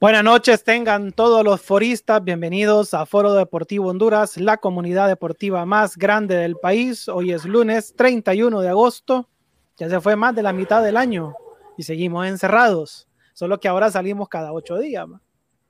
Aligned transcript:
Buenas 0.00 0.22
noches, 0.22 0.62
tengan 0.62 1.10
todos 1.10 1.42
los 1.42 1.60
foristas 1.60 2.22
bienvenidos 2.22 2.94
a 2.94 3.04
Foro 3.04 3.34
Deportivo 3.34 3.88
Honduras, 3.88 4.36
la 4.36 4.58
comunidad 4.58 5.08
deportiva 5.08 5.66
más 5.66 5.96
grande 5.96 6.36
del 6.36 6.54
país. 6.54 7.08
Hoy 7.08 7.32
es 7.32 7.44
lunes 7.44 7.96
31 7.96 8.60
de 8.60 8.68
agosto, 8.68 9.28
ya 9.76 9.88
se 9.88 10.00
fue 10.00 10.14
más 10.14 10.36
de 10.36 10.44
la 10.44 10.52
mitad 10.52 10.84
del 10.84 10.96
año 10.96 11.34
y 11.76 11.82
seguimos 11.82 12.28
encerrados, 12.28 13.08
solo 13.32 13.58
que 13.58 13.66
ahora 13.66 13.90
salimos 13.90 14.28
cada 14.28 14.52
ocho 14.52 14.78
días, 14.78 15.04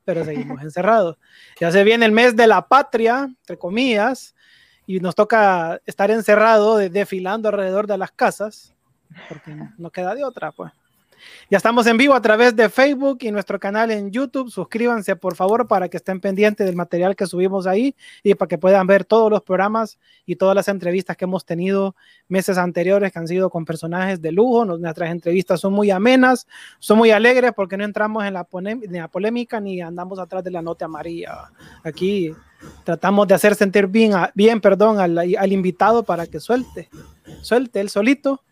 pero 0.04 0.22
seguimos 0.26 0.60
encerrados. 0.62 1.16
Ya 1.58 1.72
se 1.72 1.82
viene 1.82 2.04
el 2.04 2.12
mes 2.12 2.36
de 2.36 2.48
la 2.48 2.68
patria, 2.68 3.30
entre 3.30 3.56
comillas, 3.56 4.34
y 4.86 5.00
nos 5.00 5.14
toca 5.14 5.80
estar 5.86 6.10
encerrado, 6.10 6.76
desfilando 6.76 7.48
alrededor 7.48 7.86
de 7.86 7.96
las 7.96 8.12
casas, 8.12 8.74
porque 9.26 9.56
no 9.78 9.90
queda 9.90 10.14
de 10.14 10.22
otra, 10.22 10.52
pues. 10.52 10.70
Ya 11.50 11.56
estamos 11.56 11.86
en 11.86 11.97
vivo 11.97 12.14
a 12.14 12.22
través 12.22 12.55
de 12.55 12.69
Facebook 12.69 13.19
y 13.22 13.30
nuestro 13.30 13.58
canal 13.58 13.91
en 13.91 14.11
YouTube. 14.11 14.50
Suscríbanse 14.50 15.16
por 15.16 15.34
favor 15.34 15.66
para 15.66 15.88
que 15.88 15.97
estén 15.97 16.20
pendientes 16.20 16.66
del 16.66 16.77
material 16.77 17.16
que 17.16 17.27
subimos 17.27 17.66
ahí 17.66 17.94
y 18.22 18.34
para 18.34 18.48
que 18.48 18.58
puedan 18.58 18.86
ver 18.86 19.05
todos 19.05 19.30
los 19.30 19.42
programas 19.42 19.98
y 20.27 20.36
todas 20.36 20.55
las 20.55 20.69
entrevistas 20.69 21.16
que 21.16 21.25
hemos 21.25 21.44
tenido 21.44 21.94
meses 22.28 22.58
anteriores 22.58 23.12
que 23.12 23.19
han 23.19 23.28
sido 23.28 23.50
con 23.50 23.64
personajes 23.64 24.20
de 24.20 24.33
lujo. 24.33 24.64
Nuestras 24.64 25.10
entrevistas 25.10 25.60
son 25.60 25.72
muy 25.72 25.91
amenas, 25.91 26.47
son 26.78 26.98
muy 26.98 27.10
alegres 27.10 27.53
porque 27.55 27.77
no 27.77 27.84
entramos 27.84 28.25
en 28.25 28.34
la, 28.34 28.44
polémica 29.08 29.60
ni 29.60 29.80
andamos 29.80 30.19
atrás 30.19 30.44
de 30.44 30.50
la 30.50 30.62
nota 30.62 30.84
amarilla. 30.84 31.50
Aquí 31.84 32.32
tratamos 32.84 33.27
de 33.28 33.34
hacer 33.34 33.55
sentir 33.55 33.86
bien, 33.86 34.12
bien 34.34 34.60
perdón, 34.60 34.98
al, 35.00 35.16
al 35.16 35.53
invitado 35.53 36.03
para 36.03 36.27
que 36.27 36.41
suelte, 36.41 36.88
suelte 37.42 37.80
él 37.80 37.88
solito 37.88 38.42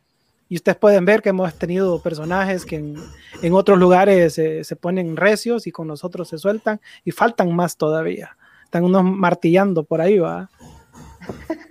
y 0.48 0.56
ustedes 0.56 0.78
pueden 0.78 1.04
ver 1.04 1.22
que 1.22 1.30
hemos 1.30 1.54
tenido 1.54 2.00
personajes 2.02 2.64
que 2.64 2.76
en, 2.76 3.52
otros 3.52 3.78
lugares 3.78 4.34
se 4.34 4.76
ponen 4.76 5.16
recios 5.16 5.66
y 5.66 5.72
con 5.72 5.88
nosotros 5.88 6.28
se 6.28 6.38
sueltan 6.38 6.80
y 7.04 7.10
faltan 7.10 7.54
más 7.54 7.76
todavía. 7.76 8.36
Están 8.64 8.84
unos 8.84 9.04
martillando 9.04 9.84
por 9.84 10.00
ahí, 10.00 10.18
¿va? 10.18 10.50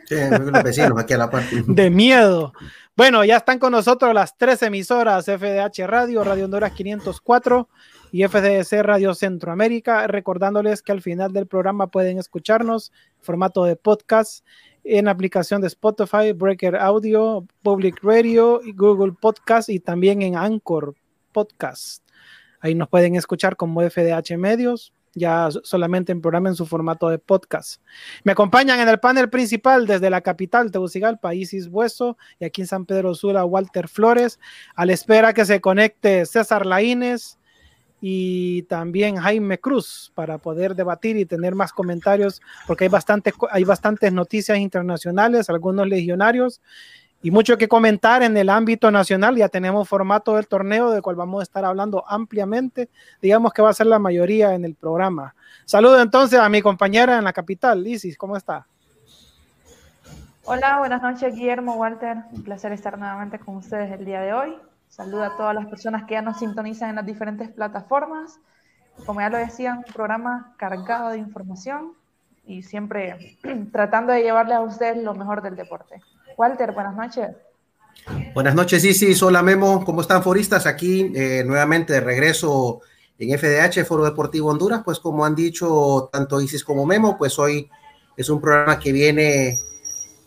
Sí, 0.06 0.16
los 0.30 0.64
vecinos 0.64 0.98
aquí 0.98 1.14
a 1.14 1.18
la 1.18 1.30
parte. 1.30 1.64
De 1.68 1.90
miedo. 1.90 2.54
Bueno, 2.96 3.26
ya 3.26 3.38
están 3.38 3.60
con 3.60 3.72
nosotros 3.72 4.14
las 4.14 4.38
tres 4.38 4.62
emisoras 4.62 5.26
FDH 5.26 5.86
Radio, 5.86 6.24
Radio 6.24 6.46
Honduras 6.46 6.72
504 6.72 7.68
y 8.12 8.26
FDC 8.26 8.82
Radio 8.82 9.14
Centroamérica, 9.14 10.08
recordándoles 10.08 10.82
que 10.82 10.94
al 10.94 11.02
final 11.02 11.34
del 11.34 11.48
programa 11.48 11.88
pueden 11.88 12.18
escucharnos 12.18 12.94
en 13.18 13.26
formato 13.26 13.66
de 13.66 13.76
podcast 13.76 14.46
en 14.86 15.08
aplicación 15.08 15.62
de 15.62 15.68
Spotify, 15.68 16.32
Breaker 16.34 16.76
Audio, 16.76 17.46
Public 17.64 18.00
Radio, 18.04 18.62
Google 18.76 19.14
Podcast 19.20 19.70
y 19.70 19.80
también 19.80 20.22
en 20.22 20.38
Anchor 20.38 20.96
Podcast. 21.32 22.04
Ahí 22.62 22.76
nos 22.76 22.88
pueden 22.88 23.16
escuchar 23.16 23.56
como 23.56 23.82
FDH 23.82 24.38
Medios, 24.38 24.94
ya 25.16 25.50
solamente 25.64 26.12
en 26.12 26.22
programa 26.22 26.50
en 26.50 26.56
su 26.56 26.68
formato 26.68 27.10
de 27.10 27.18
podcast. 27.18 27.82
Me 28.24 28.34
acompañan 28.34 28.80
en 28.80 28.88
el 28.88 29.00
panel 29.00 29.30
principal 29.30 29.88
desde 29.88 30.10
la 30.10 30.22
capital, 30.22 30.72
Tegucigalpa, 30.72 31.34
Isis 31.34 31.68
Bueso, 31.68 32.18
y 32.40 32.46
aquí 32.46 32.62
en 32.62 32.68
San 32.68 32.86
Pedro 32.86 33.16
Sula, 33.16 33.44
Walter 33.44 33.88
Flores, 33.88 34.40
a 34.76 34.86
la 34.86 34.94
espera 34.94 35.34
que 35.34 35.46
se 35.46 35.62
conecte 35.62 36.26
César 36.26 36.66
Laínez, 36.66 37.40
y 38.08 38.62
también 38.70 39.16
Jaime 39.16 39.58
Cruz 39.58 40.12
para 40.14 40.38
poder 40.38 40.76
debatir 40.76 41.18
y 41.18 41.26
tener 41.26 41.56
más 41.56 41.74
comentarios, 41.74 42.40
porque 42.68 42.84
hay 42.84 42.88
bastantes, 42.88 43.34
hay 43.50 43.64
bastantes 43.64 44.14
noticias 44.14 44.60
internacionales, 44.60 45.50
algunos 45.50 45.88
legionarios 45.88 46.62
y 47.24 47.32
mucho 47.32 47.58
que 47.58 47.68
comentar 47.68 48.22
en 48.22 48.38
el 48.38 48.52
ámbito 48.52 48.92
nacional. 48.92 49.36
Ya 49.38 49.50
tenemos 49.50 49.90
formato 49.90 50.36
del 50.36 50.48
torneo 50.48 50.92
del 50.92 51.02
cual 51.02 51.16
vamos 51.16 51.40
a 51.40 51.44
estar 51.46 51.66
hablando 51.66 52.04
ampliamente. 52.08 52.90
Digamos 53.24 53.54
que 53.54 53.64
va 53.64 53.72
a 53.72 53.74
ser 53.74 53.88
la 53.88 53.98
mayoría 53.98 54.54
en 54.54 54.66
el 54.66 54.76
programa. 54.76 55.34
Saludo 55.66 56.00
entonces 56.00 56.40
a 56.40 56.48
mi 56.48 56.62
compañera 56.62 57.18
en 57.18 57.24
la 57.24 57.34
capital, 57.34 57.88
Isis, 57.88 58.20
¿cómo 58.20 58.38
está? 58.38 58.68
Hola, 60.44 60.78
buenas 60.78 61.02
noches 61.02 61.34
Guillermo, 61.34 61.74
Walter. 61.74 62.18
Un 62.34 62.44
placer 62.44 62.72
estar 62.72 63.00
nuevamente 63.00 63.40
con 63.40 63.56
ustedes 63.56 63.92
el 63.92 64.06
día 64.06 64.22
de 64.22 64.32
hoy. 64.32 64.56
Saluda 64.96 65.28
a 65.28 65.36
todas 65.36 65.54
las 65.54 65.66
personas 65.66 66.06
que 66.06 66.14
ya 66.14 66.22
nos 66.22 66.40
sintonizan 66.40 66.92
en 66.92 66.96
las 66.96 67.06
diferentes 67.06 67.50
plataformas. 67.50 68.40
Como 69.06 69.20
ya 69.20 69.28
lo 69.30 69.38
decían, 69.38 69.80
un 69.80 69.94
programa 69.94 70.56
cargado 70.58 71.10
de 71.10 71.18
información 71.18 71.92
y 72.46 72.64
siempre 72.64 73.38
tratando 73.74 74.14
de 74.14 74.22
llevarles 74.22 74.56
a 74.56 74.62
ustedes 74.62 75.04
lo 75.04 75.14
mejor 75.14 75.42
del 75.42 75.58
deporte. 75.58 76.02
Walter, 76.38 76.72
buenas 76.72 76.96
noches. 76.96 77.28
Buenas 78.34 78.56
noches, 78.56 78.86
Isis. 78.86 79.22
Hola, 79.22 79.44
Memo. 79.44 79.84
¿Cómo 79.84 80.00
están, 80.00 80.24
foristas? 80.24 80.66
Aquí 80.66 81.12
eh, 81.14 81.44
nuevamente 81.46 81.92
de 81.92 82.00
regreso 82.00 82.80
en 83.20 83.38
FDH, 83.38 83.84
Foro 83.86 84.06
Deportivo 84.06 84.50
Honduras. 84.50 84.82
Pues 84.86 85.00
como 85.00 85.26
han 85.26 85.36
dicho 85.36 86.10
tanto 86.10 86.40
Isis 86.40 86.64
como 86.64 86.86
Memo, 86.86 87.18
pues 87.18 87.38
hoy 87.38 87.70
es 88.16 88.30
un 88.30 88.40
programa 88.40 88.80
que 88.80 88.94
viene 88.94 89.60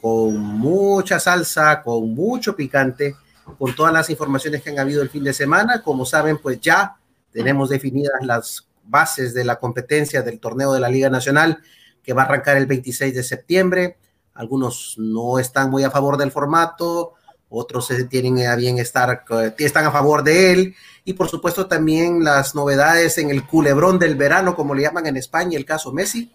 con 0.03 0.37
mucha 0.37 1.19
salsa, 1.19 1.83
con 1.83 2.13
mucho 2.13 2.55
picante 2.55 3.17
con 3.59 3.75
todas 3.75 3.93
las 3.93 4.11
informaciones 4.11 4.63
que 4.63 4.71
han 4.71 4.79
habido 4.79 5.03
el 5.03 5.11
fin 5.11 5.25
de 5.25 5.33
semana. 5.33 5.83
Como 5.83 6.05
saben, 6.05 6.39
pues 6.39 6.61
ya 6.61 6.97
tenemos 7.33 7.69
definidas 7.69 8.21
las 8.23 8.67
bases 8.85 9.35
de 9.35 9.45
la 9.45 9.57
competencia 9.57 10.23
del 10.23 10.41
torneo 10.41 10.73
de 10.73 10.81
la 10.81 10.89
Liga 10.89 11.11
Nacional 11.11 11.63
que 12.03 12.15
va 12.15 12.23
a 12.23 12.25
arrancar 12.25 12.57
el 12.57 12.67
26 12.67 13.15
de 13.15 13.23
septiembre. 13.23 13.99
Algunos 14.35 14.95
no 14.99 15.39
están 15.39 15.71
muy 15.71 15.85
a 15.85 15.91
favor 15.91 16.17
del 16.17 16.31
formato, 16.31 17.15
otros 17.51 17.93
tienen 18.09 18.47
a 18.47 18.57
bien 18.57 18.79
estar, 18.79 19.25
están 19.59 19.87
a 19.87 19.91
favor 19.91 20.23
de 20.23 20.53
él. 20.53 20.75
Y 21.05 21.15
por 21.15 21.29
supuesto 21.29 21.67
también 21.67 22.25
las 22.25 22.55
novedades 22.55 23.19
en 23.19 23.31
el 23.31 23.47
culebrón 23.47 23.99
del 23.99 24.17
verano, 24.17 24.55
como 24.55 24.75
le 24.75 24.83
llaman 24.83 25.07
en 25.07 25.17
España, 25.17 25.59
el 25.59 25.65
caso 25.65 25.93
Messi, 25.93 26.31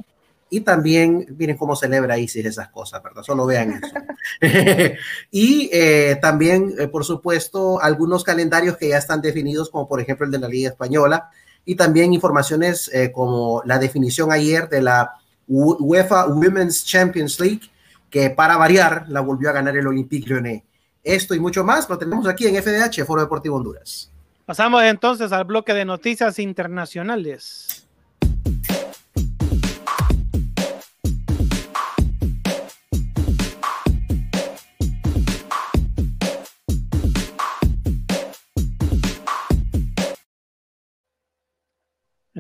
y 0.54 0.62
también, 0.62 1.26
miren 1.36 1.58
cómo 1.58 1.76
celebra 1.76 2.20
Isis 2.20 2.46
esas 2.46 2.70
cosas, 2.70 3.02
¿verdad? 3.02 3.24
Solo 3.24 3.48
vean 3.48 3.72
eso. 3.72 3.92
y 5.32 5.68
eh, 5.74 6.20
también, 6.22 6.76
eh, 6.78 6.88
por 6.88 7.04
supuesto, 7.04 7.82
algunos 7.82 8.24
calendarios 8.24 8.78
que 8.78 8.90
ya 8.90 9.00
están 9.00 9.20
definidos, 9.20 9.72
como 9.72 9.88
por 9.88 10.00
ejemplo 10.00 10.28
el 10.28 10.32
de 10.32 10.38
la 10.38 10.48
Liga 10.48 10.70
Española, 10.70 11.32
y 11.66 11.74
también 11.74 12.14
informaciones 12.14 12.88
eh, 12.94 13.12
como 13.12 13.64
la 13.66 13.80
definición 13.80 14.32
ayer 14.32 14.70
de 14.70 14.84
la 14.84 15.14
UEFA 15.48 16.28
Women's 16.28 16.86
Champions 16.86 17.40
League, 17.40 17.62
que 18.12 18.30
para 18.30 18.56
variar 18.56 19.06
la 19.08 19.22
volvió 19.22 19.50
a 19.50 19.54
ganar 19.54 19.76
el 19.76 19.88
Olympique 19.88 20.30
Lyonnais. 20.30 20.62
Esto 21.04 21.34
y 21.34 21.40
mucho 21.40 21.64
más 21.64 21.90
lo 21.90 21.98
tenemos 21.98 22.28
aquí 22.28 22.46
en 22.46 22.62
FDH, 22.62 23.04
Foro 23.08 23.22
Deportivo 23.22 23.56
Honduras. 23.56 24.12
Pasamos 24.46 24.84
entonces 24.84 25.32
al 25.32 25.46
bloque 25.46 25.74
de 25.74 25.84
noticias 25.84 26.38
internacionales. 26.38 27.88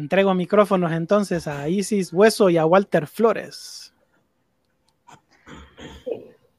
Entrego 0.04 0.34
micrófonos 0.34 0.92
entonces 0.92 1.48
a 1.48 1.70
Isis 1.70 2.12
Hueso 2.12 2.50
y 2.50 2.58
a 2.58 2.66
Walter 2.66 3.08
Flores. 3.08 3.94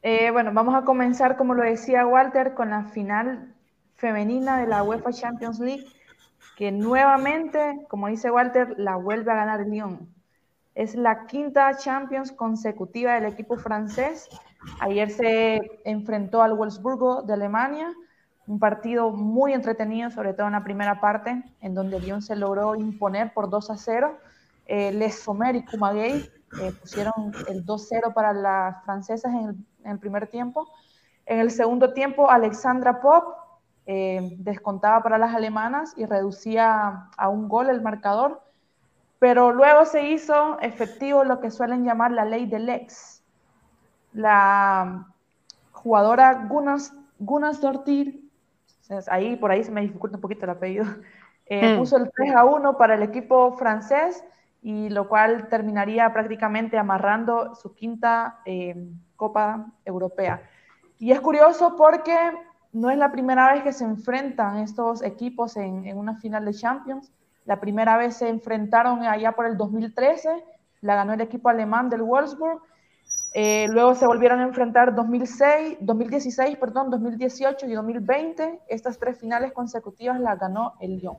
Eh, 0.01 0.31
bueno, 0.31 0.51
vamos 0.55 0.75
a 0.75 0.87
comenzar, 0.87 1.37
como 1.37 1.53
lo 1.53 1.63
decía 1.63 2.07
Walter, 2.07 2.55
con 2.55 2.71
la 2.71 2.85
final 2.85 3.55
femenina 3.97 4.59
de 4.59 4.67
la 4.67 4.83
UEFA 4.83 5.13
Champions 5.13 5.61
League, 5.61 5.85
que 6.57 6.73
nuevamente, 6.73 7.85
como 7.91 8.09
dice 8.09 8.31
Walter, 8.31 8.77
la 8.79 8.97
vuelve 8.97 9.31
a 9.31 9.35
ganar 9.35 9.67
Lyon. 9.67 10.09
Es 10.75 10.95
la 10.95 11.27
quinta 11.27 11.77
Champions 11.77 12.33
consecutiva 12.33 13.13
del 13.13 13.31
equipo 13.31 13.59
francés. 13.59 14.27
Ayer 14.81 15.11
se 15.11 15.61
enfrentó 15.85 16.41
al 16.41 16.55
Wolfsburgo 16.55 17.21
de 17.21 17.35
Alemania 17.35 17.93
un 18.47 18.59
partido 18.59 19.11
muy 19.11 19.53
entretenido, 19.53 20.11
sobre 20.11 20.35
todo 20.35 20.47
en 20.47 20.53
la 20.53 20.65
primera 20.65 21.01
parte, 21.01 21.43
en 21.61 21.75
donde 21.75 22.01
Lyon 22.01 22.23
se 22.23 22.37
logró 22.37 22.75
imponer 22.75 23.33
por 23.33 23.49
2 23.49 23.71
a 23.71 23.77
0. 23.77 24.19
Eh, 24.67 24.93
Les 24.93 25.19
Sommer 25.19 25.57
y 25.57 25.65
Kumagay 25.65 26.29
eh, 26.61 26.73
pusieron 26.81 27.33
el 27.49 27.65
2-0 27.65 28.13
para 28.13 28.33
las 28.33 28.85
francesas 28.85 29.33
en 29.33 29.67
el, 29.85 29.99
primer 29.99 30.29
tiempo. 30.29 30.69
En 31.27 31.41
el 31.41 31.51
segundo 31.51 31.93
tiempo, 31.93 32.31
Alexandra 32.31 33.01
Pop 33.01 33.37
eh, 33.87 34.37
descontaba 34.39 35.03
para 35.03 35.19
las 35.19 35.35
alemanas 35.35 35.95
y 35.97 36.07
reducía 36.07 37.09
a 37.17 37.29
un 37.29 37.49
gol 37.49 37.71
el 37.71 37.83
marcador 37.83 38.45
pero 39.25 39.53
luego 39.53 39.87
se 39.87 40.11
hizo 40.11 40.61
efectivo 40.61 41.25
lo 41.25 41.41
que 41.41 41.51
suelen 41.51 41.83
llamar 41.83 42.13
la 42.13 42.27
ley 42.27 42.45
del 42.45 42.69
ex. 42.69 43.23
La 44.13 45.07
jugadora 45.73 46.47
Gunas, 46.47 46.93
Gunas 47.19 47.59
Dortir, 47.63 48.24
ahí 49.09 49.37
por 49.37 49.51
ahí 49.51 49.65
se 49.65 49.71
me 49.71 49.81
dificulta 49.81 50.17
un 50.17 50.21
poquito 50.21 50.45
el 50.45 50.51
apellido, 50.51 50.85
eh, 51.47 51.75
hmm. 51.75 51.79
puso 51.79 51.97
el 51.97 52.11
3 52.11 52.35
a 52.35 52.45
1 52.45 52.77
para 52.77 52.95
el 52.95 53.03
equipo 53.03 53.53
francés 53.53 54.25
y 54.63 54.89
lo 54.89 55.09
cual 55.09 55.49
terminaría 55.49 56.11
prácticamente 56.13 56.79
amarrando 56.79 57.55
su 57.55 57.75
quinta 57.75 58.41
eh, 58.47 58.75
Copa 59.17 59.67
Europea. 59.85 60.43
Y 60.99 61.13
es 61.13 61.21
curioso 61.21 61.77
porque 61.77 62.17
no 62.73 62.91
es 62.91 62.97
la 62.97 63.13
primera 63.13 63.53
vez 63.53 63.63
que 63.63 63.73
se 63.73 63.85
enfrentan 63.85 64.59
estos 64.59 65.03
equipos 65.03 65.57
en, 65.57 65.85
en 65.87 65.99
una 65.99 66.17
final 66.17 66.45
de 66.45 66.55
Champions. 66.55 67.13
La 67.45 67.61
primera 67.61 67.99
vez 67.99 68.17
se 68.17 68.29
enfrentaron 68.29 69.03
allá 69.03 69.33
por 69.33 69.45
el 69.45 69.57
2013, 69.59 70.43
la 70.81 70.95
ganó 70.95 71.13
el 71.13 71.21
equipo 71.21 71.51
alemán 71.51 71.91
del 71.91 72.03
Wolfsburg 72.03 72.63
eh, 73.37 73.67
luego 73.69 73.97
se 73.97 74.07
volvieron 74.07 74.39
a 74.39 74.45
enfrentar 74.45 74.95
2006, 74.95 75.79
2016, 75.81 76.57
perdón, 76.57 76.89
2018 76.89 77.67
y 77.67 77.73
2020. 77.73 78.61
Estas 78.69 78.97
tres 79.01 79.19
finales 79.19 79.53
consecutivas 79.53 80.21
las 80.21 80.39
ganó 80.39 80.75
el 80.81 80.99
Lyon. 80.99 81.17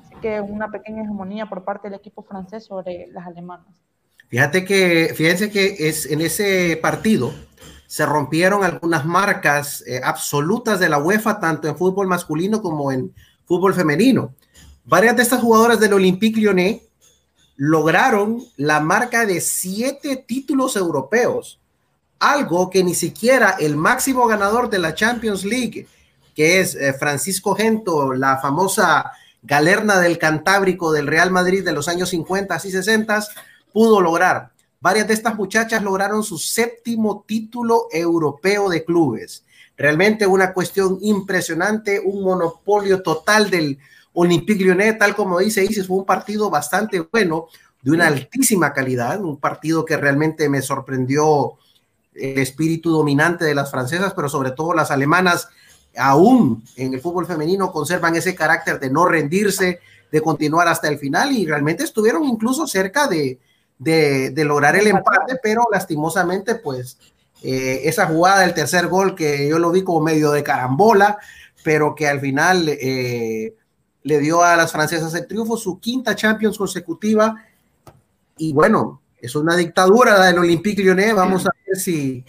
Así 0.00 0.14
que 0.22 0.40
una 0.40 0.70
pequeña 0.70 1.02
hegemonía 1.02 1.46
por 1.46 1.64
parte 1.64 1.90
del 1.90 1.98
equipo 1.98 2.22
francés 2.22 2.64
sobre 2.64 3.08
las 3.08 3.26
alemanas. 3.26 3.66
Fíjate 4.28 4.64
que, 4.64 5.12
fíjense 5.16 5.50
que 5.50 5.88
es, 5.88 6.06
en 6.06 6.20
ese 6.20 6.78
partido 6.80 7.32
se 7.88 8.06
rompieron 8.06 8.62
algunas 8.62 9.04
marcas 9.04 9.82
eh, 9.88 10.00
absolutas 10.04 10.78
de 10.78 10.88
la 10.88 10.98
UEFA, 10.98 11.40
tanto 11.40 11.66
en 11.66 11.76
fútbol 11.76 12.06
masculino 12.06 12.62
como 12.62 12.92
en 12.92 13.12
fútbol 13.44 13.74
femenino. 13.74 14.34
Varias 14.84 15.16
de 15.16 15.22
estas 15.24 15.40
jugadoras 15.40 15.80
del 15.80 15.94
Olympique 15.94 16.40
Lyonnais 16.40 16.82
lograron 17.56 18.44
la 18.56 18.80
marca 18.80 19.26
de 19.26 19.40
siete 19.40 20.16
títulos 20.16 20.76
europeos, 20.76 21.58
algo 22.18 22.70
que 22.70 22.84
ni 22.84 22.94
siquiera 22.94 23.56
el 23.58 23.76
máximo 23.76 24.26
ganador 24.26 24.70
de 24.70 24.78
la 24.78 24.94
Champions 24.94 25.44
League, 25.44 25.86
que 26.34 26.60
es 26.60 26.74
eh, 26.74 26.92
Francisco 26.92 27.54
Gento, 27.54 28.12
la 28.12 28.38
famosa 28.38 29.12
galerna 29.42 30.00
del 30.00 30.18
Cantábrico 30.18 30.92
del 30.92 31.06
Real 31.06 31.30
Madrid 31.30 31.64
de 31.64 31.72
los 31.72 31.88
años 31.88 32.10
50 32.10 32.56
y 32.64 32.70
60, 32.70 33.26
pudo 33.72 34.00
lograr. 34.00 34.50
Varias 34.80 35.08
de 35.08 35.14
estas 35.14 35.36
muchachas 35.36 35.82
lograron 35.82 36.22
su 36.22 36.38
séptimo 36.38 37.24
título 37.26 37.88
europeo 37.90 38.68
de 38.68 38.84
clubes. 38.84 39.44
Realmente 39.76 40.26
una 40.26 40.52
cuestión 40.52 40.98
impresionante, 41.00 42.00
un 42.00 42.22
monopolio 42.22 43.02
total 43.02 43.50
del 43.50 43.78
Olympique 44.18 44.64
Lyonnais, 44.64 44.98
tal 44.98 45.14
como 45.14 45.38
dice 45.38 45.62
Isis, 45.62 45.86
fue 45.86 45.98
un 45.98 46.06
partido 46.06 46.48
bastante 46.48 47.00
bueno, 47.12 47.48
de 47.82 47.90
una 47.90 48.06
altísima 48.06 48.72
calidad, 48.72 49.20
un 49.22 49.36
partido 49.38 49.84
que 49.84 49.98
realmente 49.98 50.48
me 50.48 50.62
sorprendió 50.62 51.52
el 52.14 52.38
espíritu 52.38 52.90
dominante 52.90 53.44
de 53.44 53.54
las 53.54 53.70
francesas, 53.70 54.14
pero 54.14 54.30
sobre 54.30 54.52
todo 54.52 54.72
las 54.72 54.90
alemanas, 54.90 55.48
aún 55.96 56.64
en 56.76 56.94
el 56.94 57.00
fútbol 57.00 57.26
femenino, 57.26 57.70
conservan 57.70 58.16
ese 58.16 58.34
carácter 58.34 58.80
de 58.80 58.88
no 58.88 59.04
rendirse, 59.04 59.80
de 60.10 60.20
continuar 60.22 60.66
hasta 60.66 60.88
el 60.88 60.98
final 60.98 61.32
y 61.32 61.44
realmente 61.44 61.84
estuvieron 61.84 62.24
incluso 62.24 62.66
cerca 62.66 63.08
de, 63.08 63.38
lograr 64.34 64.76
el 64.76 64.86
empate, 64.86 65.36
pero 65.42 65.66
lastimosamente, 65.70 66.54
pues 66.54 66.96
eh, 67.42 67.82
esa 67.84 68.06
jugada 68.06 68.40
del 68.40 68.54
tercer 68.54 68.86
gol 68.86 69.14
que 69.14 69.46
yo 69.46 69.58
lo 69.58 69.70
vi 69.70 69.84
como 69.84 70.00
medio 70.00 70.32
de 70.32 70.42
carambola, 70.42 71.18
pero 71.62 71.94
que 71.94 72.08
al 72.08 72.20
final 72.20 72.66
eh, 72.68 73.54
le 74.06 74.20
dio 74.20 74.40
a 74.40 74.54
las 74.54 74.70
francesas 74.70 75.12
el 75.14 75.26
triunfo, 75.26 75.56
su 75.56 75.80
quinta 75.80 76.14
Champions 76.14 76.56
consecutiva. 76.56 77.34
Y 78.38 78.52
bueno, 78.52 79.02
es 79.20 79.34
una 79.34 79.56
dictadura 79.56 80.24
del 80.24 80.38
Olympique 80.38 80.80
Lyonnais. 80.80 81.12
Vamos 81.12 81.44
a 81.44 81.50
ver 81.66 81.76
si 81.76 82.24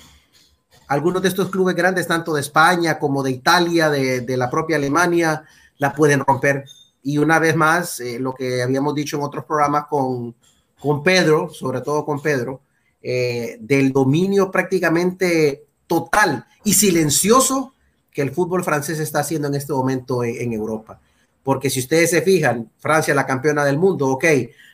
algunos 0.88 1.22
de 1.22 1.28
estos 1.28 1.52
clubes 1.52 1.76
grandes, 1.76 2.08
tanto 2.08 2.34
de 2.34 2.42
España 2.42 2.98
como 2.98 3.22
de 3.22 3.30
Italia, 3.30 3.92
de, 3.92 4.38
la 4.38 4.50
propia 4.50 4.78
Alemania, 4.78 5.44
la 5.78 5.94
pueden 5.94 6.22
romper. 6.22 6.66
Y 7.04 7.20
una 7.20 7.38
vez 7.38 7.56
más, 7.56 8.00
eh, 8.00 8.18
lo 8.18 8.34
que 8.34 8.64
habíamos 8.64 8.96
dicho 8.96 9.18
en 9.18 9.24
otros 9.24 9.46
programas 9.46 9.86
con, 9.86 10.34
con 10.80 11.04
Pedro, 11.04 11.52
sobre 11.52 11.82
todo 11.82 12.04
con 12.04 12.20
Pedro, 12.20 12.62
eh, 13.04 13.58
del 13.60 13.94
dominio 13.94 14.50
prácticamente 14.50 15.68
total 15.86 16.44
y 16.64 16.74
silencioso 16.74 17.76
que 18.12 18.24
el 18.24 18.32
fútbol 18.32 18.64
francés 18.64 18.98
está 18.98 19.20
haciendo 19.20 19.48
en 19.48 19.54
este 19.54 19.74
momento 19.74 20.24
en 20.24 20.52
Europa 20.54 21.00
porque 21.48 21.70
si 21.70 21.80
ustedes 21.80 22.10
se 22.10 22.22
fijan, 22.22 22.70
Francia 22.78 23.16
la 23.16 23.26
campeona 23.26 23.64
del 23.64 23.78
mundo, 23.78 24.08
ok, 24.10 24.26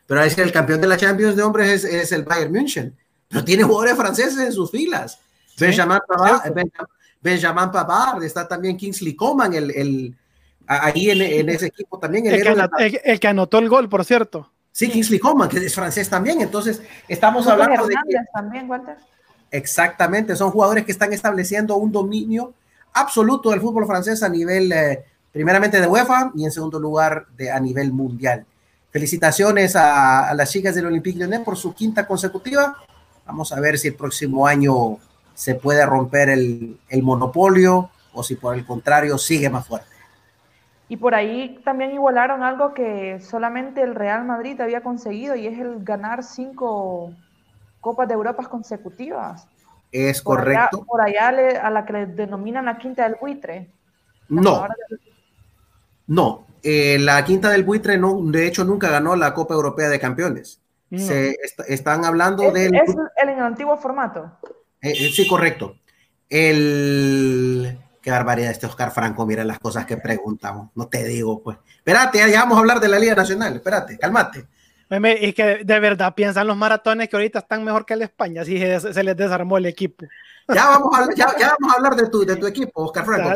pero 0.07 0.21
a 0.21 0.25
el 0.25 0.51
campeón 0.51 0.81
de 0.81 0.87
la 0.87 0.97
Champions 0.97 1.35
de 1.35 1.43
hombres 1.43 1.83
es, 1.83 2.11
el 2.11 2.23
Bayern 2.23 2.51
München, 2.51 2.97
pero 3.29 3.45
tiene 3.45 3.61
jugadores 3.61 3.95
franceses 3.95 4.39
en 4.39 4.51
sus 4.51 4.71
filas. 4.71 5.19
Benjamin, 5.59 5.99
Pavard, 7.71 8.23
está 8.23 8.47
también 8.47 8.75
Kingsley 8.75 9.15
Coman, 9.15 9.53
el, 9.53 10.15
ahí 10.65 11.11
en, 11.11 11.47
ese 11.47 11.67
equipo 11.67 11.99
también. 11.99 12.25
El, 12.25 12.41
que 13.19 13.27
anotó, 13.27 13.59
el 13.59 13.69
gol, 13.69 13.87
por 13.87 14.03
cierto. 14.03 14.49
Sí, 14.71 14.89
Kingsley 14.89 15.19
Coman, 15.19 15.49
que 15.49 15.59
es 15.59 15.75
francés 15.75 16.09
también. 16.09 16.41
Entonces, 16.41 16.81
estamos 17.07 17.45
hablando 17.45 17.85
de. 17.85 17.93
también, 18.33 18.67
Walter. 18.67 18.95
Exactamente, 19.51 20.35
son 20.35 20.49
jugadores 20.49 20.85
que 20.85 20.91
están 20.91 21.13
estableciendo 21.13 21.75
un 21.75 21.91
dominio 21.91 22.55
absoluto 22.93 23.51
del 23.51 23.61
fútbol 23.61 23.85
francés 23.85 24.23
a 24.23 24.29
nivel 24.29 24.71
eh, 24.71 25.05
primeramente 25.33 25.81
de 25.81 25.87
UEFA 25.87 26.31
y 26.35 26.45
en 26.45 26.51
segundo 26.51 26.79
lugar 26.79 27.25
de, 27.35 27.51
a 27.51 27.59
nivel 27.59 27.91
mundial. 27.91 28.45
Felicitaciones 28.91 29.75
a, 29.75 30.33
las 30.33 30.49
chicas 30.51 30.75
del 30.75 30.85
Olympique 30.85 31.17
Lyonnais 31.17 31.43
por 31.43 31.57
su 31.57 31.73
quinta 31.73 32.07
consecutiva. 32.07 32.77
Vamos 33.25 33.51
a 33.51 33.59
ver 33.59 33.77
si 33.77 33.89
el 33.89 33.95
próximo 33.95 34.47
año 34.47 34.97
se 35.33 35.55
puede 35.55 35.85
romper 35.85 36.29
el, 36.29 36.79
el 36.87 37.03
monopolio 37.03 37.89
o 38.13 38.23
si 38.23 38.35
por 38.35 38.55
el 38.55 38.65
contrario 38.65 39.17
sigue 39.17 39.49
más 39.49 39.67
fuerte. 39.67 39.87
Y 40.87 40.97
por 40.97 41.15
ahí 41.15 41.59
también 41.65 41.91
igualaron 41.91 42.43
algo 42.43 42.73
que 42.73 43.19
solamente 43.19 43.81
el 43.81 43.95
Real 43.95 44.25
Madrid 44.25 44.61
había 44.61 44.81
conseguido 44.81 45.35
y 45.35 45.47
es 45.47 45.59
el 45.59 45.83
ganar 45.83 46.23
cinco 46.23 47.11
Copas 47.83 48.07
de 48.07 48.13
Europa 48.13 48.45
consecutivas. 48.45 49.45
Es 49.91 50.21
correcto. 50.21 50.85
por 50.85 51.01
allá 51.01 51.27
a 51.61 51.69
la 51.69 51.85
que 51.85 51.91
le 51.91 52.05
denominan 52.05 52.65
la 52.65 52.77
quinta 52.77 53.03
del 53.03 53.17
buitre. 53.19 53.69
No, 54.29 54.65
no, 56.13 56.45
eh, 56.61 56.99
la 56.99 57.25
quinta 57.25 57.49
del 57.49 57.63
buitre 57.63 57.97
no, 57.97 58.19
de 58.25 58.45
hecho 58.45 58.63
nunca 58.63 58.87
ganó 58.87 59.15
la 59.15 59.33
Copa 59.33 59.55
Europea 59.55 59.89
de 59.89 59.99
Campeones. 59.99 60.59
Se 60.95 61.35
están 61.67 62.05
hablando 62.05 62.51
del. 62.51 62.75
Es 62.75 62.89
el, 62.89 62.97
en 63.23 63.29
el 63.29 63.39
antiguo 63.39 63.75
formato. 63.77 64.37
Eh, 64.79 64.91
eh, 64.91 65.11
sí, 65.11 65.27
correcto. 65.27 65.75
El. 66.29 67.79
Qué 67.99 68.11
barbaridad 68.11 68.51
este 68.51 68.67
Oscar 68.67 68.91
Franco, 68.91 69.25
mira 69.25 69.43
las 69.43 69.57
cosas 69.57 69.87
que 69.87 69.97
preguntamos. 69.97 70.69
No 70.75 70.87
te 70.87 71.03
digo, 71.03 71.41
pues. 71.41 71.57
Espérate, 71.77 72.19
ya 72.19 72.41
vamos 72.41 72.57
a 72.57 72.59
hablar 72.59 72.79
de 72.79 72.89
la 72.89 72.99
Liga 72.99 73.15
Nacional. 73.15 73.55
Espérate, 73.55 73.97
cálmate. 73.97 74.45
Es 74.93 75.33
que 75.33 75.63
de 75.63 75.79
verdad 75.79 76.13
piensan 76.15 76.47
los 76.47 76.57
maratones 76.57 77.09
que 77.09 77.15
ahorita 77.15 77.39
están 77.39 77.63
mejor 77.63 77.85
que 77.85 77.93
el 77.93 78.03
España, 78.03 78.45
si 78.45 78.59
se 78.59 79.03
les 79.03 79.17
desarmó 79.17 79.57
el 79.57 79.65
equipo. 79.65 80.05
Ya 80.49 80.65
vamos 80.67 80.93
a, 80.93 81.07
ya, 81.15 81.27
vamos 81.27 81.73
a 81.73 81.77
hablar 81.77 81.95
de 81.95 82.09
tu, 82.09 82.25
de 82.25 82.35
tu 82.35 82.45
equipo, 82.45 82.83
Oscar 82.83 83.05
Franco. 83.05 83.29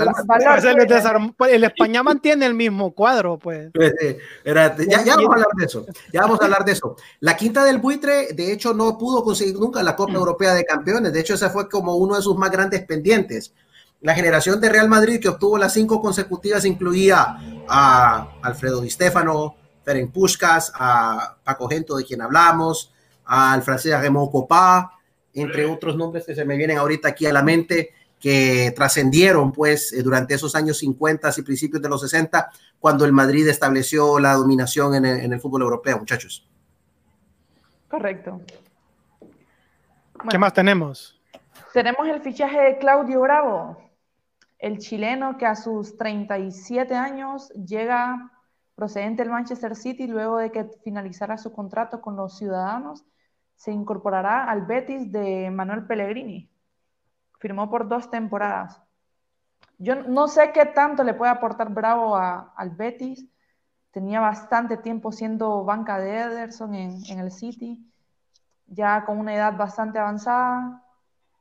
Pues, 1.38 1.54
el 1.54 1.64
España 1.64 2.04
mantiene 2.04 2.46
el 2.46 2.54
mismo 2.54 2.92
cuadro, 2.92 3.38
pues. 3.38 3.72
ya, 3.74 5.04
ya, 5.04 5.16
vamos 5.16 5.30
a 5.30 5.34
hablar 5.34 5.48
de 5.56 5.66
eso. 5.66 5.86
Ya 6.12 6.22
vamos 6.22 6.42
a 6.42 6.46
hablar 6.46 6.66
de 6.66 6.74
eso. 6.74 6.98
La 7.22 7.38
quinta 7.38 7.64
del 7.64 7.78
buitre, 7.78 8.34
de 8.34 8.52
hecho, 8.52 8.74
no 8.74 8.98
pudo 8.98 9.24
conseguir 9.24 9.56
nunca 9.56 9.82
la 9.84 9.96
Copa 9.96 10.14
Europea 10.14 10.54
de 10.54 10.66
Campeones. 10.66 11.14
De 11.14 11.22
hecho, 11.22 11.36
esa 11.36 11.50
fue 11.50 11.70
como 11.70 11.96
uno 11.96 12.18
de 12.18 12.22
sus 12.22 12.38
más 12.38 12.52
grandes 12.52 12.84
pendientes. 12.86 13.54
La 14.02 14.14
generación 14.14 14.60
de 14.60 14.70
Real 14.70 14.90
Madrid 14.90 15.20
que 15.22 15.30
obtuvo 15.30 15.58
las 15.58 15.74
cinco 15.74 16.02
consecutivas 16.02 16.66
incluía 16.66 17.38
a 17.70 18.28
Alfredo 18.44 18.82
Di 18.82 18.90
Stefano, 18.90 19.56
Ferenc 19.88 20.12
Puskas, 20.12 20.74
a 20.76 21.38
Paco 21.46 21.70
Gento, 21.70 21.96
de 21.96 22.04
quien 22.04 22.22
hablamos, 22.22 22.94
al 23.24 23.62
francés 23.62 23.98
Raymond 23.98 24.30
Copá, 24.30 24.92
entre 25.34 25.66
otros 25.66 25.96
nombres 25.96 26.26
que 26.26 26.36
se 26.36 26.44
me 26.44 26.58
vienen 26.58 26.78
ahorita 26.78 27.08
aquí 27.08 27.26
a 27.26 27.32
la 27.32 27.42
mente, 27.42 27.94
que 28.20 28.74
trascendieron 28.76 29.54
pues 29.54 29.94
eh, 29.94 30.04
durante 30.04 30.34
esos 30.34 30.56
años 30.56 30.80
50 30.80 31.32
y 31.38 31.42
principios 31.42 31.82
de 31.82 31.88
los 31.88 32.02
60, 32.02 32.52
cuando 32.82 33.06
el 33.06 33.14
Madrid 33.14 33.48
estableció 33.48 34.20
la 34.20 34.34
dominación 34.34 34.94
en 35.06 35.06
el, 35.06 35.40
fútbol 35.40 35.62
europeo, 35.62 35.98
muchachos. 36.00 36.46
Correcto. 37.88 38.42
¿Qué 40.30 40.38
más 40.38 40.52
tenemos? 40.52 41.18
Tenemos 41.72 42.06
el 42.10 42.20
fichaje 42.20 42.60
de 42.60 42.78
Claudio 42.80 43.22
Bravo, 43.22 43.78
el 44.60 44.80
chileno 44.80 45.38
que 45.38 45.46
a 45.46 45.56
sus 45.56 45.96
37 45.96 46.94
años 46.94 47.48
llega 47.52 48.34
procedente 48.78 49.24
del 49.24 49.32
Manchester 49.32 49.76
City 49.76 50.06
luego 50.06 50.38
de 50.38 50.52
que 50.52 50.66
finalizara 50.84 51.40
su 51.40 51.52
contrato 51.52 52.00
con 52.00 52.16
los 52.16 52.38
Ciudadanos 52.38 53.04
se 53.56 53.72
incorporará 53.72 54.44
al 54.44 54.68
Betis 54.68 55.12
de 55.12 55.50
Manuel 55.50 55.88
Pellegrini. 55.88 56.48
Firmó 57.40 57.72
por 57.72 57.88
dos 57.88 58.12
temporadas. 58.12 58.80
Yo 59.80 59.96
no 59.96 60.28
sé 60.28 60.52
qué 60.54 60.66
tanto 60.66 61.04
le 61.04 61.16
puede 61.16 61.32
aportar 61.32 61.74
Bravo 61.74 62.16
al 62.16 62.70
Betis, 62.76 63.28
tenía 63.90 64.20
bastante 64.20 64.78
tiempo 64.78 65.12
siendo 65.12 65.66
banca 65.66 65.98
de 66.00 66.20
Ederson 66.20 66.76
en, 66.76 67.20
el 67.20 67.32
City, 67.32 67.84
ya 68.68 69.06
con 69.06 69.18
una 69.18 69.34
edad 69.34 69.58
bastante 69.58 69.98
avanzada, 69.98 70.84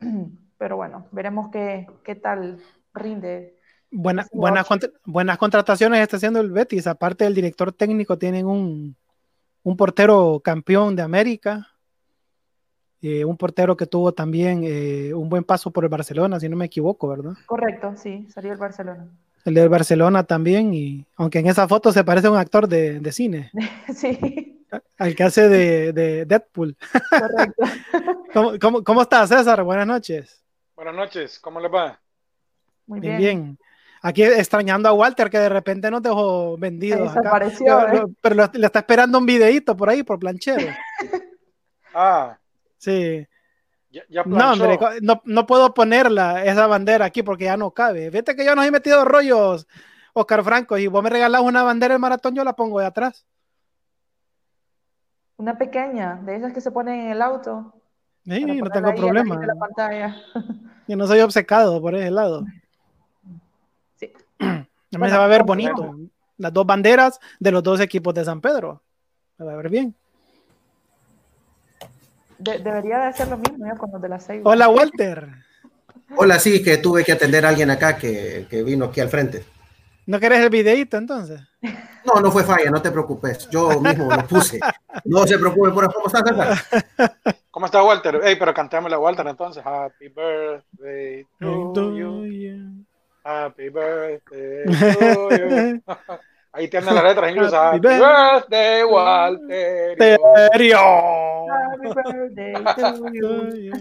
pero 0.57 0.77
bueno, 0.77 1.07
veremos 1.13 1.51
qué 1.51 2.21
tal 2.23 2.63
rinde. 2.95 3.56
Buena, 3.91 4.27
buenas, 4.33 4.67
buenas 5.05 5.39
contrataciones 5.39 6.01
está 6.01 6.17
haciendo 6.17 6.41
el 6.41 6.51
Betis, 6.51 6.87
aparte 6.87 7.25
del 7.25 7.35
director 7.35 7.73
técnico, 7.73 8.19
tienen 8.19 8.47
un, 8.47 8.97
un 9.63 9.77
portero 9.77 10.41
campeón 10.45 10.97
de 10.97 11.03
América, 11.03 11.69
eh, 13.03 13.25
un 13.25 13.37
portero 13.37 13.77
que 13.77 13.87
tuvo 13.87 14.13
también 14.13 14.63
eh, 14.65 15.15
un 15.15 15.29
buen 15.29 15.45
paso 15.45 15.71
por 15.71 15.85
el 15.85 15.91
Barcelona, 15.91 16.41
si 16.41 16.49
no 16.49 16.57
me 16.57 16.65
equivoco, 16.67 17.09
¿verdad? 17.09 17.35
Correcto, 17.47 17.95
sí, 17.97 18.27
salió 18.29 18.53
el 18.53 18.59
Barcelona. 18.59 19.09
El 19.45 19.55
del 19.55 19.69
Barcelona 19.69 20.25
también, 20.25 20.75
y 20.75 21.07
aunque 21.17 21.39
en 21.39 21.47
esa 21.47 21.69
foto 21.69 21.93
se 21.93 22.03
parece 22.03 22.27
a 22.27 22.33
un 22.33 22.39
actor 22.39 22.67
de, 22.67 22.99
de 22.99 23.13
cine. 23.13 23.53
sí. 23.95 24.65
Al 24.99 25.15
que 25.15 25.23
hace 25.23 25.49
de, 25.49 25.93
de 25.93 26.25
Deadpool. 26.27 26.77
Correcto. 27.09 27.63
¿Cómo, 28.33 28.59
cómo, 28.61 28.83
cómo 28.83 29.03
estás, 29.03 29.29
César? 29.29 29.63
Buenas 29.63 29.87
noches. 29.87 30.43
Buenas 30.75 30.95
noches, 30.95 31.39
¿cómo 31.39 31.61
le 31.61 31.69
va? 31.69 32.01
Muy 32.87 33.01
bien. 33.01 33.19
bien. 33.19 33.59
Aquí 34.07 34.23
extrañando 34.23 34.89
a 34.89 34.93
Walter, 34.93 35.29
que 35.29 35.41
de 35.41 35.49
repente 35.49 35.91
nos 35.91 36.01
dejó 36.01 36.57
vendido. 36.57 37.03
Desapareció. 37.03 37.77
Acá. 37.77 37.97
¿eh? 37.97 38.03
Pero 38.21 38.51
le 38.53 38.67
está 38.67 38.79
esperando 38.79 39.19
un 39.19 39.27
videito 39.27 39.77
por 39.77 39.91
ahí, 39.91 40.05
por 40.05 40.21
planchero. 40.21 40.73
ah. 41.93 42.39
Sí. 42.79 43.27
Ya, 43.91 44.23
no, 44.25 44.53
hombre, 44.53 44.79
no, 45.03 45.21
no, 45.25 45.47
puedo 45.47 45.75
ponerla, 45.75 46.45
esa 46.45 46.69
bandera 46.69 47.07
aquí 47.07 47.25
porque 47.25 47.47
ya 47.47 47.57
no 47.57 47.73
cabe. 47.73 48.11
Vete 48.11 48.37
que 48.37 48.45
yo 48.45 48.55
no 48.55 48.63
he 48.63 48.71
metido 48.71 49.05
rollos, 49.05 49.67
Oscar 50.13 50.45
Franco, 50.45 50.79
y 50.79 50.87
vos 50.87 51.03
me 51.03 51.11
regalás 51.11 51.41
una 51.41 51.65
bandera 51.65 51.95
del 51.95 52.01
maratón, 52.01 52.37
yo 52.37 52.45
la 52.45 52.55
pongo 52.55 52.79
de 52.79 52.87
atrás. 52.87 53.27
Una 55.37 55.59
pequeña, 55.59 56.21
de 56.23 56.37
esas 56.37 56.53
que 56.53 56.61
se 56.61 56.71
ponen 56.71 57.01
en 57.01 57.11
el 57.11 57.23
auto. 57.23 57.75
Sí, 58.25 58.45
no 58.45 58.71
tengo 58.71 58.95
problema. 58.95 59.41
Yo 60.87 60.97
no 60.97 61.07
soy 61.09 61.21
obcecado 61.21 61.81
por 61.81 61.97
ese 61.97 62.13
lado. 62.13 62.45
Mí 64.41 65.09
se 65.09 65.17
va 65.17 65.25
a 65.25 65.29
ver 65.29 65.45
bonito. 65.45 65.97
Las 66.39 66.53
dos 66.53 66.67
banderas 66.67 67.19
de 67.41 67.51
los 67.51 67.63
dos 67.63 67.81
equipos 67.81 68.15
de 68.15 68.25
San 68.25 68.41
Pedro. 68.41 68.83
Se 69.37 69.45
va 69.45 69.53
a 69.53 69.57
ver 69.57 69.69
bien 69.69 69.95
debería 72.39 72.99
de 72.99 73.07
hacer 73.07 73.29
lo 73.29 73.39
mismo 73.39 73.77
con 73.79 73.91
los 73.93 74.03
de 74.03 74.09
la 74.09 74.21
seis. 74.21 74.43
Hola, 74.45 74.69
Walter. 74.69 75.29
Hola, 76.17 76.39
sí, 76.39 76.63
que 76.63 76.79
tuve 76.79 77.05
que 77.05 77.13
atender 77.13 77.45
a 77.45 77.49
alguien 77.49 77.71
acá 77.71 77.97
que, 77.97 78.47
que 78.49 78.63
vino 78.63 78.87
aquí 78.87 79.01
al 79.01 79.09
frente. 79.09 79.45
¿No 80.07 80.21
querés 80.21 80.41
el 80.41 80.51
videito 80.51 80.97
entonces? 80.97 81.41
No, 82.05 82.21
no 82.21 82.31
fue 82.31 82.45
falla, 82.45 82.71
no 82.71 82.81
te 82.81 82.93
preocupes. 82.93 83.49
Yo 83.51 83.81
mismo 83.81 84.11
lo 84.11 84.27
puse. 84.27 84.61
No 85.05 85.27
se 85.27 85.39
preocupe, 85.39 85.71
por 85.71 85.93
¿cómo 85.93 86.07
estás, 86.07 86.23
César? 86.27 87.37
¿Cómo 87.51 87.67
está 87.67 87.83
Walter? 87.83 88.21
Ey, 88.25 88.37
pero 88.37 88.53
cantémosle 88.53 88.97
a 88.97 88.99
Walter 88.99 89.27
entonces. 89.27 89.63
Happy 89.65 90.09
birthday 90.09 91.25
to 91.39 91.97
you. 91.97 92.86
Happy 93.35 93.71
birthday 93.71 94.63
to 94.67 95.29
you. 95.37 95.83
Ahí 96.53 96.69
tiene 96.69 96.93
las 96.93 97.03
letras 97.11 97.31
incluso. 97.33 97.57
Happy 97.61 97.81
birthday, 97.81 98.85
Walter. 98.85 99.97
Happy 99.99 100.17
birthday 101.91 102.55
to 102.79 103.57
you. 103.57 103.73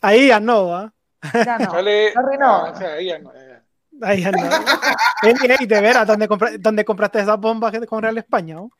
Ahí 0.00 0.28
ya 0.28 0.40
no, 0.40 0.74
¿ah? 0.74 0.92
Ya 1.34 1.58
no. 1.58 1.82
no. 2.38 2.64
Ah, 2.64 2.72
ahí 2.96 3.06
ya 3.06 3.18
no. 3.18 3.32
Ahí 4.00 4.22
ya 4.22 4.32
no. 4.32 4.38
ey, 5.22 5.66
de 5.66 5.80
veras, 5.82 6.06
¿dónde, 6.06 6.26
¿dónde, 6.60 6.84
compraste 6.86 7.20
esas 7.20 7.38
bombas 7.38 7.74
con 7.86 8.02
Real 8.02 8.16
España? 8.16 8.54
¿no? 8.54 8.70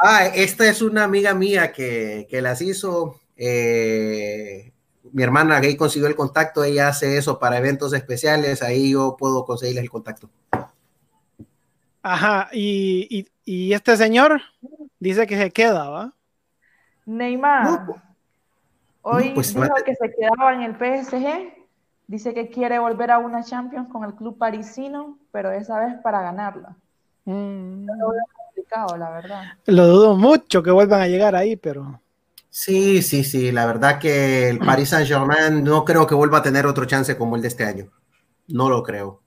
Ah, 0.00 0.24
esta 0.24 0.66
es 0.66 0.80
una 0.80 1.04
amiga 1.04 1.34
mía 1.34 1.70
que, 1.70 2.26
que 2.30 2.40
las 2.40 2.62
hizo. 2.62 3.20
Eh, 3.36 4.71
mi 5.12 5.22
hermana 5.22 5.60
gay 5.60 5.76
consiguió 5.76 6.08
el 6.08 6.16
contacto, 6.16 6.64
ella 6.64 6.88
hace 6.88 7.16
eso 7.18 7.38
para 7.38 7.58
eventos 7.58 7.92
especiales, 7.92 8.62
ahí 8.62 8.92
yo 8.92 9.16
puedo 9.18 9.44
conseguirles 9.44 9.84
el 9.84 9.90
contacto. 9.90 10.28
Ajá, 12.02 12.48
y, 12.52 13.28
y, 13.44 13.72
este 13.72 13.96
señor 13.96 14.40
dice 14.98 15.26
que 15.26 15.38
se 15.38 15.50
queda, 15.52 15.88
¿va? 15.88 16.12
Neymar. 17.06 17.86
Pues, 17.86 18.00
hoy 19.02 19.30
pues, 19.34 19.54
dijo 19.54 19.74
que 19.84 19.94
se 19.94 20.12
quedaba 20.12 20.54
en 20.54 20.62
el 20.62 20.74
PSG. 20.74 21.62
Dice 22.08 22.34
que 22.34 22.50
quiere 22.50 22.80
volver 22.80 23.12
a 23.12 23.18
una 23.18 23.44
Champions 23.44 23.88
con 23.88 24.04
el 24.04 24.14
club 24.14 24.36
parisino, 24.36 25.16
pero 25.30 25.52
esa 25.52 25.78
vez 25.78 25.94
para 26.02 26.22
ganarla. 26.22 26.76
Mm. 27.24 27.86
Lo 27.86 28.12
complicado, 28.46 28.96
la 28.96 29.10
verdad. 29.10 29.42
Lo 29.66 29.86
dudo 29.86 30.16
mucho 30.16 30.62
que 30.62 30.72
vuelvan 30.72 31.02
a 31.02 31.06
llegar 31.06 31.36
ahí, 31.36 31.56
pero. 31.56 32.01
Sí, 32.54 33.00
sí, 33.00 33.24
sí. 33.24 33.50
La 33.50 33.64
verdad 33.64 33.98
que 33.98 34.50
el 34.50 34.58
Paris 34.58 34.90
Saint 34.90 35.08
Germain 35.08 35.64
no 35.64 35.86
creo 35.86 36.06
que 36.06 36.14
vuelva 36.14 36.38
a 36.38 36.42
tener 36.42 36.66
otro 36.66 36.84
chance 36.84 37.16
como 37.16 37.34
el 37.34 37.40
de 37.40 37.48
este 37.48 37.64
año. 37.64 37.90
No 38.46 38.68
lo 38.68 38.82
creo. 38.82 39.22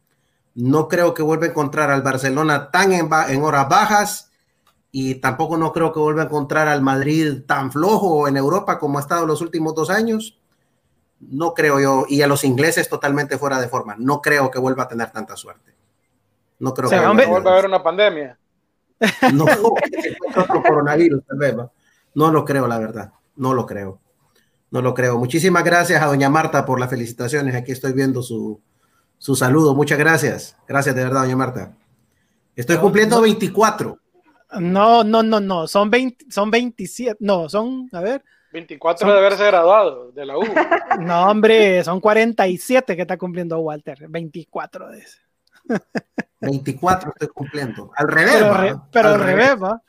No 0.53 0.88
creo 0.88 1.15
que 1.15 1.24
vuelva 1.24 1.48
a 1.48 1.50
encontrar 1.50 1.89
al 1.89 2.03
Barcelona 2.03 2.70
tan 2.70 2.94
en, 2.94 3.44
horas 3.44 3.67
bajas 3.67 4.32
y 4.91 5.15
tampoco 5.15 5.58
no 5.58 5.74
creo 5.74 5.91
que 5.91 6.00
vuelva 6.00 6.22
a 6.22 6.25
encontrar 6.25 6.67
al 6.67 6.84
Madrid 6.84 7.41
tan 7.48 7.72
flojo 7.72 8.27
en 8.27 8.38
Europa 8.38 8.77
como 8.77 9.00
ha 9.00 9.01
estado 9.01 9.25
los 9.25 9.41
últimos 9.41 9.74
dos 9.74 9.89
años. 9.89 10.39
No 11.20 11.55
creo 11.55 11.79
yo, 11.79 12.05
y 12.08 12.22
a 12.22 12.27
los 12.27 12.44
ingleses 12.44 12.88
totalmente 12.88 13.39
fuera 13.39 13.60
de 13.60 13.67
forma. 13.67 13.96
No 13.98 14.22
creo 14.22 14.51
que 14.51 14.60
vuelva 14.60 14.84
a 14.84 14.88
tener 14.88 15.10
tanta 15.10 15.36
suerte. 15.36 15.74
No 16.60 16.75
creo 16.75 16.91
que 16.91 17.25
vuelva 17.25 17.50
a 17.50 17.53
haber 17.53 17.65
una 17.65 17.82
pandemia. 17.82 18.38
No, 19.34 19.46
otro 20.36 20.62
coronavirus, 20.62 21.24
No 21.55 21.72
lo 22.16 22.46
creo, 22.46 22.68
la 22.68 22.80
verdad. 22.80 23.14
No 23.36 23.54
lo 23.54 23.66
creo. 23.66 24.00
No 24.72 24.82
lo 24.82 24.94
creo. 24.94 25.18
Muchísimas 25.20 25.64
gracias 25.64 26.02
a 26.02 26.08
doña 26.08 26.30
Marta 26.30 26.66
por 26.66 26.80
las 26.80 26.90
felicitaciones. 26.90 27.56
Aquí 27.56 27.72
estoy 27.72 27.94
viendo 27.94 28.24
su, 28.24 28.60
su 29.18 29.36
saludo. 29.36 29.76
Muchas 29.76 30.00
gracias. 30.00 30.58
Gracias 30.68 30.96
de 30.96 31.04
verdad, 31.04 31.22
doña 31.22 31.36
Marta. 31.36 31.76
Estoy 32.56 32.78
cumpliendo 32.78 33.22
24. 33.22 34.00
No, 34.60 35.04
no, 35.04 35.24
no, 35.24 35.40
no. 35.40 35.68
Son 35.68 35.90
20, 35.90 36.26
son 36.30 36.50
27. 36.50 37.18
No, 37.20 37.50
son, 37.50 37.90
a 37.92 38.02
ver. 38.02 38.24
24 38.54 39.12
de 39.12 39.18
haberse 39.18 39.46
graduado 39.46 40.12
de 40.12 40.26
la 40.26 40.38
U. 40.38 40.44
No, 41.02 41.30
hombre, 41.30 41.84
son 41.84 42.00
47 42.00 42.96
que 42.96 43.02
está 43.02 43.18
cumpliendo 43.18 43.60
Walter. 43.60 44.08
24 44.08 44.90
de 44.92 45.00
ese. 45.00 45.20
24 46.40 47.12
estoy 47.12 47.28
cumpliendo. 47.30 47.92
Al 47.98 48.08
revés. 48.08 48.36
Pero, 48.92 49.10
al, 49.10 49.20
revés, 49.20 49.56
va. 49.62 49.82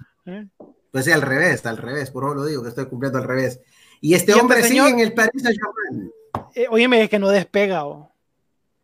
Pues 0.96 1.04
sí, 1.04 1.12
al 1.12 1.20
revés, 1.20 1.66
al 1.66 1.76
revés. 1.76 2.10
Por 2.10 2.24
eso 2.24 2.32
lo 2.32 2.46
digo, 2.46 2.62
que 2.62 2.70
estoy 2.70 2.86
cumpliendo 2.86 3.18
al 3.18 3.24
revés. 3.24 3.60
Y 4.00 4.14
este 4.14 4.32
hombre 4.32 4.62
sigue 4.62 4.88
en 4.88 4.98
el 4.98 5.12
Paris 5.12 5.42
Saint-Germain. 5.42 6.10
Eh, 6.54 6.68
óyeme, 6.70 7.02
es 7.02 7.10
que 7.10 7.18
no 7.18 7.28
despega. 7.28 7.84
Oh. 7.84 8.10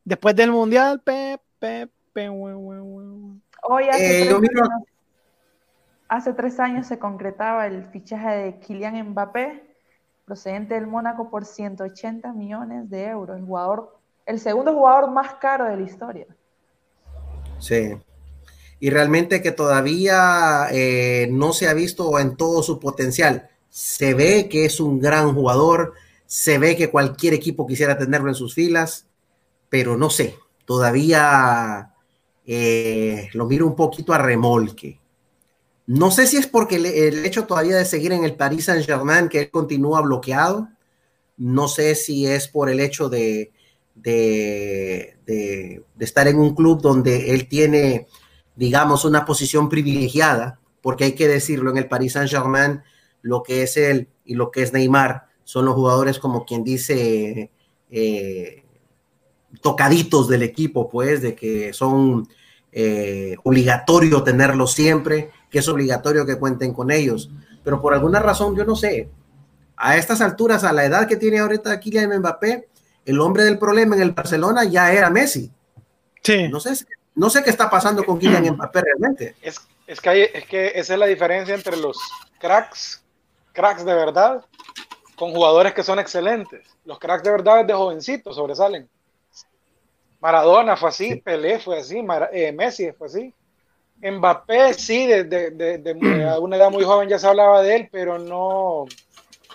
Después 0.04 0.36
del 0.36 0.50
Mundial, 0.52 1.00
Pepe, 1.00 1.88
Hoy 2.28 3.88
hace, 3.88 4.24
eh, 4.24 4.26
tres 4.26 4.60
años, 4.60 4.68
hace 6.06 6.32
tres 6.34 6.60
años 6.60 6.86
se 6.86 6.98
concretaba 6.98 7.66
el 7.66 7.86
fichaje 7.86 8.28
de 8.28 8.58
Kylian 8.58 9.08
Mbappé, 9.12 9.74
procedente 10.26 10.74
del 10.74 10.86
Mónaco, 10.86 11.30
por 11.30 11.46
180 11.46 12.34
millones 12.34 12.90
de 12.90 13.06
euros. 13.06 13.38
El, 13.38 13.46
jugador, 13.46 13.98
el 14.26 14.38
segundo 14.38 14.74
jugador 14.74 15.10
más 15.10 15.32
caro 15.36 15.64
de 15.64 15.78
la 15.78 15.82
historia. 15.82 16.26
Sí. 17.58 17.96
Y 18.82 18.90
realmente 18.90 19.40
que 19.40 19.52
todavía 19.52 20.66
eh, 20.72 21.28
no 21.30 21.52
se 21.52 21.68
ha 21.68 21.72
visto 21.72 22.18
en 22.18 22.36
todo 22.36 22.62
su 22.62 22.80
potencial. 22.80 23.48
Se 23.70 24.12
ve 24.12 24.48
que 24.50 24.64
es 24.64 24.80
un 24.80 24.98
gran 24.98 25.32
jugador, 25.32 25.94
se 26.26 26.58
ve 26.58 26.76
que 26.76 26.90
cualquier 26.90 27.32
equipo 27.32 27.66
quisiera 27.66 27.96
tenerlo 27.96 28.28
en 28.28 28.34
sus 28.34 28.54
filas 28.54 29.06
pero 29.72 29.96
no 29.96 30.10
sé, 30.10 30.36
todavía 30.66 31.94
eh, 32.44 33.30
lo 33.32 33.46
miro 33.46 33.66
un 33.66 33.74
poquito 33.74 34.12
a 34.12 34.18
remolque. 34.18 35.00
No 35.86 36.10
sé 36.10 36.26
si 36.26 36.36
es 36.36 36.46
porque 36.46 36.76
el, 36.76 37.24
hecho 37.24 37.46
todavía 37.46 37.78
de 37.78 37.86
seguir 37.86 38.12
en 38.12 38.22
el 38.22 38.34
Paris 38.34 38.66
Saint 38.66 38.84
Germain, 38.84 39.30
que 39.30 39.40
él 39.40 39.50
continúa 39.50 40.02
bloqueado. 40.02 40.68
No 41.38 41.68
sé 41.68 41.94
si 41.94 42.26
es 42.26 42.48
por 42.48 42.68
el 42.68 42.80
hecho 42.80 43.08
de, 43.08 43.50
de, 43.94 45.16
de, 45.24 45.82
estar 45.98 46.28
en 46.28 46.38
un 46.38 46.54
club 46.54 46.82
donde 46.82 47.30
él 47.30 47.48
tiene, 47.48 48.08
digamos, 48.56 49.04
una 49.04 49.24
posición 49.24 49.68
privilegiada, 49.68 50.58
porque 50.80 51.04
hay 51.04 51.12
que 51.12 51.28
decirlo, 51.28 51.70
en 51.70 51.78
el 51.78 51.88
Paris 51.88 52.12
Saint 52.12 52.30
Germain, 52.30 52.82
lo 53.22 53.42
que 53.42 53.62
es 53.62 53.76
él 53.76 54.08
y 54.24 54.34
lo 54.34 54.50
que 54.50 54.62
es 54.62 54.72
Neymar 54.72 55.26
son 55.44 55.64
los 55.64 55.74
jugadores 55.74 56.18
como 56.18 56.44
quien 56.44 56.64
dice 56.64 57.50
eh, 57.90 58.64
tocaditos 59.60 60.28
del 60.28 60.42
equipo, 60.42 60.88
pues, 60.88 61.22
de 61.22 61.34
que 61.34 61.72
son 61.72 62.28
eh, 62.72 63.36
obligatorio 63.44 64.22
tenerlos 64.22 64.72
siempre, 64.72 65.30
que 65.50 65.58
es 65.58 65.68
obligatorio 65.68 66.26
que 66.26 66.38
cuenten 66.38 66.72
con 66.72 66.90
ellos. 66.90 67.30
Pero 67.62 67.80
por 67.80 67.94
alguna 67.94 68.18
razón, 68.18 68.56
yo 68.56 68.64
no 68.64 68.74
sé, 68.74 69.10
a 69.76 69.96
estas 69.96 70.20
alturas, 70.20 70.64
a 70.64 70.72
la 70.72 70.84
edad 70.84 71.06
que 71.06 71.16
tiene 71.16 71.38
ahorita 71.38 71.78
Kylian 71.80 72.18
Mbappé, 72.18 72.68
el 73.04 73.20
hombre 73.20 73.44
del 73.44 73.58
problema 73.58 73.96
en 73.96 74.02
el 74.02 74.12
Barcelona 74.12 74.64
ya 74.64 74.92
era 74.92 75.10
Messi. 75.10 75.50
Sí. 76.22 76.48
No 76.48 76.60
sé, 76.60 76.86
no 77.14 77.30
sé 77.30 77.42
qué 77.42 77.50
está 77.50 77.68
pasando 77.68 78.04
con 78.04 78.18
Kylian 78.18 78.54
Mbappé 78.54 78.80
realmente. 78.80 79.36
Es, 79.42 79.60
es, 79.86 80.00
que 80.00 80.30
es 80.32 80.46
que 80.46 80.72
esa 80.74 80.94
es 80.94 80.98
la 80.98 81.06
diferencia 81.06 81.54
entre 81.54 81.76
los 81.76 81.98
cracks, 82.38 83.02
cracks 83.52 83.84
de 83.84 83.94
verdad, 83.94 84.44
con 85.16 85.32
jugadores 85.32 85.74
que 85.74 85.82
son 85.82 85.98
excelentes. 85.98 86.66
Los 86.84 86.98
cracks 86.98 87.22
de 87.22 87.30
verdad 87.30 87.64
de 87.64 87.74
jovencitos 87.74 88.36
sobresalen. 88.36 88.88
Maradona 90.20 90.76
fue 90.76 90.88
así, 90.88 91.16
Pelé 91.16 91.58
fue 91.58 91.80
así, 91.80 92.02
eh, 92.32 92.52
Messi 92.52 92.92
fue 92.92 93.08
así. 93.08 93.34
Mbappé 94.00 94.74
sí, 94.74 95.06
de, 95.06 95.24
de, 95.24 95.92
una 96.40 96.56
edad 96.56 96.70
muy 96.70 96.84
joven 96.84 97.08
ya 97.08 97.18
se 97.18 97.26
hablaba 97.26 97.62
de 97.62 97.76
él, 97.76 97.88
pero 97.90 98.18
no, 98.18 98.86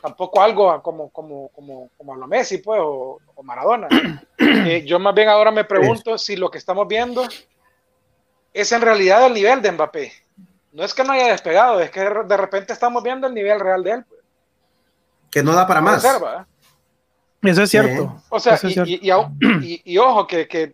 tampoco 0.01 0.41
algo 0.41 0.81
como, 0.81 1.09
como, 1.09 1.49
como, 1.49 1.89
como 1.97 2.13
a 2.13 2.17
lo 2.17 2.27
Messi, 2.27 2.59
pues, 2.59 2.79
o, 2.83 3.19
Maradona. 3.43 3.87
Eh, 4.39 4.83
yo 4.85 4.99
más 4.99 5.15
bien 5.15 5.29
ahora 5.29 5.51
me 5.51 5.63
pregunto 5.63 6.17
si 6.17 6.35
lo 6.35 6.49
que 6.49 6.57
estamos 6.57 6.87
viendo 6.87 7.27
es 8.53 8.71
en 8.71 8.81
realidad 8.81 9.25
el 9.25 9.33
nivel 9.33 9.61
de 9.61 9.71
Mbappé. 9.71 10.11
No 10.71 10.83
es 10.83 10.93
que 10.93 11.03
no 11.03 11.13
haya 11.13 11.27
despegado, 11.31 11.79
es 11.79 11.89
que 11.89 12.01
de 12.01 12.37
repente 12.37 12.73
estamos 12.73 13.01
viendo 13.03 13.27
el 13.27 13.33
nivel 13.33 13.59
real 13.59 13.83
de 13.83 13.91
él. 13.91 14.05
Pues. 14.05 14.21
Que 15.31 15.43
no 15.43 15.53
da 15.53 15.65
para 15.65 15.81
más. 15.81 16.05
Eso 17.41 17.63
es 17.63 17.69
cierto. 17.69 18.21
O 18.29 18.39
sea, 18.39 18.59
y, 18.63 19.11
y, 19.83 19.97
ojo, 19.97 20.27
que, 20.27 20.47
que 20.47 20.73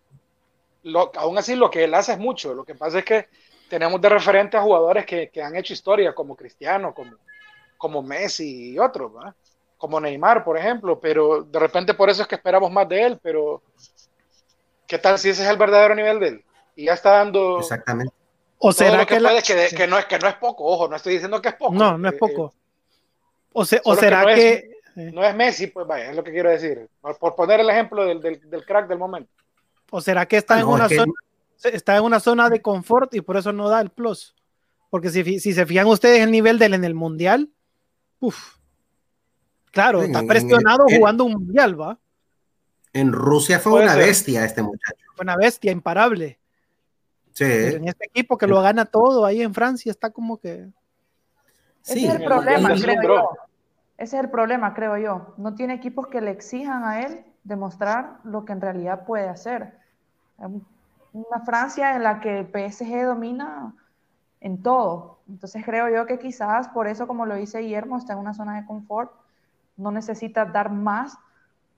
lo, 0.84 1.12
aún 1.16 1.38
así 1.38 1.56
lo 1.56 1.70
que 1.70 1.84
él 1.84 1.94
hace 1.94 2.14
es 2.14 2.20
mucho. 2.20 2.54
Lo 2.54 2.64
que 2.64 2.76
pasa 2.76 3.00
es 3.00 3.06
que 3.06 3.28
tenemos 3.70 4.00
de 4.02 4.10
referente 4.10 4.58
a 4.58 4.62
jugadores 4.62 5.06
que, 5.06 5.30
que 5.30 5.42
han 5.42 5.56
hecho 5.56 5.74
historia, 5.74 6.14
como 6.14 6.36
Cristiano, 6.36 6.94
como, 6.94 7.18
como 7.78 8.02
Messi 8.02 8.72
y 8.72 8.80
otros, 8.80 9.12
como 9.84 10.00
Neymar, 10.00 10.46
por 10.46 10.58
ejemplo, 10.58 10.98
pero 10.98 11.44
de 11.44 11.60
repente 11.60 11.94
por 11.94 12.10
eso 12.10 12.22
es 12.22 12.28
que 12.30 12.36
esperamos 12.36 12.72
más 12.72 12.88
de 12.88 13.04
él, 13.04 13.20
pero 13.22 13.62
¿qué 14.88 14.98
tal 14.98 15.20
si 15.20 15.28
ese 15.28 15.44
es 15.44 15.50
el 15.50 15.58
verdadero 15.58 15.94
nivel 15.94 16.20
de 16.22 16.28
él? 16.30 16.46
Y 16.78 16.86
ya 16.86 16.94
está 16.94 17.18
dando... 17.18 17.60
Exactamente. 17.60 18.14
O 18.60 18.72
será 18.72 19.06
que, 19.06 19.16
que, 19.16 19.20
no 19.20 19.98
es, 20.00 20.06
que 20.06 20.20
no 20.20 20.30
es 20.30 20.36
poco, 20.36 20.64
ojo, 20.64 20.88
no 20.88 20.96
estoy 20.96 21.16
diciendo 21.16 21.42
que 21.42 21.50
es 21.50 21.56
poco. 21.56 21.74
No, 21.74 21.98
no 21.98 22.08
es 22.08 22.14
eh, 22.16 22.18
poco. 22.18 22.54
o, 23.52 23.62
o 23.62 23.96
será 23.98 24.26
que... 24.34 24.72
no 24.96 25.22
es 25.22 25.36
Messi, 25.36 25.68
pues 25.68 25.86
vaya, 25.86 26.12
es 26.12 26.16
lo 26.16 26.24
que 26.24 26.32
quiero 26.32 26.50
decir. 26.50 26.88
Por, 27.02 27.36
poner 27.36 27.60
el 27.60 27.70
ejemplo 27.70 28.06
del, 28.06 28.22
del, 28.22 28.66
crack 28.66 28.88
del 28.88 29.00
momento. 29.00 29.34
¿O 29.92 30.00
será 30.00 30.26
que 30.26 30.38
está 30.38 30.62
en 30.62 30.66
una 30.66 30.88
zona 30.88 31.12
está 31.62 31.98
en 31.98 32.04
una 32.04 32.22
zona 32.22 32.50
de 32.50 32.62
confort 32.62 33.14
y 33.16 33.20
por 33.20 33.36
eso 33.36 33.52
no 33.52 33.68
da 33.68 33.82
el 33.82 33.90
plus? 33.90 34.34
Porque 34.90 35.10
si, 35.10 35.42
si 35.42 35.52
se 35.52 35.66
fijan 35.66 35.88
ustedes 35.88 36.22
el 36.22 36.32
nivel 36.32 36.58
del 36.58 36.74
en 36.74 36.86
el 36.86 36.94
mundial, 36.94 37.50
Uf. 38.22 38.63
Claro, 39.74 40.04
está 40.04 40.22
presionado 40.22 40.86
jugando 40.88 41.24
un 41.24 41.34
mundial, 41.34 41.82
¿va? 41.82 41.98
En 42.94 43.12
Rusia 43.12 43.58
fue 43.58 43.82
una 43.82 43.96
bestia 43.96 44.46
este 44.46 44.62
muchacho. 44.62 45.04
Fue 45.16 45.24
una 45.24 45.36
bestia, 45.36 45.72
imparable. 45.72 46.40
Sí. 47.32 47.46
en 47.46 47.88
este 47.88 48.06
equipo 48.06 48.38
que 48.38 48.46
lo 48.46 48.62
gana 48.62 48.86
todo, 48.86 49.26
ahí 49.26 49.42
en 49.42 49.56
Francia 49.56 49.90
está 49.90 50.12
como 50.12 50.38
que. 50.38 50.70
Sí. 51.82 52.06
Ese 52.06 52.08
es 52.08 52.14
el 52.14 52.24
problema, 52.24 52.70
creo 52.76 53.02
yo. 53.02 53.30
Ese 53.98 54.18
es 54.18 54.24
el 54.24 54.30
problema, 54.30 54.76
creo 54.76 54.98
yo. 55.00 55.34
No 55.38 55.56
tiene 55.56 55.74
equipos 55.74 56.06
que 56.06 56.22
le 56.22 56.30
exijan 56.30 56.84
a 56.84 57.02
él 57.02 57.26
demostrar 57.44 58.20
lo 58.24 58.46
que 58.46 58.54
en 58.54 58.62
realidad 58.62 59.06
puede 59.06 59.28
hacer. 59.28 59.80
Una 60.38 61.40
Francia 61.44 61.96
en 61.96 62.04
la 62.04 62.20
que 62.20 62.42
el 62.42 62.46
PSG 62.46 63.06
domina 63.06 63.74
en 64.40 64.62
todo. 64.62 65.22
Entonces 65.28 65.66
creo 65.66 65.90
yo 65.90 66.06
que 66.06 66.20
quizás 66.20 66.68
por 66.68 66.86
eso, 66.86 67.08
como 67.08 67.26
lo 67.26 67.34
dice 67.34 67.58
Guillermo, 67.62 67.98
está 67.98 68.14
en 68.14 68.20
una 68.20 68.36
zona 68.36 68.62
de 68.62 68.68
confort, 68.68 69.23
no 69.78 69.92
necesita 69.92 70.46
dar 70.46 70.72
más, 70.72 71.18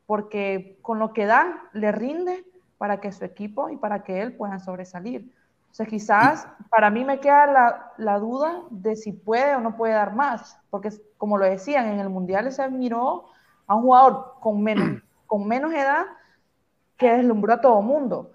porque 0.06 0.78
con 0.82 1.00
lo 1.00 1.14
que 1.14 1.26
da 1.26 1.64
le 1.74 1.92
rinde 1.92 2.46
para 2.78 3.00
que 3.00 3.12
su 3.12 3.26
equipo 3.26 3.70
y 3.70 3.78
para 3.78 4.04
que 4.04 4.22
él 4.22 4.34
puedan 4.34 4.60
sobresalir. 4.60 5.32
Entonces 5.62 5.88
quizás 5.88 6.48
para 6.70 6.90
mí 6.90 7.04
me 7.04 7.20
queda 7.20 7.48
la, 7.48 7.92
la 7.98 8.20
duda 8.20 8.62
de 8.70 8.96
si 8.96 9.12
puede 9.12 9.56
o 9.56 9.60
no 9.60 9.76
puede 9.76 9.94
dar 9.94 10.14
más, 10.14 10.58
porque 10.70 10.90
como 11.18 11.38
lo 11.38 11.46
decían, 11.46 11.88
en 11.88 12.00
el 12.00 12.10
Mundial 12.10 12.52
se 12.52 12.70
miró 12.70 13.26
a 13.68 13.76
un 13.76 13.84
jugador 13.84 14.36
con 14.40 14.62
menos, 14.62 15.02
con 15.28 15.48
menos 15.48 15.74
edad 15.74 16.06
que 16.98 17.12
deslumbró 17.12 17.54
a 17.54 17.62
todo 17.62 17.82
mundo. 17.82 18.32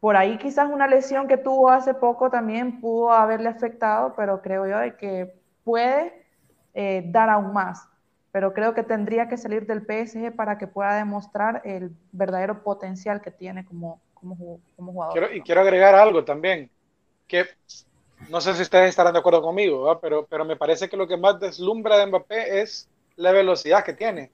Por 0.00 0.16
ahí 0.16 0.36
quizás 0.36 0.68
una 0.70 0.86
lesión 0.86 1.26
que 1.26 1.38
tuvo 1.38 1.70
hace 1.70 1.94
poco 1.94 2.28
también 2.28 2.80
pudo 2.80 3.10
haberle 3.12 3.48
afectado, 3.48 4.12
pero 4.14 4.42
creo 4.42 4.66
yo 4.66 4.78
de 4.78 4.96
que 4.96 5.40
puede 5.64 6.26
eh, 6.74 7.02
dar 7.06 7.30
aún 7.30 7.54
más. 7.54 7.88
Pero 8.34 8.52
creo 8.52 8.74
que 8.74 8.82
tendría 8.82 9.28
que 9.28 9.36
salir 9.36 9.64
del 9.64 9.82
PSG 9.82 10.34
para 10.34 10.58
que 10.58 10.66
pueda 10.66 10.96
demostrar 10.96 11.62
el 11.64 11.92
verdadero 12.10 12.64
potencial 12.64 13.22
que 13.22 13.30
tiene 13.30 13.64
como, 13.64 14.00
como, 14.12 14.60
jugador. 14.76 15.32
y 15.32 15.40
quiero 15.40 15.60
agregar 15.60 15.94
algo 15.94 16.24
también, 16.24 16.68
que 17.28 17.46
no 18.28 18.40
sé 18.40 18.54
si 18.54 18.62
ustedes 18.62 18.88
estarán 18.88 19.12
de 19.12 19.20
acuerdo 19.20 19.40
conmigo, 19.40 20.00
pero, 20.00 20.26
pero 20.26 20.44
me 20.44 20.56
parece 20.56 20.88
que 20.88 20.96
lo 20.96 21.06
que 21.06 21.16
más 21.16 21.38
deslumbra 21.38 21.96
de 21.96 22.06
Mbappé 22.06 22.60
es 22.60 22.88
la 23.14 23.30
velocidad 23.30 23.84
que 23.84 23.92
tiene. 23.92 24.32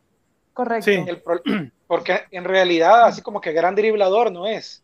Correcto. 0.54 0.90
porque 1.86 2.22
en 2.30 2.44
realidad, 2.44 3.04
así 3.04 3.20
como 3.20 3.38
que 3.38 3.52
gran 3.52 3.74
driblador 3.74 4.32
no 4.32 4.46
es. 4.46 4.82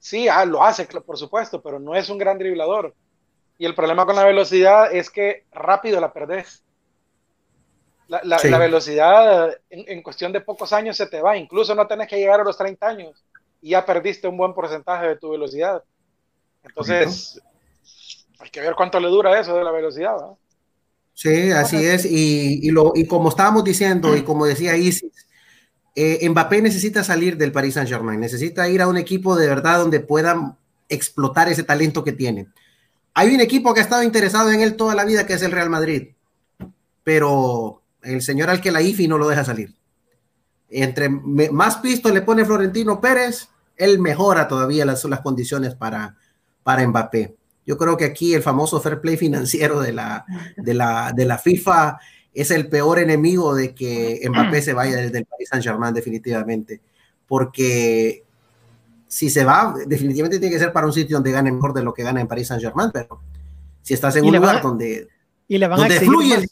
Sí, 0.00 0.26
ah, 0.26 0.44
lo 0.44 0.64
hace, 0.64 0.86
por 0.86 1.16
supuesto, 1.16 1.62
pero 1.62 1.78
no 1.78 1.94
es 1.94 2.10
un 2.10 2.18
gran 2.18 2.36
driblador. 2.36 2.96
Y 3.58 3.64
el 3.64 3.76
problema 3.76 4.06
con 4.06 4.16
la 4.16 4.24
velocidad 4.24 4.92
es 4.92 5.08
que 5.08 5.44
rápido 5.52 6.00
la 6.00 6.12
perdés. 6.12 6.64
La, 8.08 8.20
la, 8.22 8.58
velocidad 8.58 9.50
en, 9.68 10.00
cuestión 10.02 10.32
de 10.32 10.40
pocos 10.40 10.72
años 10.72 10.96
se 10.96 11.06
te 11.06 11.20
va. 11.20 11.36
Incluso 11.36 11.74
no 11.74 11.86
tenés 11.88 12.08
que 12.08 12.16
llegar 12.16 12.40
a 12.40 12.44
los 12.44 12.56
30 12.56 12.86
años 12.86 13.24
y 13.60 13.70
ya 13.70 13.84
perdiste 13.84 14.28
un 14.28 14.36
buen 14.36 14.54
porcentaje 14.54 15.08
de 15.08 15.16
tu 15.16 15.30
velocidad. 15.30 15.82
Entonces, 16.62 17.40
hay 18.38 18.50
que 18.50 18.60
ver 18.60 18.74
cuánto 18.76 19.00
le 19.00 19.08
dura 19.08 19.38
eso 19.40 19.56
de 19.56 19.64
la 19.64 19.72
velocidad. 19.72 20.16
Sí, 21.14 21.50
así 21.50 21.84
es. 21.84 22.04
Y, 22.04 22.60
y, 22.62 22.70
lo, 22.70 22.92
y 22.94 23.06
como 23.06 23.30
estábamos 23.30 23.64
diciendo, 23.64 24.16
y 24.16 24.22
como 24.22 24.46
decía 24.46 24.76
Isis, 24.76 25.26
eh, 25.96 26.28
Mbappé 26.28 26.60
necesita 26.60 27.02
salir 27.02 27.38
del 27.38 27.52
Paris 27.52 27.74
Saint 27.74 27.88
Germain, 27.88 28.20
necesita 28.20 28.68
ir 28.68 28.82
a 28.82 28.86
un 28.86 28.98
equipo 28.98 29.34
de 29.34 29.48
verdad 29.48 29.78
donde 29.78 29.98
puedan 30.00 30.56
explotar 30.90 31.48
ese 31.48 31.62
talento 31.62 32.04
que 32.04 32.12
tiene. 32.12 32.48
Hay 33.14 33.34
un 33.34 33.40
equipo 33.40 33.72
que 33.72 33.80
ha 33.80 33.82
estado 33.82 34.02
interesado 34.02 34.50
en 34.52 34.60
él 34.60 34.76
toda 34.76 34.94
la 34.94 35.06
vida, 35.06 35.26
que 35.26 35.32
es 35.32 35.42
el 35.42 35.52
Real 35.52 35.70
Madrid, 35.70 36.08
pero 37.02 37.80
el 38.06 38.22
señor 38.22 38.50
al 38.50 38.60
que 38.60 38.70
la 38.70 38.82
IFI 38.82 39.08
no 39.08 39.18
lo 39.18 39.28
deja 39.28 39.44
salir. 39.44 39.74
Entre 40.68 41.08
más 41.08 41.76
pisto 41.78 42.10
le 42.10 42.22
pone 42.22 42.44
Florentino 42.44 43.00
Pérez, 43.00 43.48
él 43.76 43.98
mejora 43.98 44.48
todavía 44.48 44.84
las, 44.84 45.04
las 45.04 45.20
condiciones 45.20 45.74
para, 45.74 46.16
para 46.62 46.86
Mbappé. 46.86 47.36
Yo 47.66 47.76
creo 47.76 47.96
que 47.96 48.04
aquí 48.04 48.34
el 48.34 48.42
famoso 48.42 48.80
fair 48.80 49.00
play 49.00 49.16
financiero 49.16 49.80
de 49.80 49.92
la, 49.92 50.24
de 50.56 50.74
la, 50.74 51.12
de 51.12 51.24
la 51.24 51.38
FIFA 51.38 51.98
es 52.32 52.50
el 52.50 52.68
peor 52.68 52.98
enemigo 52.98 53.54
de 53.54 53.74
que 53.74 54.20
Mbappé 54.28 54.62
se 54.62 54.72
vaya 54.72 54.96
desde 54.96 55.18
el 55.18 55.26
Paris 55.26 55.48
Saint 55.48 55.64
Germain 55.64 55.94
definitivamente, 55.94 56.80
porque 57.26 58.24
si 59.08 59.30
se 59.30 59.44
va, 59.44 59.74
definitivamente 59.86 60.38
tiene 60.38 60.54
que 60.54 60.60
ser 60.60 60.72
para 60.72 60.86
un 60.86 60.92
sitio 60.92 61.16
donde 61.16 61.32
gane 61.32 61.50
mejor 61.50 61.72
de 61.72 61.82
lo 61.82 61.94
que 61.94 62.02
gana 62.02 62.20
en 62.20 62.28
Paris 62.28 62.48
Saint 62.48 62.62
Germain, 62.62 62.90
pero 62.92 63.20
si 63.82 63.94
estás 63.94 64.16
en 64.16 64.24
un 64.24 64.34
lugar 64.34 64.62
donde, 64.62 65.08
y 65.48 65.58
le 65.58 65.66
van 65.66 65.78
donde 65.78 66.00
fluye, 66.00 66.46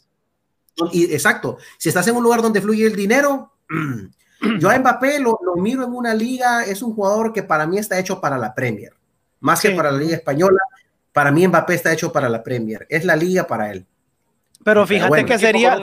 y, 0.91 1.05
exacto, 1.13 1.57
si 1.77 1.89
estás 1.89 2.07
en 2.07 2.15
un 2.15 2.23
lugar 2.23 2.41
donde 2.41 2.61
fluye 2.61 2.85
el 2.85 2.95
dinero, 2.95 3.53
yo 4.59 4.69
a 4.69 4.77
Mbappé 4.77 5.19
lo, 5.19 5.39
lo, 5.43 5.55
miro 5.55 5.83
en 5.83 5.93
una 5.93 6.13
liga, 6.13 6.63
es 6.63 6.81
un 6.81 6.93
jugador 6.93 7.31
que 7.33 7.43
para 7.43 7.65
mí 7.65 7.77
está 7.77 7.99
hecho 7.99 8.19
para 8.19 8.37
la 8.37 8.53
Premier, 8.53 8.93
más 9.39 9.61
que 9.61 9.71
para 9.71 9.91
la 9.91 9.97
liga 9.97 10.15
española, 10.15 10.59
para 11.13 11.31
mí 11.31 11.47
Mbappé 11.47 11.73
está 11.75 11.93
hecho 11.93 12.11
para 12.11 12.29
la 12.29 12.43
Premier, 12.43 12.85
es 12.89 13.05
la 13.05 13.15
liga 13.15 13.47
para 13.47 13.71
él. 13.71 13.85
Pero 14.63 14.85
fíjate 14.85 15.25
que 15.25 15.39
sería, 15.39 15.79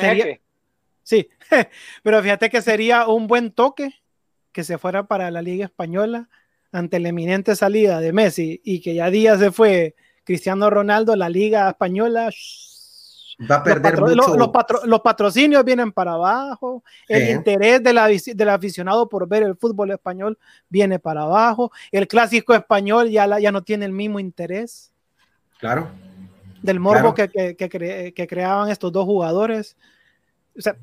sí, 1.03 1.29
pero 2.03 2.23
fíjate 2.23 2.51
que 2.51 2.63
sería 2.63 3.07
un 3.07 3.27
buen 3.27 3.53
toque 3.53 3.95
que 4.53 4.65
se 4.65 4.79
fuera 4.79 5.05
para 5.05 5.31
la 5.31 5.41
Liga 5.41 5.65
Española 5.65 6.29
ante 6.73 7.01
la 7.01 7.09
eminente 7.09 7.57
salida 7.57 8.01
de 8.01 8.13
Messi 8.13 8.61
y 8.65 8.81
que 8.81 8.95
ya 8.95 9.11
días 9.11 9.39
se 9.39 9.53
fue 9.53 9.95
Cristiano 10.25 10.71
Ronaldo, 10.71 11.17
la 11.17 11.29
Liga 11.29 11.69
Española 11.69 12.31
va 13.51 13.57
a 13.57 13.63
perder 13.63 13.99
los, 13.99 14.29
mucho. 14.29 14.87
los, 14.87 15.01
patrocinios 15.01 15.65
vienen 15.65 15.93
para 15.93 16.13
abajo, 16.13 16.83
el 17.09 17.31
interés 17.31 17.83
de 17.83 18.35
del 18.35 18.49
aficionado 18.49 19.09
por 19.09 19.29
ver 19.29 19.43
el 19.43 19.57
fútbol 19.57 19.91
español 19.91 20.39
viene 20.69 20.99
para 20.99 21.23
abajo, 21.23 21.73
el 21.91 22.07
clásico 22.09 22.55
español 22.55 23.11
ya, 23.11 23.39
ya 23.39 23.53
no 23.53 23.63
tiene 23.63 23.85
el 23.85 23.93
mismo 23.93 24.21
interés. 24.21 24.93
Claro 25.59 25.89
del 26.63 26.81
morbo 26.81 27.13
que, 27.13 27.29
que, 27.57 28.27
creaban 28.27 28.71
estos 28.71 28.93
dos 28.93 29.05
jugadores. 29.05 29.77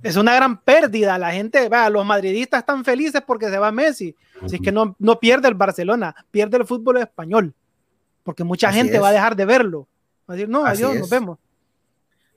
es 0.04 0.16
una 0.18 0.36
gran 0.36 0.62
pérdida. 0.62 1.18
La 1.18 1.32
gente, 1.32 1.68
vea, 1.70 1.90
los 1.90 2.06
madridistas 2.06 2.60
están 2.60 2.84
felices 2.84 3.22
porque 3.26 3.50
se 3.50 3.58
va 3.58 3.72
Messi. 3.72 4.16
Si 4.46 4.58
es 4.58 4.62
que 4.62 4.72
no, 4.72 4.96
no 5.00 5.20
pierde 5.20 5.48
el 5.48 5.56
Barcelona, 5.56 6.14
pierde 6.32 6.58
el 6.58 6.66
fútbol 6.66 6.98
español. 6.98 7.54
Porque 8.24 8.44
mucha 8.44 8.72
gente 8.72 9.00
va 9.00 9.10
a 9.10 9.14
dejar 9.14 9.36
de 9.36 9.46
verlo. 9.46 9.88
Va 10.30 10.34
a 10.34 10.38
decir, 10.38 10.50
no, 10.50 10.66
adiós, 10.66 10.96
nos 10.96 11.10
vemos. 11.10 11.40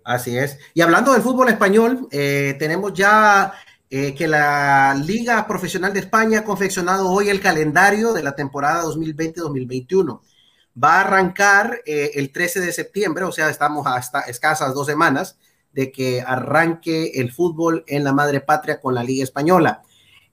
Así 0.04 0.36
es. 0.36 0.58
Y 0.74 0.80
hablando 0.80 1.12
del 1.12 1.22
fútbol 1.22 1.48
español, 1.48 2.08
eh, 2.10 2.56
tenemos 2.58 2.92
ya 2.92 3.52
eh, 3.88 4.14
que 4.14 4.26
la 4.26 4.94
Liga 4.94 5.46
Profesional 5.46 5.92
de 5.92 6.00
España 6.00 6.40
ha 6.40 6.44
confeccionado 6.44 7.10
hoy 7.10 7.28
el 7.28 7.40
calendario 7.40 8.12
de 8.12 8.22
la 8.22 8.34
temporada 8.34 8.84
2020-2021 8.84 10.20
va 10.82 10.96
a 10.96 11.00
arrancar 11.02 11.80
eh, 11.84 12.12
el 12.14 12.32
13 12.32 12.60
de 12.60 12.72
septiembre, 12.72 13.24
o 13.24 13.32
sea, 13.32 13.50
estamos 13.50 13.86
hasta 13.86 14.20
escasas 14.22 14.74
dos 14.74 14.86
semanas 14.86 15.38
de 15.72 15.90
que 15.90 16.22
arranque 16.22 17.12
el 17.14 17.32
fútbol 17.32 17.84
en 17.86 18.04
la 18.04 18.12
madre 18.12 18.40
patria 18.40 18.80
con 18.80 18.94
la 18.94 19.02
Liga 19.04 19.24
Española. 19.24 19.82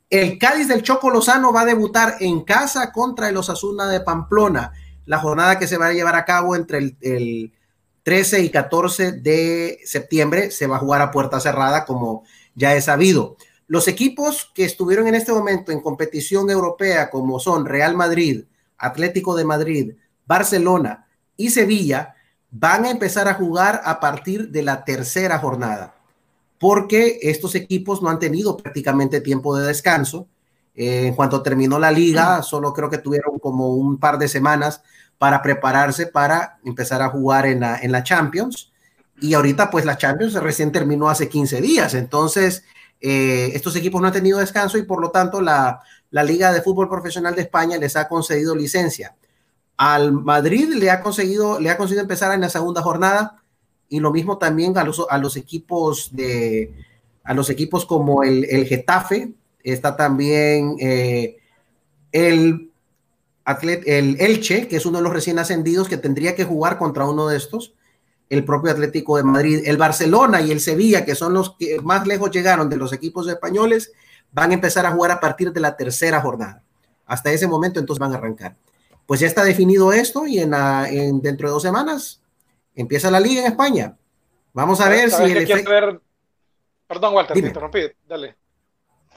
El 0.10 0.38
Cádiz 0.40 0.68
del 0.68 0.84
Choco 0.84 1.10
Lozano 1.10 1.54
va 1.54 1.62
a 1.62 1.66
debutar 1.66 2.16
en 2.20 2.42
casa 2.42 2.92
contra 2.92 3.30
el 3.30 3.38
Osasuna 3.38 3.88
de 3.88 4.02
Pamplona, 4.02 4.74
la 5.06 5.20
jornada 5.20 5.60
que 5.60 5.68
se 5.68 5.78
va 5.78 5.88
a 5.88 5.94
llevar 5.94 6.16
a 6.16 6.26
cabo 6.26 6.56
entre 6.56 6.80
el, 6.80 6.98
el 7.02 7.54
13 8.10 8.42
y 8.42 8.50
14 8.50 9.12
de 9.12 9.82
septiembre 9.86 10.50
se 10.50 10.66
va 10.66 10.78
a 10.78 10.80
jugar 10.80 11.00
a 11.00 11.12
puerta 11.12 11.40
cerrada, 11.40 11.86
como 11.86 12.24
ya 12.56 12.74
es 12.74 12.86
sabido. 12.86 13.38
Los 13.68 13.88
equipos 13.88 14.50
que 14.56 14.66
estuvieron 14.66 15.08
en 15.08 15.14
este 15.14 15.32
momento 15.32 15.72
en 15.72 15.80
competición 15.80 16.50
europea, 16.50 17.12
como 17.12 17.40
son 17.40 17.68
Real 17.68 17.96
Madrid, 17.96 18.46
Atlético 18.80 19.36
de 19.36 19.46
Madrid, 19.46 19.94
Barcelona 20.26 21.08
y 21.38 21.52
Sevilla, 21.52 22.16
van 22.50 22.86
a 22.86 22.90
empezar 22.90 23.28
a 23.28 23.36
jugar 23.36 23.80
a 23.86 24.00
partir 24.00 24.50
de 24.50 24.64
la 24.64 24.84
tercera 24.86 25.38
jornada, 25.38 25.94
porque 26.58 27.20
estos 27.22 27.54
equipos 27.54 28.02
no 28.02 28.10
han 28.10 28.18
tenido 28.18 28.58
prácticamente 28.58 29.22
tiempo 29.22 29.56
de 29.56 29.68
descanso. 29.68 30.28
Eh, 30.76 31.08
en 31.08 31.16
cuanto 31.16 31.42
terminó 31.42 31.80
la 31.80 31.92
liga, 31.92 32.42
solo 32.44 32.74
creo 32.74 32.90
que 32.90 32.98
tuvieron 32.98 33.40
como 33.40 33.76
un 33.76 33.98
par 33.98 34.18
de 34.18 34.28
semanas 34.28 34.82
para 35.18 35.42
prepararse 35.42 36.08
para 36.08 36.60
empezar 36.64 37.02
a 37.02 37.10
jugar 37.10 37.46
en 37.46 37.60
la, 37.60 37.78
en 37.80 37.92
la 37.92 38.04
Champions. 38.04 38.72
Y 39.22 39.34
ahorita 39.34 39.70
pues 39.70 39.86
la 39.86 39.98
Champions 39.98 40.34
recién 40.36 40.72
terminó 40.72 41.10
hace 41.10 41.28
15 41.28 41.62
días. 41.62 41.94
Entonces, 41.94 42.64
eh, 43.02 43.52
estos 43.54 43.76
equipos 43.76 44.02
no 44.02 44.08
han 44.08 44.14
tenido 44.14 44.40
descanso 44.40 44.78
y 44.78 44.84
por 44.84 45.02
lo 45.02 45.12
tanto 45.12 45.42
la, 45.42 45.82
la 46.12 46.24
Liga 46.24 46.52
de 46.52 46.62
Fútbol 46.62 46.90
Profesional 46.90 47.36
de 47.36 47.42
España 47.42 47.78
les 47.78 47.96
ha 47.96 48.08
concedido 48.08 48.56
licencia. 48.56 49.16
Al 49.78 50.12
Madrid 50.12 50.74
le 50.76 50.92
ha 50.92 51.02
conseguido, 51.02 51.60
le 51.60 51.70
ha 51.70 51.78
conseguido 51.78 52.02
empezar 52.02 52.34
en 52.34 52.42
la 52.42 52.50
segunda 52.50 52.82
jornada 52.82 53.42
y 53.90 54.00
lo 54.00 54.12
mismo 54.12 54.38
también 54.38 54.78
a 54.78 54.84
los, 54.84 55.06
a 55.10 55.18
los 55.18 55.36
equipos 55.36 56.10
de 56.16 56.74
a 57.24 57.34
los 57.34 57.50
equipos 57.50 57.86
como 57.86 58.24
el, 58.24 58.46
el 58.50 58.66
Getafe, 58.66 59.34
está 59.64 59.96
también 59.96 60.76
eh, 60.80 61.38
el 62.12 62.70
el 63.86 64.20
Elche, 64.20 64.68
que 64.68 64.76
es 64.76 64.86
uno 64.86 65.00
de 65.00 65.04
los 65.04 65.14
recién 65.14 65.40
ascendidos 65.40 65.90
que 65.90 65.98
tendría 65.98 66.36
que 66.36 66.44
jugar 66.44 66.78
contra 66.78 67.06
uno 67.06 67.28
de 67.28 67.38
estos, 67.38 67.74
el 68.30 68.46
propio 68.46 68.72
Atlético 68.72 69.18
de 69.18 69.24
Madrid, 69.24 69.62
el 69.66 69.78
Barcelona 69.78 70.42
y 70.42 70.52
el 70.52 70.60
Sevilla, 70.60 71.04
que 71.04 71.16
son 71.16 71.34
los 71.34 71.56
que 71.56 71.80
más 71.82 72.06
lejos 72.06 72.30
llegaron 72.30 72.70
de 72.70 72.78
los 72.78 72.94
equipos 72.94 73.28
españoles, 73.28 73.92
van 74.32 74.52
a 74.52 74.54
empezar 74.54 74.86
a 74.86 74.92
jugar 74.92 75.12
a 75.12 75.20
partir 75.20 75.52
de 75.52 75.60
la 75.60 75.76
tercera 75.76 76.22
jornada. 76.22 76.62
Hasta 77.08 77.32
ese 77.32 77.48
momento 77.48 77.80
entonces 77.80 78.00
van 78.00 78.14
a 78.14 78.18
arrancar. 78.18 78.56
Pues 79.08 79.20
ya 79.20 79.26
está 79.26 79.44
definido 79.44 79.92
esto 79.92 80.28
y 80.28 80.38
en, 80.38 80.52
dentro 81.22 81.48
de 81.48 81.54
dos 81.54 81.64
semanas 81.64 82.22
empieza 82.76 83.10
la 83.10 83.20
liga 83.20 83.42
en 83.42 83.48
España. 83.48 83.98
Vamos 84.54 84.80
a 84.80 84.90
ver 84.90 85.10
si 85.10 85.24
el 85.24 85.38
efecto... 85.38 85.72
Perdón, 86.88 87.14
Walter, 87.16 87.34
te 87.34 87.48
interrumpí, 87.48 87.82
dale. 88.08 88.36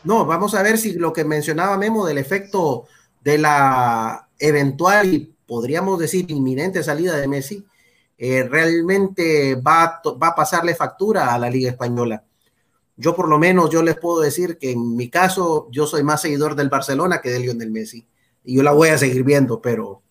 No, 0.04 0.26
vamos 0.26 0.54
a 0.54 0.62
ver 0.62 0.78
si 0.78 0.94
lo 0.94 1.12
que 1.12 1.24
mencionaba 1.24 1.78
Memo 1.78 2.06
del 2.06 2.18
efecto 2.18 2.86
de 3.22 3.38
la 3.38 4.28
eventual 4.38 5.14
y 5.14 5.34
podríamos 5.46 5.98
decir 5.98 6.30
inminente 6.30 6.82
salida 6.82 7.16
de 7.16 7.28
Messi, 7.28 7.64
eh, 8.18 8.42
realmente 8.44 9.54
va, 9.56 10.00
va 10.20 10.28
a 10.28 10.34
pasarle 10.34 10.74
factura 10.74 11.32
a 11.32 11.38
la 11.38 11.50
Liga 11.50 11.70
Española. 11.70 12.24
Yo 12.96 13.14
por 13.14 13.28
lo 13.28 13.38
menos 13.38 13.70
yo 13.70 13.82
les 13.82 13.96
puedo 13.96 14.20
decir 14.20 14.58
que 14.58 14.72
en 14.72 14.96
mi 14.96 15.08
caso 15.08 15.68
yo 15.70 15.86
soy 15.86 16.02
más 16.02 16.20
seguidor 16.20 16.54
del 16.54 16.68
Barcelona 16.68 17.20
que 17.20 17.30
de 17.30 17.40
Lionel 17.40 17.70
Messi 17.70 18.06
y 18.44 18.56
yo 18.56 18.62
la 18.62 18.72
voy 18.72 18.90
a 18.90 18.98
seguir 18.98 19.24
viendo, 19.24 19.60
pero 19.62 20.02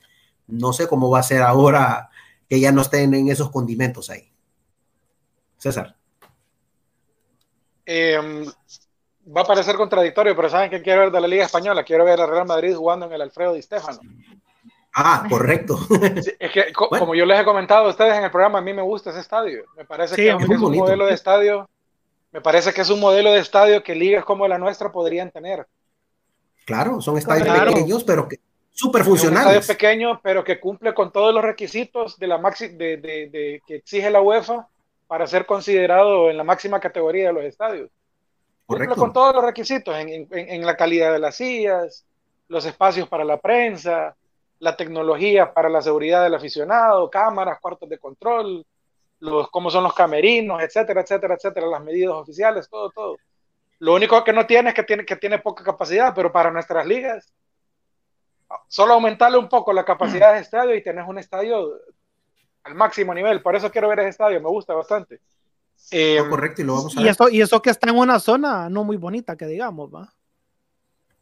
no 0.47 0.73
sé 0.73 0.87
cómo 0.87 1.09
va 1.09 1.19
a 1.19 1.23
ser 1.23 1.41
ahora 1.41 2.09
que 2.49 2.59
ya 2.59 2.71
no 2.71 2.81
estén 2.81 3.13
en 3.13 3.29
esos 3.29 3.49
condimentos 3.49 4.09
ahí. 4.09 4.31
César. 5.57 5.95
Eh, 7.85 8.45
va 9.35 9.41
a 9.41 9.45
parecer 9.45 9.75
contradictorio, 9.75 10.35
pero 10.35 10.49
¿saben 10.49 10.69
qué 10.69 10.81
quiero 10.81 11.01
ver 11.01 11.11
de 11.11 11.21
la 11.21 11.27
Liga 11.27 11.45
Española? 11.45 11.83
Quiero 11.83 12.05
ver 12.05 12.19
a 12.19 12.25
Real 12.25 12.45
Madrid 12.45 12.75
jugando 12.75 13.05
en 13.05 13.13
el 13.13 13.21
Alfredo 13.21 13.53
Di 13.53 13.61
Stefano. 13.61 13.99
Ah, 14.93 15.25
correcto. 15.29 15.79
es 16.39 16.51
que, 16.51 16.73
como 16.73 17.15
yo 17.15 17.25
les 17.25 17.39
he 17.39 17.45
comentado 17.45 17.85
a 17.85 17.89
ustedes 17.89 18.17
en 18.17 18.25
el 18.25 18.31
programa, 18.31 18.59
a 18.59 18.61
mí 18.61 18.73
me 18.73 18.81
gusta 18.81 19.11
ese 19.11 19.21
estadio. 19.21 19.63
Me 19.77 19.85
parece 19.85 20.15
que 20.15 20.29
es, 20.29 20.35
un 20.35 20.75
modelo 20.75 21.05
de 21.05 21.13
estadio. 21.13 21.69
Me 22.31 22.41
parece 22.41 22.73
que 22.73 22.81
es 22.81 22.89
un 22.89 22.99
modelo 22.99 23.31
de 23.31 23.39
estadio 23.39 23.83
que 23.83 23.95
ligas 23.95 24.25
como 24.25 24.47
la 24.47 24.57
nuestra 24.57 24.91
podrían 24.91 25.31
tener. 25.31 25.65
Claro, 26.65 27.01
son 27.01 27.17
estadios 27.17 27.47
pequeños, 27.47 28.03
pero 28.03 28.27
que 28.27 28.39
súper 28.71 29.03
funcionales. 29.03 29.45
Un 29.45 29.59
estadio 29.59 29.75
pequeño, 29.75 30.21
pero 30.21 30.43
que 30.43 30.59
cumple 30.59 30.93
con 30.93 31.11
todos 31.11 31.33
los 31.33 31.43
requisitos 31.43 32.19
de 32.19 32.27
la 32.27 32.37
maxi 32.37 32.67
de, 32.69 32.97
de, 32.97 33.61
que 33.65 33.75
exige 33.75 34.09
la 34.09 34.21
UEFA 34.21 34.67
para 35.07 35.27
ser 35.27 35.45
considerado 35.45 36.29
en 36.29 36.37
la 36.37 36.43
máxima 36.43 36.79
categoría 36.79 37.27
de 37.27 37.33
los 37.33 37.43
estadios 37.43 37.89
con 38.95 39.13
todos 39.13 39.35
los 39.35 39.43
requisitos 39.43 39.95
en, 39.97 40.65
la 40.65 40.75
calidad 40.75 41.11
de 41.13 41.19
las 41.19 41.35
sillas, 41.35 42.05
los 42.47 42.65
espacios 42.65 43.07
para 43.07 43.23
la 43.23 43.37
prensa, 43.37 44.15
la 44.59 44.75
tecnología 44.75 45.53
para 45.53 45.69
la 45.69 45.81
seguridad 45.81 46.23
del 46.23 46.35
aficionado, 46.35 47.09
cámaras, 47.09 47.59
cuartos 47.59 47.89
de 47.89 47.97
control, 47.97 48.65
los, 49.19 49.49
cómo 49.49 49.69
son 49.69 49.83
los 49.83 49.93
camerinos, 49.93 50.61
etcétera, 50.61 51.01
etcétera, 51.01 51.35
etcétera, 51.35 51.67
las 51.67 51.83
medidas 51.83 52.13
oficiales, 52.13 52.69
todo, 52.69 52.89
todo. 52.91 53.17
Lo 53.79 53.95
único 53.95 54.23
que 54.23 54.33
no 54.33 54.45
tiene 54.45 54.69
es 54.69 54.75
que 54.75 54.83
tiene, 54.83 55.05
que 55.05 55.15
tiene 55.15 55.39
poca 55.39 55.63
capacidad, 55.63 56.13
pero 56.13 56.31
para 56.31 56.51
nuestras 56.51 56.85
ligas, 56.85 57.33
solo 58.67 58.93
aumentarle 58.93 59.37
un 59.37 59.49
poco 59.49 59.73
la 59.73 59.85
capacidad 59.85 60.33
de 60.33 60.39
estadio 60.41 60.75
y 60.75 60.83
tenés 60.83 61.07
un 61.07 61.17
estadio 61.17 61.79
al 62.63 62.75
máximo 62.75 63.13
nivel. 63.13 63.41
Por 63.41 63.55
eso 63.55 63.71
quiero 63.71 63.89
ver 63.89 63.99
ese 63.99 64.09
estadio, 64.09 64.41
me 64.41 64.49
gusta 64.49 64.73
bastante. 64.73 65.19
Eh, 65.89 66.19
correcto, 66.29 66.61
y 66.61 66.65
lo 66.65 66.75
vamos 66.75 66.97
a 66.97 67.01
y 67.01 67.07
Eso, 67.07 67.29
y 67.29 67.41
eso 67.41 67.61
que 67.61 67.69
está 67.69 67.89
en 67.89 67.97
una 67.97 68.19
zona 68.19 68.69
no 68.69 68.83
muy 68.83 68.97
bonita, 68.97 69.35
que 69.35 69.45
digamos, 69.45 69.93
¿va? 69.93 70.13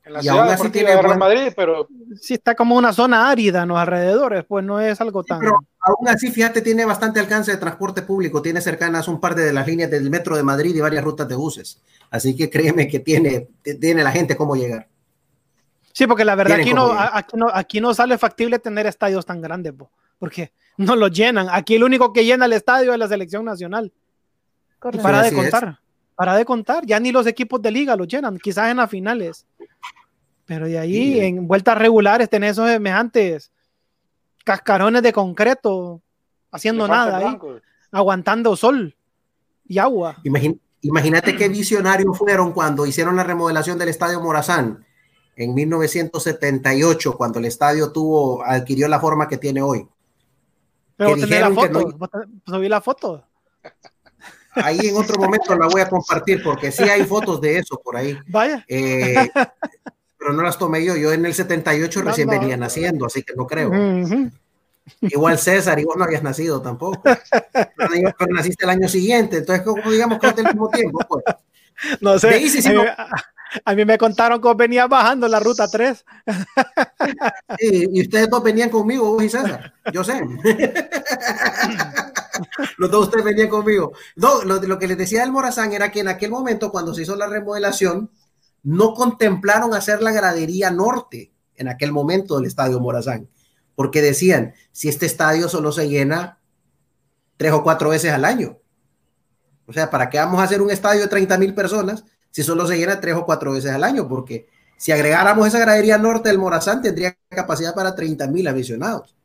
En 0.04 0.14
la 0.14 0.20
y 0.20 0.24
ciudad 0.24 0.54
aún 0.54 0.72
tiene 0.72 0.92
de 0.92 1.02
Real 1.02 1.18
Madrid, 1.18 1.54
pero... 1.56 1.88
Sí, 2.20 2.36
está 2.36 2.56
como 2.56 2.76
una 2.76 2.94
zona 2.94 3.30
árida 3.30 3.64
en 3.64 3.70
los 3.70 3.78
alrededores, 3.78 4.46
pues 4.46 4.64
no 4.64 4.80
es 4.80 5.00
algo 5.02 5.24
tan... 5.24 5.40
pero 5.40 5.60
aún 5.80 6.08
así, 6.08 6.32
fíjate, 6.32 6.62
tiene 6.62 6.86
bastante 6.86 7.20
alcance 7.20 7.52
de 7.52 7.58
transporte 7.58 8.02
público, 8.02 8.42
tiene 8.42 8.62
cercanas 8.62 9.08
un 9.08 9.20
par 9.20 9.36
de 9.36 9.52
las 9.52 9.68
líneas 9.68 9.90
del 9.90 10.10
metro 10.10 10.36
de 10.36 10.44
Madrid 10.44 10.76
y 10.76 10.80
varias 10.80 11.04
rutas 11.04 11.28
de 11.28 11.36
buses. 11.36 11.82
Así 12.12 12.36
que 12.36 12.50
créeme 12.50 12.88
que 12.88 13.00
tiene, 13.00 13.50
tiene 13.80 14.04
la 14.04 14.12
gente 14.12 14.38
cómo 14.38 14.56
llegar. 14.56 14.88
Sí, 15.94 16.08
porque 16.08 16.26
la 16.26 16.36
verdad 16.36 16.60
aquí 16.60 16.74
no, 16.74 16.92
aquí 16.92 17.38
no, 17.38 17.50
aquí 17.52 17.82
no 17.82 17.94
sale 17.94 18.18
factible 18.18 18.60
tener 18.60 18.86
estadios 18.88 19.26
tan 19.26 19.42
grandes, 19.42 19.74
porque 20.18 20.54
no 20.78 20.96
lo 20.96 21.08
llenan. 21.08 21.48
Aquí 21.52 21.76
el 21.76 21.84
único 21.84 22.14
que 22.14 22.24
llena 22.24 22.46
el 22.46 22.54
estadio 22.54 22.94
es 22.94 23.00
la 23.00 23.08
selección 23.08 23.44
nacional 23.44 23.92
para 24.80 25.24
de 25.24 25.34
contar, 25.34 25.80
para 26.16 26.36
de 26.36 26.46
contar, 26.46 26.86
ya 26.86 27.00
ni 27.00 27.12
los 27.12 27.28
equipos 27.28 27.62
de 27.62 27.72
liga 27.72 27.96
lo 27.96 28.06
llenan, 28.06 28.38
quizás 28.38 28.70
en 28.72 28.78
las 28.78 28.90
finales. 28.90 29.46
Pero 30.46 30.66
de 30.66 30.80
ahí, 30.80 31.20
en 31.20 31.48
vueltas 31.48 31.78
regulares, 31.78 32.30
tenés 32.30 32.52
esos 32.52 32.70
semejantes 32.70 33.52
cascarones 34.44 35.04
de 35.04 35.14
concreto, 35.14 36.02
haciendo 36.52 36.88
nada 36.88 37.18
ahí, 37.18 37.38
aguantando 37.92 38.56
sol 38.56 38.96
y 39.68 39.78
agua. 39.78 40.18
imagínate 40.82 41.36
qué 41.36 41.50
visionarios 41.50 42.18
fueron 42.18 42.52
cuando 42.54 42.86
hicieron 42.86 43.16
la 43.16 43.24
remodelación 43.24 43.78
del 43.78 43.90
Estadio 43.90 44.20
Morazán 44.22 44.86
en 45.40 45.54
1978, 45.54 47.16
cuando 47.16 47.40
el 47.40 47.46
estadio 47.46 47.94
tuvo, 47.94 48.44
adquirió 48.44 48.90
la 48.90 49.00
forma 49.00 49.30
que 49.30 49.38
tiene 49.38 49.62
hoy. 49.62 49.88
Pero 50.98 51.16
la 51.16 51.50
foto, 51.50 51.98
no... 52.46 52.60
la 52.60 52.82
foto. 52.82 53.24
Ahí 54.56 54.80
en 54.84 54.96
otro 54.98 55.20
momento 55.20 55.56
la 55.56 55.68
voy 55.68 55.82
a 55.82 55.90
compartir 55.90 56.42
porque 56.44 56.72
sí 56.72 56.84
hay 56.84 57.04
fotos 57.04 57.40
de 57.40 57.60
eso 57.60 57.80
por 57.84 57.96
ahí. 57.96 58.18
Vaya. 58.28 58.66
Eh, 58.68 59.30
pero 60.18 60.34
no 60.34 60.44
las 60.44 60.58
tomé 60.58 60.84
yo. 60.84 60.96
Yo 60.96 61.14
en 61.14 61.26
el 61.26 61.34
78 61.34 62.02
recién 62.02 62.28
venía 62.28 62.58
naciendo, 62.58 63.06
así 63.06 63.24
que 63.24 63.34
no 63.36 63.48
creo. 63.48 63.72
Igual 65.02 65.38
César, 65.38 65.80
y 65.80 65.86
vos 65.86 65.96
no 65.98 66.04
habías 66.04 66.24
nacido 66.24 66.62
tampoco. 66.62 67.02
Pero, 67.04 68.34
naciste 68.34 68.66
el 68.66 68.72
año 68.72 68.90
siguiente, 68.90 69.38
entonces 69.38 69.64
como 69.64 69.90
digamos 69.90 70.20
que 70.20 70.28
es 70.28 70.36
del 70.36 70.46
mismo 70.46 70.70
tiempo. 70.70 71.00
Pues. 71.08 71.24
No 72.02 72.20
sé. 72.20 72.42
A 73.66 73.74
mí 73.74 73.86
me 73.86 73.98
contaron 73.98 74.42
que 74.42 74.54
venía 74.54 74.88
bajando 74.88 75.28
la 75.28 75.40
ruta 75.40 75.68
3. 75.68 76.06
y 77.60 78.02
ustedes 78.02 78.30
dos 78.30 78.44
venían 78.44 78.70
conmigo, 78.70 79.12
vos 79.14 79.24
y 79.24 79.30
César. 79.30 79.74
Yo 79.92 80.04
sé. 80.04 80.22
Los 82.78 82.92
dos 82.92 83.06
ustedes 83.06 83.26
venían 83.26 83.50
conmigo. 83.50 83.92
No, 84.16 84.44
lo, 84.44 84.62
lo 84.62 84.80
que 84.80 84.88
les 84.88 84.98
decía 84.98 85.22
del 85.22 85.32
Morazán 85.32 85.74
era 85.74 85.92
que 85.92 86.00
en 86.02 86.08
aquel 86.08 86.32
momento, 86.32 86.72
cuando 86.72 86.94
se 86.94 87.02
hizo 87.02 87.16
la 87.16 87.28
remodelación, 87.28 88.12
no 88.64 88.94
contemplaron 88.94 89.74
hacer 89.74 90.02
la 90.02 90.12
gradería 90.12 90.72
norte 90.72 91.32
en 91.56 91.68
aquel 91.68 91.92
momento 91.92 92.38
del 92.38 92.46
estadio 92.46 92.80
Morazán. 92.80 93.30
Porque 93.76 94.02
decían, 94.02 94.54
si 94.72 94.90
este 94.90 95.06
estadio 95.06 95.50
solo 95.50 95.72
se 95.72 95.88
llena 95.88 96.40
tres 97.38 97.54
o 97.54 97.64
cuatro 97.64 97.90
veces 97.90 98.12
al 98.12 98.26
año. 98.26 98.58
O 99.66 99.74
sea, 99.74 99.90
¿para 99.90 100.10
qué 100.10 100.18
vamos 100.18 100.40
a 100.40 100.44
hacer 100.44 100.62
un 100.62 100.72
estadio 100.72 101.02
de 101.02 101.08
30 101.08 101.38
mil 101.38 101.54
personas 101.54 102.04
si 102.32 102.44
solo 102.44 102.68
se 102.68 102.78
llena 102.78 103.00
tres 103.00 103.16
o 103.16 103.26
cuatro 103.26 103.54
veces 103.54 103.72
al 103.72 103.84
año, 103.84 104.08
porque 104.08 104.48
si 104.78 104.92
agregáramos 104.92 105.48
esa 105.48 105.60
gradería 105.60 105.98
norte 105.98 106.30
del 106.30 106.38
Morazán, 106.38 106.82
tendría 106.82 107.18
capacidad 107.28 107.76
para 107.76 107.94
30 107.94 108.28
mil 108.28 108.48
aficionados. 108.48 109.16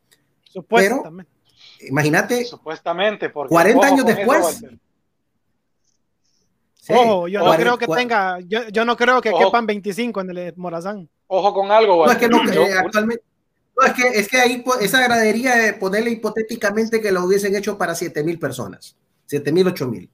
Supuestamente. 0.43 1.33
Pero, 1.79 1.91
imagínate. 1.91 2.45
Supuestamente, 2.45 3.31
porque 3.31 3.51
40 3.51 3.87
años 3.87 4.07
después. 4.07 4.65
ojo, 6.91 7.29
yo 7.29 7.45
no 7.45 7.55
creo 7.55 7.79
que 7.79 7.87
tenga, 7.87 8.41
yo, 8.41 8.69
yo, 8.69 8.85
no 8.85 8.97
creo 8.97 9.21
que 9.21 9.33
quepan 9.33 9.67
25 9.67 10.21
en 10.23 10.31
el 10.31 10.57
Morazán. 10.57 11.09
Ojo 11.27 11.55
con 11.55 11.71
algo, 11.71 12.05
no, 12.05 12.13
es 12.13 12.19
que 12.19 12.29
no, 12.29 12.43
eh, 12.51 12.75
actualmente, 12.77 13.25
no, 13.81 13.87
es 13.87 13.93
que, 13.95 14.09
es 14.09 14.29
que 14.29 14.39
ahí 14.39 14.65
esa 14.81 15.03
gradería, 15.03 15.57
de 15.57 15.73
ponerle 15.75 16.11
hipotéticamente 16.11 17.01
que 17.01 17.13
lo 17.13 17.25
hubiesen 17.25 17.57
hecho 17.57 17.79
para 17.79 17.95
7 17.95 18.23
mil 18.23 18.39
personas, 18.39 18.97
7 19.27 19.53
mil, 19.53 19.67
8 19.69 19.89
mil. 19.89 20.11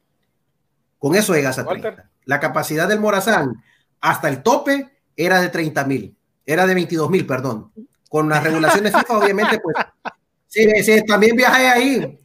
Con 0.99 1.15
eso 1.15 1.35
llegas 1.35 1.59
a 1.59 1.67
30. 1.67 2.11
La 2.31 2.39
capacidad 2.39 2.87
del 2.87 3.01
Morazán 3.01 3.61
hasta 4.01 4.29
el 4.29 4.45
tope 4.45 4.89
era 5.17 5.41
de 5.41 5.49
30 5.49 5.85
mil, 5.85 6.17
era 6.47 6.65
de 6.65 6.75
22 6.75 7.11
mil, 7.11 7.27
perdón. 7.27 7.73
Con 8.09 8.29
las 8.29 8.45
regulaciones 8.45 8.95
FIFA, 8.97 9.19
obviamente, 9.19 9.59
pues 9.59 9.75
sí, 10.47 10.71
sí, 10.85 11.05
también 11.05 11.35
viajé 11.35 11.67
ahí. 11.67 12.21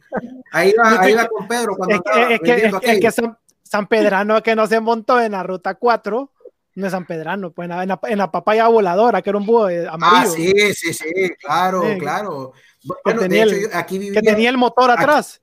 Ahí 0.52 0.72
va, 0.80 1.00
ahí 1.00 1.12
va 1.12 1.26
con 1.26 1.48
Pedro 1.48 1.74
cuando 1.76 1.96
es 1.96 2.40
que, 2.40 2.70
es 2.82 3.00
que, 3.00 3.10
San, 3.10 3.36
San, 3.64 3.88
Pedrano 3.88 4.40
que 4.44 4.54
no 4.54 4.68
se 4.68 4.78
montó 4.78 5.20
en 5.20 5.32
la 5.32 5.42
ruta 5.42 5.74
4 5.74 6.30
no 6.76 6.86
es 6.86 6.92
San 6.92 7.04
Pedrano, 7.04 7.50
pues 7.50 7.68
en 7.68 7.88
la, 7.88 7.98
en 8.04 8.18
la 8.18 8.30
papaya 8.30 8.68
voladora, 8.68 9.22
que 9.22 9.30
era 9.30 9.38
un 9.40 9.46
búho 9.46 9.68
eh, 9.68 9.88
amarillo. 9.88 10.32
Ah, 10.32 10.36
sí, 10.36 10.72
sí, 10.72 10.92
sí, 10.94 11.30
claro, 11.40 11.82
claro. 11.98 12.52
Bueno, 12.84 13.22
que, 13.22 13.28
tenía, 13.28 13.42
el, 13.42 13.70
aquí 13.72 13.98
vivía, 13.98 14.20
que 14.20 14.24
tenía 14.24 14.50
el 14.50 14.56
motor 14.56 14.88
atrás. 14.92 15.42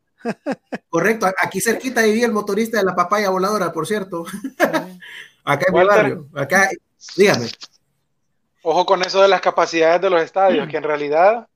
Correcto, 0.89 1.27
aquí 1.41 1.61
cerquita 1.61 2.01
vivía 2.01 2.25
el 2.25 2.31
motorista 2.31 2.77
de 2.77 2.85
la 2.85 2.95
papaya 2.95 3.29
voladora, 3.29 3.71
por 3.71 3.87
cierto. 3.87 4.25
acá 5.43 5.65
en 5.67 5.73
mi 5.73 5.83
barrio, 5.85 6.27
acá, 6.35 6.69
dígame. 7.15 7.47
Ojo 8.61 8.85
con 8.85 9.01
eso 9.03 9.21
de 9.21 9.27
las 9.27 9.41
capacidades 9.41 10.01
de 10.01 10.09
los 10.09 10.21
estadios, 10.21 10.67
que 10.69 10.77
en 10.77 10.83
realidad, 10.83 11.47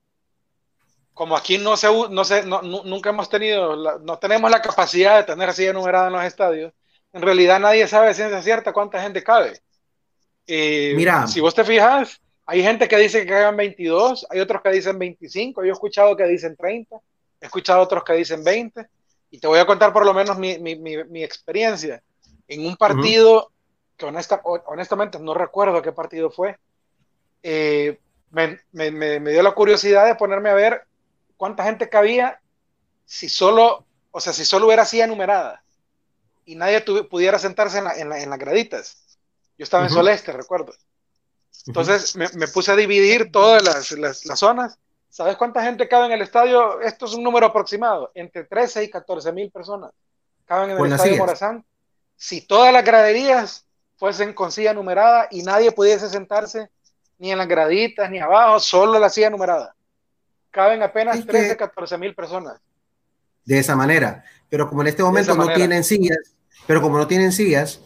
como 1.13 1.37
aquí 1.37 1.57
no 1.57 1.77
se, 1.77 1.87
no 2.09 2.25
se, 2.25 2.43
nunca 2.45 3.11
hemos 3.11 3.29
tenido, 3.29 3.99
no 3.99 4.19
tenemos 4.19 4.51
la 4.51 4.61
capacidad 4.61 5.17
de 5.17 5.23
tener 5.23 5.47
así 5.47 5.65
enumerada 5.65 6.07
en 6.07 6.13
los 6.13 6.23
estadios, 6.25 6.73
en 7.13 7.21
realidad 7.21 7.59
nadie 7.59 7.87
sabe 7.87 8.13
ciencia 8.13 8.41
cierta 8.41 8.73
cuánta 8.73 9.01
gente 9.01 9.23
cabe. 9.23 9.61
Eh, 10.45 10.93
Mira, 10.95 11.27
si 11.27 11.39
vos 11.39 11.55
te 11.55 11.63
fijas, 11.63 12.21
hay 12.45 12.63
gente 12.63 12.87
que 12.87 12.97
dice 12.97 13.21
que 13.21 13.27
caben 13.27 13.57
22, 13.57 14.27
hay 14.29 14.39
otros 14.39 14.61
que 14.61 14.71
dicen 14.71 14.97
25, 14.97 15.63
yo 15.63 15.69
he 15.69 15.73
escuchado 15.73 16.15
que 16.15 16.25
dicen 16.25 16.55
30, 16.55 16.97
he 17.39 17.45
escuchado 17.45 17.81
otros 17.81 18.03
que 18.03 18.13
dicen 18.13 18.43
20, 18.43 18.87
y 19.29 19.39
te 19.39 19.47
voy 19.47 19.59
a 19.59 19.65
contar 19.65 19.93
por 19.93 20.05
lo 20.05 20.13
menos 20.13 20.37
mi, 20.37 20.57
mi, 20.59 20.75
mi, 20.75 21.23
experiencia. 21.23 22.01
En 22.47 22.65
un 22.65 22.77
partido, 22.77 23.51
que 23.97 24.05
honestamente 24.05 25.19
no 25.19 25.33
recuerdo 25.33 25.81
qué 25.81 25.91
partido 25.91 26.29
fue, 26.29 26.57
eh, 27.43 27.99
me, 28.31 28.59
me, 28.71 28.91
me, 29.19 29.31
dio 29.31 29.43
la 29.43 29.53
curiosidad 29.53 30.05
de 30.05 30.15
ponerme 30.15 30.49
a 30.49 30.53
ver 30.53 30.85
cuánta 31.35 31.63
gente 31.63 31.89
cabía 31.89 32.39
si 33.05 33.29
solo, 33.29 33.85
o 34.11 34.19
sea, 34.19 34.33
si 34.33 34.45
solo 34.45 34.65
hubiera 34.67 34.83
así 34.83 34.99
enumerada 35.01 35.63
y 36.45 36.55
nadie 36.55 36.81
pudiera 36.81 37.39
sentarse 37.39 37.79
en, 37.79 37.83
la, 37.83 37.97
en, 37.97 38.11
en, 38.11 38.29
las 38.29 38.39
graditas. 38.39 39.17
Yo 39.57 39.63
estaba 39.63 39.83
en 39.83 39.89
Soleste, 39.89 40.31
recuerdo. 40.31 40.73
Entonces 41.65 42.15
me, 42.15 42.27
me, 42.35 42.47
puse 42.47 42.71
a 42.71 42.75
dividir 42.75 43.31
todas 43.31 43.63
las, 43.63 43.91
las, 43.91 44.25
las, 44.25 44.39
zonas. 44.39 44.79
¿Sabes 45.09 45.37
cuánta 45.37 45.63
gente 45.63 45.87
cabe 45.87 46.07
en 46.07 46.11
el 46.11 46.21
estadio? 46.21 46.81
Esto 46.81 47.05
es 47.05 47.13
un 47.13 47.23
número 47.23 47.47
aproximado, 47.47 48.11
entre 48.13 48.43
13 48.43 48.83
y 48.83 48.89
14 48.89 49.31
mil 49.31 49.51
personas 49.51 49.91
caben 50.47 50.71
en 50.71 50.77
el 50.83 50.91
estadio 50.91 51.17
Morazán. 51.17 51.63
Si 52.15 52.41
todas 52.41 52.73
las 52.73 52.83
graderías 52.83 53.65
fuesen 53.97 54.33
con 54.33 54.51
silla 54.51 54.73
numerada 54.73 55.27
y 55.29 55.43
nadie 55.43 55.71
pudiese 55.71 56.09
sentarse 56.09 56.69
ni 57.19 57.31
en 57.31 57.37
las 57.37 57.47
graditas 57.47 58.09
ni 58.09 58.19
abajo, 58.19 58.59
solo 58.59 58.97
la 58.97 59.09
silla 59.09 59.29
numerada. 59.29 59.75
Caben 60.49 60.81
apenas 60.81 61.23
13, 61.25 61.55
14 61.57 61.97
mil 61.97 62.15
personas. 62.15 62.59
De 63.45 63.59
esa 63.59 63.75
manera. 63.75 64.23
Pero 64.49 64.67
como 64.69 64.81
en 64.81 64.87
este 64.87 65.03
momento 65.03 65.35
no 65.35 65.47
tienen 65.53 65.83
sillas, 65.83 66.35
pero 66.65 66.81
como 66.81 66.97
no 66.97 67.05
tienen 67.05 67.31
sillas, 67.31 67.81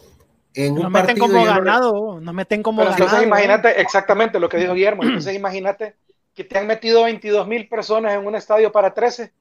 en 0.54 0.74
no 0.74 0.82
un 0.82 0.92
meten 0.92 1.18
como 1.18 1.44
ganado, 1.44 2.20
no 2.20 2.32
meten 2.32 2.62
como 2.62 2.82
ganado. 2.82 3.02
Entonces 3.02 3.26
imagínate 3.26 3.80
exactamente 3.80 4.38
lo 4.38 4.48
que 4.48 4.58
dijo 4.58 4.74
Guillermo. 4.74 5.02
Entonces 5.02 5.34
imagínate 5.34 5.96
que 6.34 6.44
te 6.44 6.58
han 6.58 6.66
metido 6.66 7.04
22 7.04 7.46
mil 7.46 7.68
personas 7.68 8.14
en 8.14 8.26
un 8.26 8.34
estadio 8.34 8.72
para 8.72 8.92
13. 8.92 9.32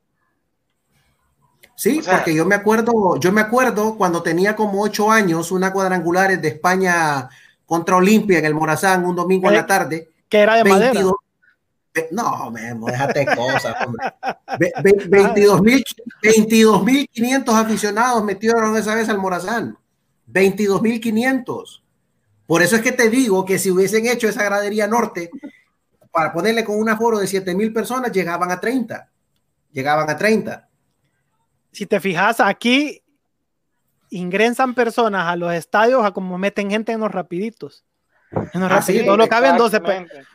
Sí, 1.76 2.02
porque 2.06 2.36
yo 2.36 2.46
me 2.46 2.56
acuerdo, 2.56 3.18
yo 3.20 3.32
me 3.32 3.42
acuerdo 3.42 3.98
cuando 3.98 4.22
tenía 4.22 4.56
como 4.56 4.84
8 4.84 5.12
años, 5.12 5.52
una 5.52 5.74
cuadrangular 5.74 6.40
de 6.40 6.48
España 6.48 7.28
contra 7.66 7.96
Olimpia 7.96 8.38
en 8.40 8.46
el 8.46 8.54
Morazán 8.54 9.06
un 9.06 9.16
domingo 9.16 9.48
en 9.48 9.56
la 9.56 9.66
tarde. 9.66 10.10
Que 10.30 10.40
era 10.40 10.58
de 10.58 10.64
22, 10.64 10.84
madera. 10.84 11.10
No, 12.12 12.52
Memo, 12.52 12.88
déjate 12.88 13.26
cosas, 13.26 13.76
hombre. 13.86 14.14
22.500 14.60 17.54
aficionados 17.66 18.24
metieron 18.24 18.78
esa 18.78 18.96
vez 18.96 19.10
al 19.10 19.18
Morazán. 19.18 19.78
22.500. 20.32 21.82
Por 22.46 22.62
eso 22.62 22.76
es 22.76 22.82
que 22.82 22.92
te 22.92 23.10
digo 23.10 23.44
que 23.46 23.58
si 23.58 23.72
hubiesen 23.72 24.06
hecho 24.06 24.30
esa 24.30 24.44
gradería 24.44 24.86
norte, 24.88 25.32
para 26.12 26.34
ponerle 26.34 26.64
con 26.64 26.78
un 26.78 26.90
aforo 26.90 27.20
de 27.20 27.26
7.000 27.26 27.74
personas, 27.74 28.12
llegaban 28.12 28.52
a 28.52 28.60
30. 28.60 29.10
Llegaban 29.72 30.10
a 30.10 30.18
30. 30.18 30.68
Si 31.72 31.86
te 31.86 32.00
fijas, 32.00 32.40
aquí 32.40 33.02
ingresan 34.10 34.76
personas 34.76 35.28
a 35.28 35.36
los 35.36 35.54
estadios 35.54 36.04
a 36.04 36.12
como 36.12 36.38
meten 36.38 36.70
gente 36.70 36.92
en 36.92 37.00
los 37.00 37.12
rapiditos. 37.12 37.86
Ah, 38.54 38.82
solo, 38.82 39.28
caben 39.28 39.58
12, 39.58 39.82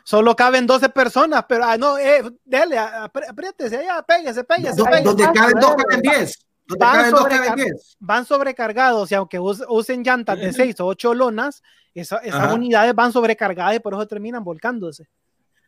solo 0.03 0.35
caben 0.35 0.67
12 0.67 0.89
personas, 0.89 1.45
pero 1.49 1.63
ah, 1.63 1.77
no, 1.77 1.97
eh, 1.97 2.23
dele, 2.45 2.77
apriétese, 2.77 3.83
ya, 3.83 4.03
péguese, 4.03 4.43
péguese. 4.43 4.75
Donde 4.75 5.23
caben 5.33 5.59
2 5.59 5.75
caben 5.75 6.01
10. 6.01 6.45
Van, 6.77 7.09
sobrecar 7.09 7.55
van, 7.99 8.25
sobrecargados 8.25 9.11
y 9.11 9.15
aunque 9.15 9.39
usen 9.39 10.03
llantas 10.03 10.37
de 10.37 10.53
6 10.53 10.79
o 10.81 10.85
8 10.85 11.13
lonas, 11.13 11.63
esa, 11.95 12.17
esas 12.17 12.53
unidades 12.53 12.93
van 12.93 13.11
sobrecargadas 13.11 13.75
y 13.75 13.79
por 13.79 13.93
eso 13.93 14.05
terminan 14.05 14.43
volcándose. 14.43 15.07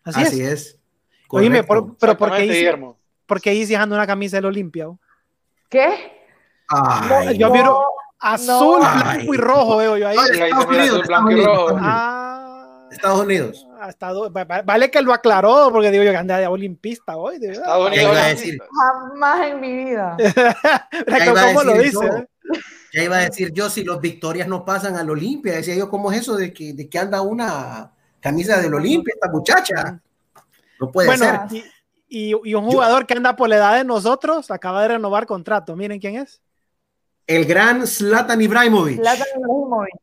Así, 0.10 0.22
Así 0.22 0.41
es. 0.41 0.52
es. 0.52 0.80
Oíme, 1.30 1.63
por, 1.63 1.95
pero 1.98 2.17
¿por 2.17 2.36
qué, 2.36 2.45
hice, 2.45 2.78
¿por 3.26 3.41
qué 3.41 3.78
una 3.88 4.08
camisa 4.08 4.38
del 4.38 4.45
Olimpia? 4.45 4.88
¿Qué? 5.69 6.19
Ay, 6.67 7.38
yo 7.38 7.52
vi 7.52 7.60
azul, 8.19 8.80
blanco 8.80 9.34
y 9.34 9.38
rojo, 9.38 9.78
veo 9.78 9.98
yo 9.98 10.08
ahí. 10.08 10.17
Estados 10.17 10.65
Unidos, 10.65 11.08
blanco 11.08 11.32
y 11.32 11.45
rojo. 11.45 11.78
Ah, 11.80 12.88
Estados 12.91 13.22
Unidos. 13.22 13.67
vale 14.65 14.89
que 14.89 15.02
lo 15.02 15.13
aclaró, 15.13 15.69
porque 15.72 15.91
digo 15.91 16.04
yo 16.04 16.12
que 16.12 16.17
anda 16.17 16.38
de 16.38 16.48
olimpista 16.48 17.17
hoy. 17.17 17.38
De 17.38 17.52
Estados 17.52 17.88
Unidos. 17.88 18.12
Iba 18.12 18.24
a 18.24 18.28
decir? 18.28 18.60
Jamás 18.72 19.48
en 19.48 19.62
mi 19.62 19.76
vida. 19.86 20.17
¿Cómo 21.54 21.63
lo 21.63 21.78
dice? 21.78 21.91
Yo, 21.93 22.26
ya 22.93 23.04
iba 23.04 23.17
a 23.17 23.22
decir 23.22 23.54
yo, 23.54 23.69
si 23.69 23.84
los 23.84 24.02
victorias 24.02 24.48
no 24.48 24.65
pasan 24.65 24.95
al 24.95 25.10
Olimpia, 25.10 25.54
decía 25.54 25.76
yo, 25.76 25.89
¿cómo 25.89 26.12
es 26.12 26.22
eso 26.22 26.36
de 26.36 26.52
que, 26.52 26.74
de 26.74 26.89
que 26.89 26.98
anda 26.98 27.22
una 27.22 27.91
camisa 28.20 28.60
del 28.60 28.74
Olimpia, 28.74 29.14
esta 29.14 29.32
muchacha? 29.32 30.00
No 30.80 30.92
puede 30.92 31.18
ser. 31.18 31.40
Y, 32.08 32.34
y, 32.44 32.54
un 32.56 32.66
jugador 32.66 33.06
que 33.06 33.14
anda 33.14 33.36
por 33.36 33.50
la 33.50 33.58
edad 33.58 33.78
de 33.78 33.84
nosotros 33.84 34.50
acaba 34.50 34.82
de 34.82 34.90
renovar 34.90 35.28
contrato. 35.28 35.76
Miren 35.76 36.00
quién 36.00 36.16
es. 36.16 36.42
El 37.28 37.46
gran 37.46 37.86
Zlatan 37.86 38.42
Ibrahimovic. 38.42 39.00
Zlatan 39.00 39.28
Ibrahimovic. 39.38 39.96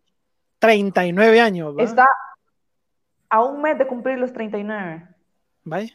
39 0.61 1.41
años. 1.41 1.75
Está 1.79 2.07
a 3.29 3.43
un 3.43 3.61
mes 3.61 3.77
de 3.79 3.87
cumplir 3.87 4.19
los 4.19 4.33
39. 4.33 5.09
Vaya. 5.65 5.93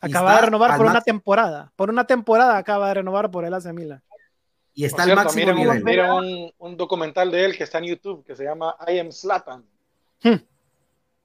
Acaba 0.00 0.34
de 0.34 0.42
renovar 0.42 0.76
por 0.76 0.86
una 0.86 1.00
temporada. 1.00 1.72
Por 1.76 1.88
una 1.88 2.06
temporada 2.06 2.56
acaba 2.58 2.88
de 2.88 2.94
renovar 2.94 3.30
por 3.30 3.44
el 3.44 3.54
AC 3.54 3.66
Milan. 3.72 4.02
Y 4.74 4.84
está 4.84 5.04
al 5.04 5.14
máximo 5.14 5.52
nivel. 5.52 5.84
Mira 5.84 6.12
un, 6.12 6.52
un, 6.58 6.76
documental 6.76 7.30
de 7.30 7.44
él 7.44 7.56
que 7.56 7.62
está 7.62 7.78
en 7.78 7.84
YouTube 7.84 8.24
que 8.24 8.34
se 8.34 8.44
llama 8.44 8.76
I 8.88 8.98
Am 8.98 9.12
Zlatan. 9.12 9.64
Hmm. 10.22 10.34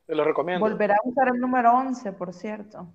Te 0.10 0.16
lo 0.16 0.24
recomiendo. 0.24 0.68
Volverá 0.68 0.96
a 0.96 1.08
usar 1.08 1.28
el 1.28 1.40
número 1.40 1.72
11, 1.72 2.14
por 2.14 2.34
cierto. 2.34 2.88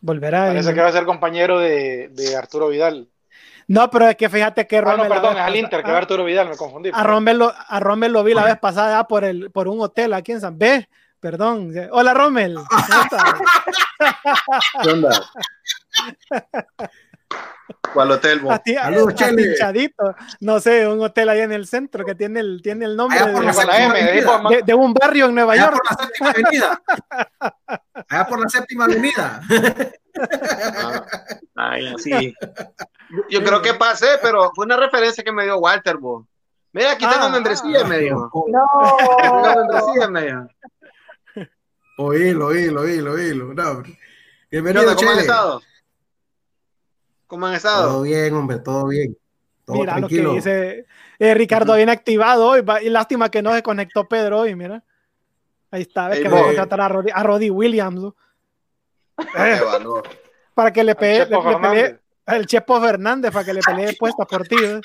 Volverá. 0.00 0.48
Parece 0.48 0.74
que 0.74 0.80
va 0.80 0.88
a 0.88 0.92
ser 0.92 1.04
compañero 1.04 1.60
de, 1.60 2.08
de, 2.08 2.34
Arturo 2.34 2.66
Vidal. 2.66 3.08
No, 3.68 3.88
pero 3.88 4.08
es 4.08 4.16
que 4.16 4.28
fíjate 4.28 4.66
que 4.66 4.80
Rommel. 4.80 5.02
Ah, 5.02 5.04
no, 5.04 5.14
perdón, 5.14 5.36
es 5.36 5.42
al 5.42 5.54
Inter, 5.54 5.84
que 5.84 5.92
va 5.92 5.98
Arturo 5.98 6.24
Vidal, 6.24 6.48
me 6.48 6.56
confundí. 6.56 6.90
A 6.92 7.04
Rommel 7.04 7.38
lo, 7.38 7.52
a 7.54 7.78
Rommel 7.78 8.12
lo 8.12 8.24
vi 8.24 8.34
la 8.34 8.44
vez 8.44 8.58
pasada 8.58 9.06
por, 9.06 9.22
el, 9.22 9.52
por 9.52 9.68
un 9.68 9.80
hotel 9.80 10.14
aquí 10.14 10.32
en 10.32 10.40
San 10.40 10.58
B. 10.58 10.88
Perdón. 11.20 11.72
Hola, 11.92 12.12
Rommel. 12.12 12.58
¿Qué 14.82 14.90
onda? 14.90 15.10
¿Cuál 17.92 18.10
hotel? 18.10 18.42
Saludos, 18.78 19.14
No 20.40 20.60
sé, 20.60 20.86
un 20.86 21.00
hotel 21.00 21.28
ahí 21.28 21.40
en 21.40 21.52
el 21.52 21.66
centro 21.66 22.04
que 22.04 22.14
tiene 22.14 22.40
el, 22.40 22.60
tiene 22.62 22.84
el 22.84 22.96
nombre 22.96 23.18
de, 23.18 24.62
de, 24.64 24.74
un 24.74 24.94
barrio 24.94 25.26
en 25.26 25.34
Nueva 25.34 25.54
Allá 25.54 25.70
York. 25.70 25.76
por 25.76 25.90
la 25.90 25.96
séptima 26.04 26.30
avenida. 26.30 26.82
Allá 28.08 28.26
por 28.26 28.40
la 28.40 28.48
séptima 28.48 28.84
avenida. 28.84 29.40
Ah, 31.54 31.72
ay, 31.72 31.94
sí. 31.98 32.34
Yo 33.30 33.42
creo 33.42 33.60
que 33.62 33.74
pasé, 33.74 34.06
pero 34.22 34.50
fue 34.54 34.64
una 34.64 34.76
referencia 34.76 35.22
que 35.22 35.32
me 35.32 35.44
dio 35.44 35.58
Walter, 35.58 35.96
bo. 35.96 36.26
Mira, 36.72 36.92
aquí 36.92 37.06
tengo 37.06 37.24
ah, 37.24 37.28
membresía, 37.30 37.84
me 37.84 37.98
dijo. 37.98 38.30
No. 38.48 38.96
Tengo 39.22 39.42
membresía, 39.42 40.08
me 40.08 40.22
dijo. 40.22 40.48
Oílo, 41.98 42.46
oílo, 42.48 42.80
oílo, 42.82 43.12
oílo. 43.12 43.54
No, 43.54 43.70
hombre. 43.70 43.98
¿Qué 44.50 44.60
Bienvenido? 44.60 44.94
¿Cómo 44.94 45.12
estado? 45.12 45.62
¿Cómo 47.26 47.46
han 47.46 47.52
Todo 47.52 47.56
estado? 47.56 48.02
bien, 48.02 48.34
hombre, 48.34 48.58
todo 48.60 48.86
bien. 48.88 49.16
Todo 49.64 49.78
Mira 49.78 49.98
lo 49.98 50.06
que 50.08 50.20
dice 50.20 50.86
eh, 51.18 51.34
Ricardo, 51.34 51.74
bien 51.74 51.88
activado 51.88 52.46
hoy. 52.48 52.64
Y 52.82 52.88
lástima 52.88 53.28
que 53.30 53.42
no 53.42 53.52
se 53.54 53.62
conectó 53.62 54.06
Pedro 54.08 54.40
hoy, 54.40 54.54
mira. 54.54 54.84
Ahí 55.72 55.82
está, 55.82 56.08
ves 56.08 56.20
que 56.20 56.28
va 56.28 56.38
a 56.38 56.42
contratar 56.44 56.80
a 56.80 56.88
Roddy, 56.88 57.10
a 57.12 57.22
Roddy 57.24 57.50
Williams 57.50 58.12
para 60.54 60.72
que 60.72 60.84
le 60.84 60.94
le- 60.94 60.94
le 60.94 61.26
pelee- 61.26 61.42
Fernández. 61.42 62.00
el 62.26 62.46
Chepo 62.46 62.80
Fernández 62.80 63.32
para 63.32 63.44
que 63.44 63.52
le 63.54 63.60
pelee 63.62 63.96
puestas 63.98 64.26
por 64.26 64.46
ti. 64.46 64.56
¿eh? 64.62 64.80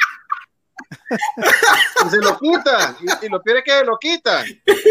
Y 2.06 2.10
se 2.10 2.18
lo 2.18 2.38
quitan. 2.40 2.96
Y, 3.02 3.26
y 3.26 3.30
lo 3.30 3.42
peor 3.42 3.58
es 3.58 3.64
que 3.64 3.86
lo 3.86 3.98
quitan. 3.98 4.46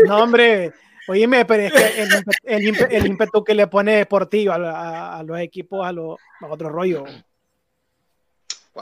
No, 0.07 0.23
hombre, 0.23 0.73
oíme, 1.09 1.45
pero 1.45 1.65
es 1.65 1.73
que 1.73 2.03
el, 2.03 2.11
ímpetu- 2.11 2.39
el 2.45 2.63
ímpe- 2.63 2.89
el 2.91 3.07
ímpetu 3.07 3.43
que 3.45 3.55
le 3.55 3.67
pone 3.67 3.97
deportivo 3.97 4.53
a, 4.53 4.57
a- 4.57 5.19
a 5.19 5.23
los 5.25 5.39
equipos, 5.41 5.85
a 5.87 5.91
los 5.93 6.17
a 6.41 6.47
otro 6.47 6.69
rollo. 6.69 7.05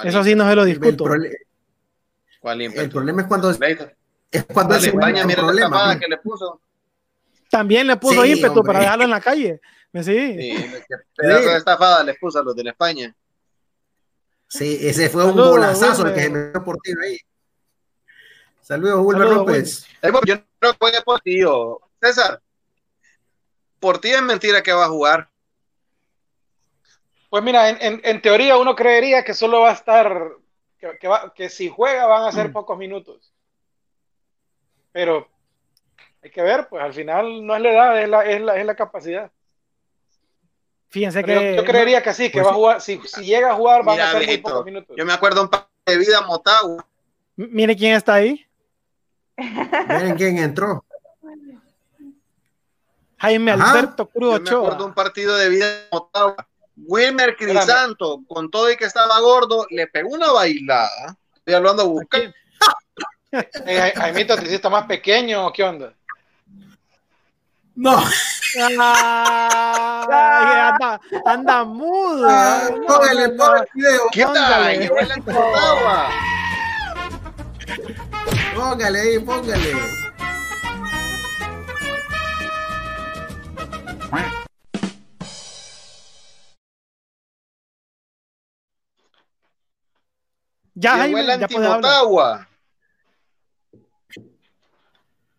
Eso 0.04 0.22
sí 0.24 0.34
no 0.34 0.48
se 0.48 0.54
lo 0.54 0.62
El, 0.62 0.68
discuto. 0.68 1.04
prole- 1.04 1.36
¿Cuál 2.40 2.60
el 2.62 2.90
problema 2.90 3.22
es 3.22 3.28
cuando, 3.28 3.50
es 3.50 4.44
cuando 4.52 4.74
ese 4.76 4.88
España, 4.88 5.24
mira 5.24 5.42
la 5.42 5.46
problema. 5.48 5.70
tapada 5.70 5.94
¿no? 5.94 6.00
que 6.00 6.06
le 6.08 6.16
puso. 6.18 6.60
También 7.50 7.86
le 7.86 7.96
puso 7.96 8.22
Sí, 8.22 8.32
ímpetu 8.32 8.58
hombre. 8.60 8.66
para 8.66 8.78
dejarlo 8.80 9.04
en 9.04 9.10
la 9.10 9.20
calle. 9.20 9.60
Sí. 9.60 9.68
Sí, 10.02 10.70
pedazo 11.16 11.42
Sí. 11.42 11.48
de 11.50 11.56
estafada 11.56 12.04
les 12.04 12.18
puso 12.18 12.38
a 12.38 12.42
los 12.42 12.54
de 12.54 12.62
la 12.64 12.70
España. 12.70 13.14
Sí, 14.46 14.78
ese 14.82 15.08
fue 15.10 15.24
un 15.24 15.34
golazazo 15.36 16.06
el 16.06 16.14
que 16.14 16.20
se 16.22 16.30
metió 16.30 16.62
por 16.64 16.78
ti 16.78 16.92
ahí. 17.04 17.18
Saludos, 18.62 19.00
Wilmer 19.04 19.28
López. 19.28 19.86
Eh, 20.02 20.10
Yo 20.26 20.36
no 20.62 20.74
juegue 20.78 20.98
por 21.04 21.20
ti, 21.20 21.40
César. 22.00 22.40
Por 23.80 23.98
ti 23.98 24.08
es 24.10 24.22
mentira 24.22 24.62
que 24.62 24.72
va 24.72 24.84
a 24.84 24.88
jugar. 24.88 25.28
Pues 27.30 27.42
mira, 27.42 27.68
en, 27.68 27.76
en- 27.80 28.00
en 28.04 28.22
teoría 28.22 28.56
uno 28.56 28.74
creería 28.74 29.22
que 29.24 29.34
solo 29.34 29.60
va 29.60 29.70
a 29.70 29.74
estar, 29.74 30.30
que, 30.78 30.98
que 30.98 31.08
va- 31.08 31.32
que 31.34 31.48
si 31.50 31.68
juega 31.68 32.06
van 32.06 32.24
a 32.24 32.28
Mm. 32.28 32.32
ser 32.32 32.52
pocos 32.52 32.78
minutos. 32.78 33.32
Pero 34.92 35.28
hay 36.22 36.30
que 36.30 36.42
ver, 36.42 36.68
pues 36.68 36.82
al 36.82 36.92
final 36.94 37.44
no 37.46 37.54
es 37.54 37.62
la 37.62 37.70
edad, 37.70 38.02
es 38.02 38.08
la, 38.08 38.24
es 38.24 38.40
la, 38.40 38.56
es 38.56 38.66
la 38.66 38.74
capacidad. 38.74 39.30
Fíjense 40.88 41.22
Pero 41.22 41.40
que. 41.40 41.56
yo, 41.56 41.62
yo 41.62 41.64
creería 41.68 42.02
que 42.02 42.14
sí, 42.14 42.30
que 42.30 42.38
pues 42.38 42.46
va 42.46 42.50
a 42.50 42.54
jugar, 42.54 42.80
si, 42.80 42.98
si 43.06 43.24
llega 43.24 43.50
a 43.50 43.54
jugar 43.54 43.84
van 43.84 43.96
Mira, 43.96 44.04
a 44.08 44.10
ser 44.12 44.16
muy 44.20 44.26
viejito, 44.26 44.48
pocos 44.48 44.64
minutos. 44.64 44.96
Yo 44.96 45.04
me 45.04 45.12
acuerdo 45.12 45.42
un 45.42 45.48
par 45.48 45.68
de 45.84 45.98
vida 45.98 46.22
Motagua. 46.22 46.86
Mire 47.36 47.76
quién 47.76 47.94
está 47.94 48.14
ahí. 48.14 48.44
Miren 49.36 50.16
quién 50.16 50.38
entró. 50.38 50.82
Jaime 53.18 53.50
Ajá. 53.50 53.70
Alberto 53.72 54.06
Cruz 54.08 54.34
Yo 54.34 54.40
me 54.40 54.50
acuerdo 54.50 54.86
un 54.86 54.94
partido 54.94 55.36
de 55.36 55.48
vida 55.50 55.66
Motagua. 55.92 56.48
Wilmer 56.86 57.36
Crisanto, 57.36 58.20
con 58.28 58.50
todo 58.50 58.70
y 58.70 58.76
que 58.76 58.84
estaba 58.86 59.18
gordo, 59.20 59.66
le 59.70 59.86
pegó 59.88 60.10
una 60.10 60.30
bailada. 60.32 61.16
Estoy 61.34 61.54
hablando 61.54 61.82
de 61.84 61.88
buscar. 61.88 62.20
Eh, 63.30 63.92
Ja- 63.94 64.00
Jaimito, 64.00 64.36
¿te 64.36 64.44
hiciste 64.46 64.70
más 64.70 64.86
pequeño 64.86 65.46
o 65.48 65.52
qué 65.52 65.62
onda? 65.62 65.92
No, 67.74 68.02
Ay, 68.56 68.74
anda, 70.58 71.00
anda 71.26 71.62
mudo. 71.64 72.26
Ah, 72.26 72.70
No, 72.70 72.86
póngale, 72.86 73.28
no, 73.28 73.34
no. 73.34 73.44
póngale 73.44 73.60
el 73.60 73.68
video. 73.74 74.00
¿Qué 74.12 74.24
Motagua. 74.26 76.08
Póngale 78.56 78.98
ahí, 78.98 79.18
póngale. 79.18 79.72
Ya, 90.80 90.92
Llegó 90.92 91.16
Jaime, 91.16 91.20
el 91.20 91.40
ya 91.40 91.48
puedes 91.48 91.70
hablar. 91.70 91.74
anti-Motagua. 91.74 92.48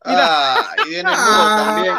Ah, 0.04 0.73
y 0.86 0.89
viene 0.89 1.10
el 1.12 1.17
mudo 1.17 1.56
también. 1.56 1.95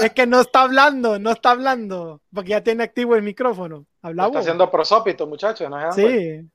Es 0.00 0.12
que 0.12 0.26
no 0.26 0.40
está 0.40 0.62
hablando, 0.62 1.18
no 1.18 1.32
está 1.32 1.50
hablando, 1.50 2.20
porque 2.32 2.50
ya 2.50 2.62
tiene 2.62 2.84
activo 2.84 3.14
el 3.14 3.22
micrófono. 3.22 3.84
Habla 4.00 4.26
Está 4.26 4.38
haciendo 4.38 4.70
prosópito, 4.70 5.26
muchachos. 5.26 5.68
¿no? 5.68 5.92
Sí. 5.92 6.48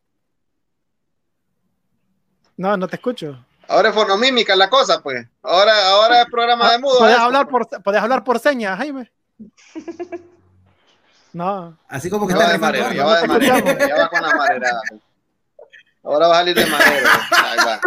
No, 2.57 2.77
no 2.77 2.87
te 2.87 2.95
escucho. 2.95 3.45
Ahora 3.67 3.89
es 3.89 3.95
fonomímica 3.95 4.55
la 4.55 4.69
cosa, 4.71 5.01
pues. 5.03 5.27
Ahora, 5.43 5.89
ahora 5.89 6.21
es 6.21 6.27
programa 6.31 6.71
de 6.71 6.79
mudo. 6.79 6.97
¿Puedes 6.97 7.13
esto. 7.13 7.25
hablar 7.25 7.47
por, 7.47 7.67
¿Puedes 7.83 8.01
hablar 8.01 8.23
por 8.23 8.39
señas, 8.39 8.75
Jaime? 8.77 9.11
No. 11.37 11.77
Así 11.87 12.09
como 12.09 12.27
que 12.27 12.33
Ya 12.33 12.39
está 12.39 12.51
de 12.53 12.57
marero, 12.57 12.91
ya 12.91 13.05
va 13.05 13.21
de 13.21 13.27
marero, 13.27 13.87
ya 13.87 13.95
va 13.95 14.09
con 14.09 14.21
la 14.23 14.35
marerada. 14.35 14.81
Ahora 16.03 16.27
va 16.27 16.33
a 16.35 16.37
salir 16.39 16.55
de 16.55 16.65
marero. 16.65 17.07
Ahí 17.31 17.57
va. 17.65 17.79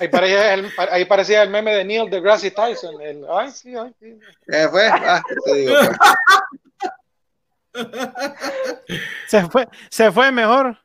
Ahí 0.00 0.08
parecía, 0.08 0.54
el, 0.54 0.72
ahí 0.90 1.04
parecía 1.04 1.42
el 1.44 1.50
meme 1.50 1.72
de 1.72 1.84
Neil 1.84 2.10
deGrasse 2.10 2.50
Tyson. 2.50 3.00
El, 3.00 3.24
ay, 3.32 3.52
sí, 3.52 3.76
ay, 3.76 3.94
sí. 4.00 4.18
¿Qué 4.48 4.68
fue? 4.68 4.88
Ah, 4.88 5.22
te 5.44 5.54
digo. 5.54 5.74
pues. 7.72 7.86
Se 9.28 9.48
fue, 9.48 9.68
se 9.88 10.10
fue 10.10 10.32
mejor. 10.32 10.76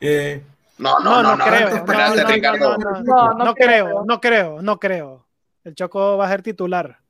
Eh, 0.00 0.42
No, 0.78 0.98
No, 1.00 1.22
no, 1.22 1.34
no, 1.34 1.36
no, 1.38 1.44
creo. 1.44 1.70
no, 1.70 1.84
no, 1.84 2.14
no, 2.14 2.28
Ricardo. 2.28 2.78
no, 2.78 2.90
no, 2.90 3.02
No, 3.02 3.34
no 3.34 3.44
no 3.46 3.54
creo, 3.54 3.84
creo. 3.86 4.04
no 4.04 4.20
creo, 4.20 4.62
no 4.62 4.78
creo. 4.78 5.26
El 5.64 5.74
Choco 5.74 6.16
va 6.16 6.26
a 6.26 6.30
ser 6.30 6.42
titular. 6.42 7.00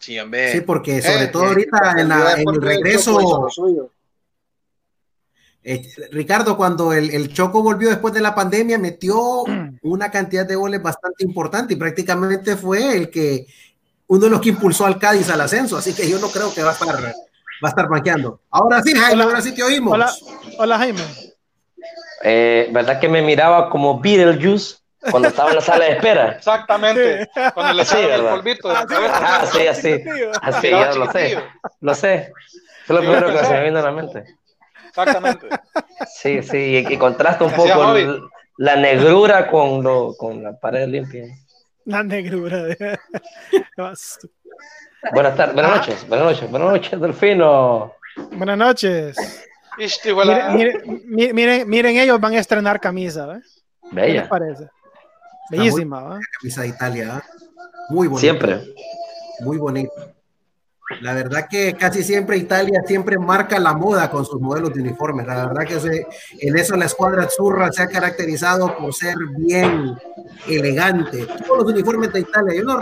Sí, 0.00 0.18
hombre. 0.18 0.50
sí, 0.50 0.60
porque 0.62 1.00
sobre 1.02 1.24
Eh, 1.24 1.28
todo 1.28 1.44
eh, 1.44 1.48
ahorita 1.48 1.94
en, 1.98 2.08
la- 2.08 2.32
en 2.40 2.48
el 2.48 2.60
regreso, 2.62 3.46
eh, 5.62 5.82
Ricardo, 6.10 6.56
cuando 6.56 6.92
el, 6.94 7.10
el 7.10 7.32
Choco 7.34 7.62
volvió 7.62 7.90
después 7.90 8.14
de 8.14 8.20
la 8.22 8.34
pandemia, 8.34 8.78
metió 8.78 9.44
una 9.82 10.10
cantidad 10.10 10.46
de 10.46 10.54
goles 10.56 10.82
bastante 10.82 11.22
importante 11.24 11.74
y 11.74 11.76
prácticamente 11.76 12.56
fue 12.56 12.96
el 12.96 13.10
que 13.10 13.46
uno 14.06 14.24
de 14.24 14.30
los 14.30 14.40
que 14.40 14.48
impulsó 14.48 14.86
al 14.86 14.98
Cádiz 14.98 15.28
al 15.30 15.40
ascenso, 15.40 15.76
así 15.76 15.94
que 15.94 16.08
yo 16.08 16.18
no 16.18 16.28
creo 16.28 16.52
que 16.52 16.62
va 16.62 16.70
a 16.70 16.72
estar, 16.72 16.96
va 16.96 17.12
a 17.62 17.68
estar 17.68 17.88
banqueando. 17.88 18.40
Ahora 18.50 18.82
sí, 18.82 18.92
Jaime, 18.92 19.12
Hola. 19.12 19.24
ahora 19.24 19.42
sí 19.42 19.54
te 19.54 19.62
oímos. 19.62 19.92
Hola, 19.92 20.10
hola 20.58 20.78
Jaime. 20.78 21.02
Eh, 22.24 22.68
¿Verdad 22.72 22.98
que 22.98 23.08
me 23.08 23.22
miraba 23.22 23.70
como 23.70 24.00
Beetlejuice 24.00 24.76
cuando 25.10 25.28
estaba 25.28 25.50
en 25.50 25.56
la 25.56 25.60
sala 25.62 25.84
de 25.86 25.90
espera? 25.92 26.32
Exactamente. 26.32 27.30
Cuando 27.54 27.72
le 27.74 27.82
echaron 27.82 28.10
el 28.12 28.20
polvito 28.26 28.68
de 28.68 28.86
cabeza. 28.86 29.16
Ajá, 29.16 29.46
sí, 29.46 29.66
así. 29.66 30.04
Así, 30.42 30.70
ya 30.70 30.92
lo 30.94 31.10
sé. 31.12 31.38
Lo 31.80 31.94
sé. 31.94 32.32
Fue 32.86 32.96
lo 32.96 33.02
primero 33.02 33.30
que 33.32 33.38
se 33.44 33.52
me 33.52 33.64
vino 33.64 33.78
a 33.78 33.82
la 33.82 33.92
mente. 33.92 34.24
Exactamente. 34.88 35.48
Sí, 36.12 36.42
sí, 36.42 36.56
y, 36.88 36.92
y 36.94 36.96
contrasta 36.98 37.44
un 37.44 37.52
poco 37.52 37.94
el- 37.96 38.20
la 38.56 38.76
negrura 38.76 39.46
con, 39.48 39.82
lo, 39.82 40.14
con 40.16 40.42
la 40.42 40.58
pared 40.58 40.86
limpia. 40.88 41.24
La 41.86 42.02
negrura. 42.02 42.62
de- 42.64 42.98
Buenas 45.12 45.34
tardes, 45.36 45.54
buenas 45.54 45.76
noches, 45.76 46.06
buenas 46.08 46.26
noches, 46.26 46.50
buenas 46.50 46.70
noches, 46.72 47.00
Delfino. 47.00 47.94
Buenas 48.32 48.58
noches. 48.58 49.46
Miren, 50.52 51.32
miren, 51.32 51.68
miren, 51.68 51.96
ellos 51.96 52.20
van 52.20 52.34
a 52.34 52.38
estrenar 52.38 52.78
camisa, 52.80 53.36
¿eh? 53.36 53.40
¿Qué 53.40 53.86
les 53.86 53.94
Bella, 53.94 54.28
parece? 54.28 54.68
Bellísima, 55.50 56.02
¿va? 56.02 56.20
Camisa 56.40 56.62
de 56.62 56.68
Italia, 56.68 57.16
¿ah? 57.16 57.22
muy 57.90 58.06
bonita. 58.08 58.20
siempre. 58.20 58.74
Muy 59.40 59.56
bonita. 59.58 59.92
La 61.02 61.14
verdad 61.14 61.46
que 61.48 61.74
casi 61.74 62.02
siempre 62.02 62.36
Italia 62.36 62.82
siempre 62.84 63.16
marca 63.16 63.58
la 63.60 63.74
moda 63.74 64.10
con 64.10 64.24
sus 64.26 64.40
modelos 64.40 64.74
de 64.74 64.80
uniformes. 64.80 65.24
La 65.26 65.46
verdad 65.46 65.64
que 65.64 65.78
se- 65.78 66.06
en 66.40 66.58
eso 66.58 66.74
la 66.76 66.86
escuadra 66.86 67.24
azurra 67.24 67.70
se 67.70 67.82
ha 67.82 67.86
caracterizado 67.86 68.76
por 68.76 68.92
ser 68.92 69.14
bien 69.38 69.96
elegante. 70.48 71.26
Todos 71.46 71.62
los 71.62 71.72
uniformes 71.72 72.12
de 72.12 72.20
Italia, 72.20 72.54
yo 72.56 72.64
no, 72.64 72.80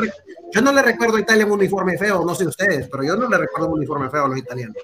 yo 0.50 0.62
no 0.62 0.72
le 0.72 0.80
recuerdo 0.82 1.16
a 1.16 1.20
Italia 1.20 1.44
un 1.44 1.52
uniforme 1.52 1.98
feo, 1.98 2.24
no 2.24 2.34
sé 2.34 2.46
ustedes, 2.46 2.88
pero 2.90 3.04
yo 3.04 3.14
no 3.14 3.28
le 3.28 3.36
recuerdo 3.36 3.68
un 3.68 3.74
uniforme 3.74 4.08
feo 4.08 4.24
a 4.24 4.28
los 4.28 4.38
italianos. 4.38 4.76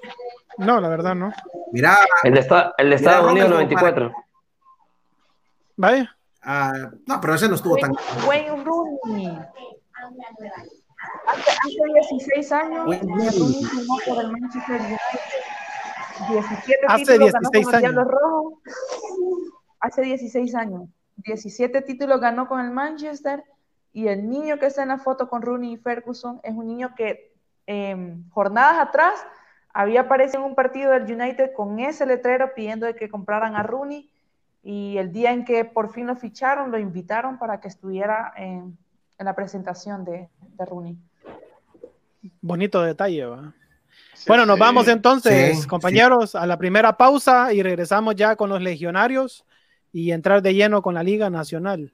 No, 0.59 0.79
la 0.79 0.87
verdad 0.87 1.15
no. 1.15 1.33
Mira, 1.73 1.97
El 2.23 2.33
de, 2.35 2.39
esta- 2.41 2.75
el 2.77 2.89
de 2.91 2.95
Mira, 2.97 3.11
Estados 3.11 3.31
Unidos 3.31 3.49
Robert, 3.49 3.69
94. 3.71 4.13
Vaya. 5.77 6.14
Ah, 6.45 6.73
no, 7.05 7.21
pero 7.21 7.35
ese 7.35 7.49
no 7.49 7.55
estuvo 7.55 7.77
tan... 7.77 7.93
Wayne 8.27 8.63
Rooney. 8.63 9.27
Hace, 11.27 11.47
hace 11.57 11.93
16 11.93 12.51
años, 12.51 12.87
Wayne 12.87 13.13
Rooney 13.13 13.29
Rooney. 13.39 13.65
firmó 13.65 13.97
por 14.05 14.23
el 14.23 14.31
Manchester 14.31 14.81
United. 14.81 14.99
17 16.29 16.85
Hace 16.87 17.05
títulos 17.05 17.31
ganó 17.33 17.49
16 17.49 17.65
con 17.65 17.73
los 17.73 17.81
Diablos 17.81 18.07
años. 18.07 18.53
Hace 19.79 20.01
16 20.01 20.55
años. 20.55 20.89
17 21.17 21.81
títulos 21.81 22.19
ganó 22.19 22.47
con 22.47 22.59
el 22.59 22.71
Manchester. 22.71 23.43
Y 23.93 24.07
el 24.07 24.29
niño 24.29 24.59
que 24.59 24.65
está 24.65 24.83
en 24.83 24.89
la 24.89 24.97
foto 24.97 25.29
con 25.29 25.41
Rooney 25.41 25.73
y 25.73 25.77
Ferguson 25.77 26.39
es 26.43 26.53
un 26.53 26.67
niño 26.67 26.93
que 26.95 27.33
eh, 27.67 28.17
jornadas 28.31 28.79
atrás 28.79 29.25
había 29.73 30.01
aparecido 30.01 30.39
en 30.39 30.49
un 30.49 30.55
partido 30.55 30.91
del 30.91 31.03
United 31.03 31.53
con 31.53 31.79
ese 31.79 32.05
letrero 32.05 32.53
pidiendo 32.53 32.85
de 32.85 32.95
que 32.95 33.09
compraran 33.09 33.55
a 33.55 33.63
Rooney. 33.63 34.09
Y 34.67 34.97
el 34.97 35.11
día 35.11 35.31
en 35.31 35.45
que 35.45 35.63
por 35.63 35.93
fin 35.93 36.07
lo 36.07 36.15
ficharon, 36.15 36.71
lo 36.71 36.79
invitaron 36.79 37.37
para 37.37 37.61
que 37.61 37.67
estuviera 37.67 38.33
en, 38.35 38.75
en 39.19 39.25
la 39.25 39.35
presentación 39.35 40.03
de, 40.03 40.27
de 40.41 40.65
Rooney. 40.65 40.97
Bonito 42.41 42.81
detalle, 42.81 43.25
¿va? 43.25 43.53
bueno, 44.27 44.47
nos 44.47 44.57
vamos 44.57 44.87
entonces, 44.87 45.61
Sí, 45.61 45.67
compañeros, 45.67 46.33
a 46.33 46.47
la 46.47 46.57
primera 46.57 46.97
pausa 46.97 47.53
y 47.53 47.61
regresamos 47.61 48.15
ya 48.15 48.35
con 48.35 48.49
los 48.49 48.59
legionarios 48.59 49.45
y 49.93 50.11
entrar 50.11 50.41
de 50.41 50.55
lleno 50.55 50.81
con 50.81 50.95
la 50.95 51.03
Liga 51.03 51.29
Nacional, 51.29 51.93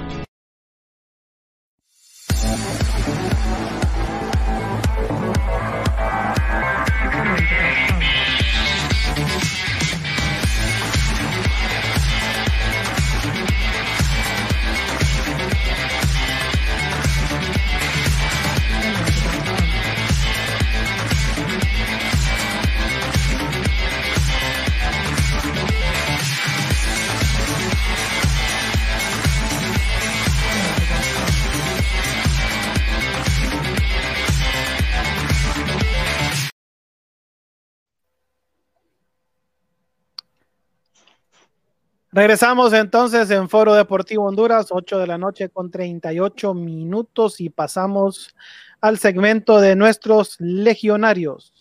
Regresamos 42.13 42.73
entonces 42.73 43.31
en 43.31 43.47
Foro 43.47 43.73
Deportivo 43.73 44.25
Honduras, 44.25 44.67
8 44.69 44.99
de 44.99 45.07
la 45.07 45.17
noche 45.17 45.47
con 45.47 45.71
38 45.71 46.53
minutos 46.53 47.39
y 47.39 47.49
pasamos 47.49 48.35
al 48.81 48.99
segmento 48.99 49.61
de 49.61 49.77
nuestros 49.77 50.35
legionarios. 50.39 51.53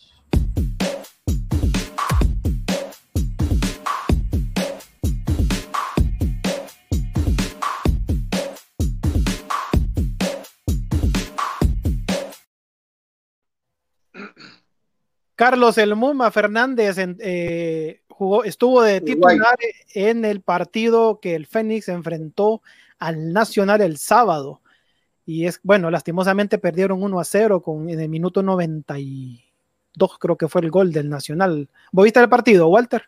Carlos 15.37 15.79
El 15.79 15.95
Muma 15.95 16.33
Fernández 16.33 16.97
eh, 16.99 18.03
jugó, 18.21 18.45
estuvo 18.45 18.83
de 18.83 19.01
titular 19.01 19.57
en 19.95 20.27
el 20.27 20.43
partido 20.43 21.21
que 21.21 21.35
el 21.35 21.47
Fénix 21.47 21.89
enfrentó 21.89 22.61
al 22.99 23.33
Nacional 23.33 23.81
el 23.81 23.97
sábado. 23.97 24.61
Y 25.25 25.47
es, 25.47 25.59
bueno, 25.63 25.91
lastimosamente 25.91 26.59
perdieron 26.59 27.03
1 27.03 27.19
a 27.19 27.25
0 27.25 27.63
con, 27.63 27.89
en 27.89 27.99
el 27.99 28.11
minuto 28.11 28.43
92, 28.43 30.19
creo 30.19 30.37
que 30.37 30.49
fue 30.49 30.61
el 30.61 30.71
gol 30.71 30.93
del 30.93 31.09
Nacional. 31.09 31.71
¿Vos 31.93 32.05
viste 32.05 32.21
el 32.21 32.29
partido, 32.29 32.69
Walter? 32.69 33.05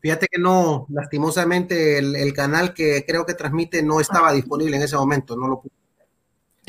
Fíjate 0.00 0.26
que 0.28 0.40
no, 0.40 0.86
lastimosamente 0.88 1.98
el, 1.98 2.16
el 2.16 2.32
canal 2.32 2.74
que 2.74 3.04
creo 3.06 3.24
que 3.24 3.34
transmite 3.34 3.80
no 3.80 4.00
estaba 4.00 4.32
disponible 4.32 4.76
en 4.76 4.82
ese 4.82 4.96
momento, 4.96 5.36
no 5.36 5.46
lo 5.46 5.60
pude. 5.60 5.79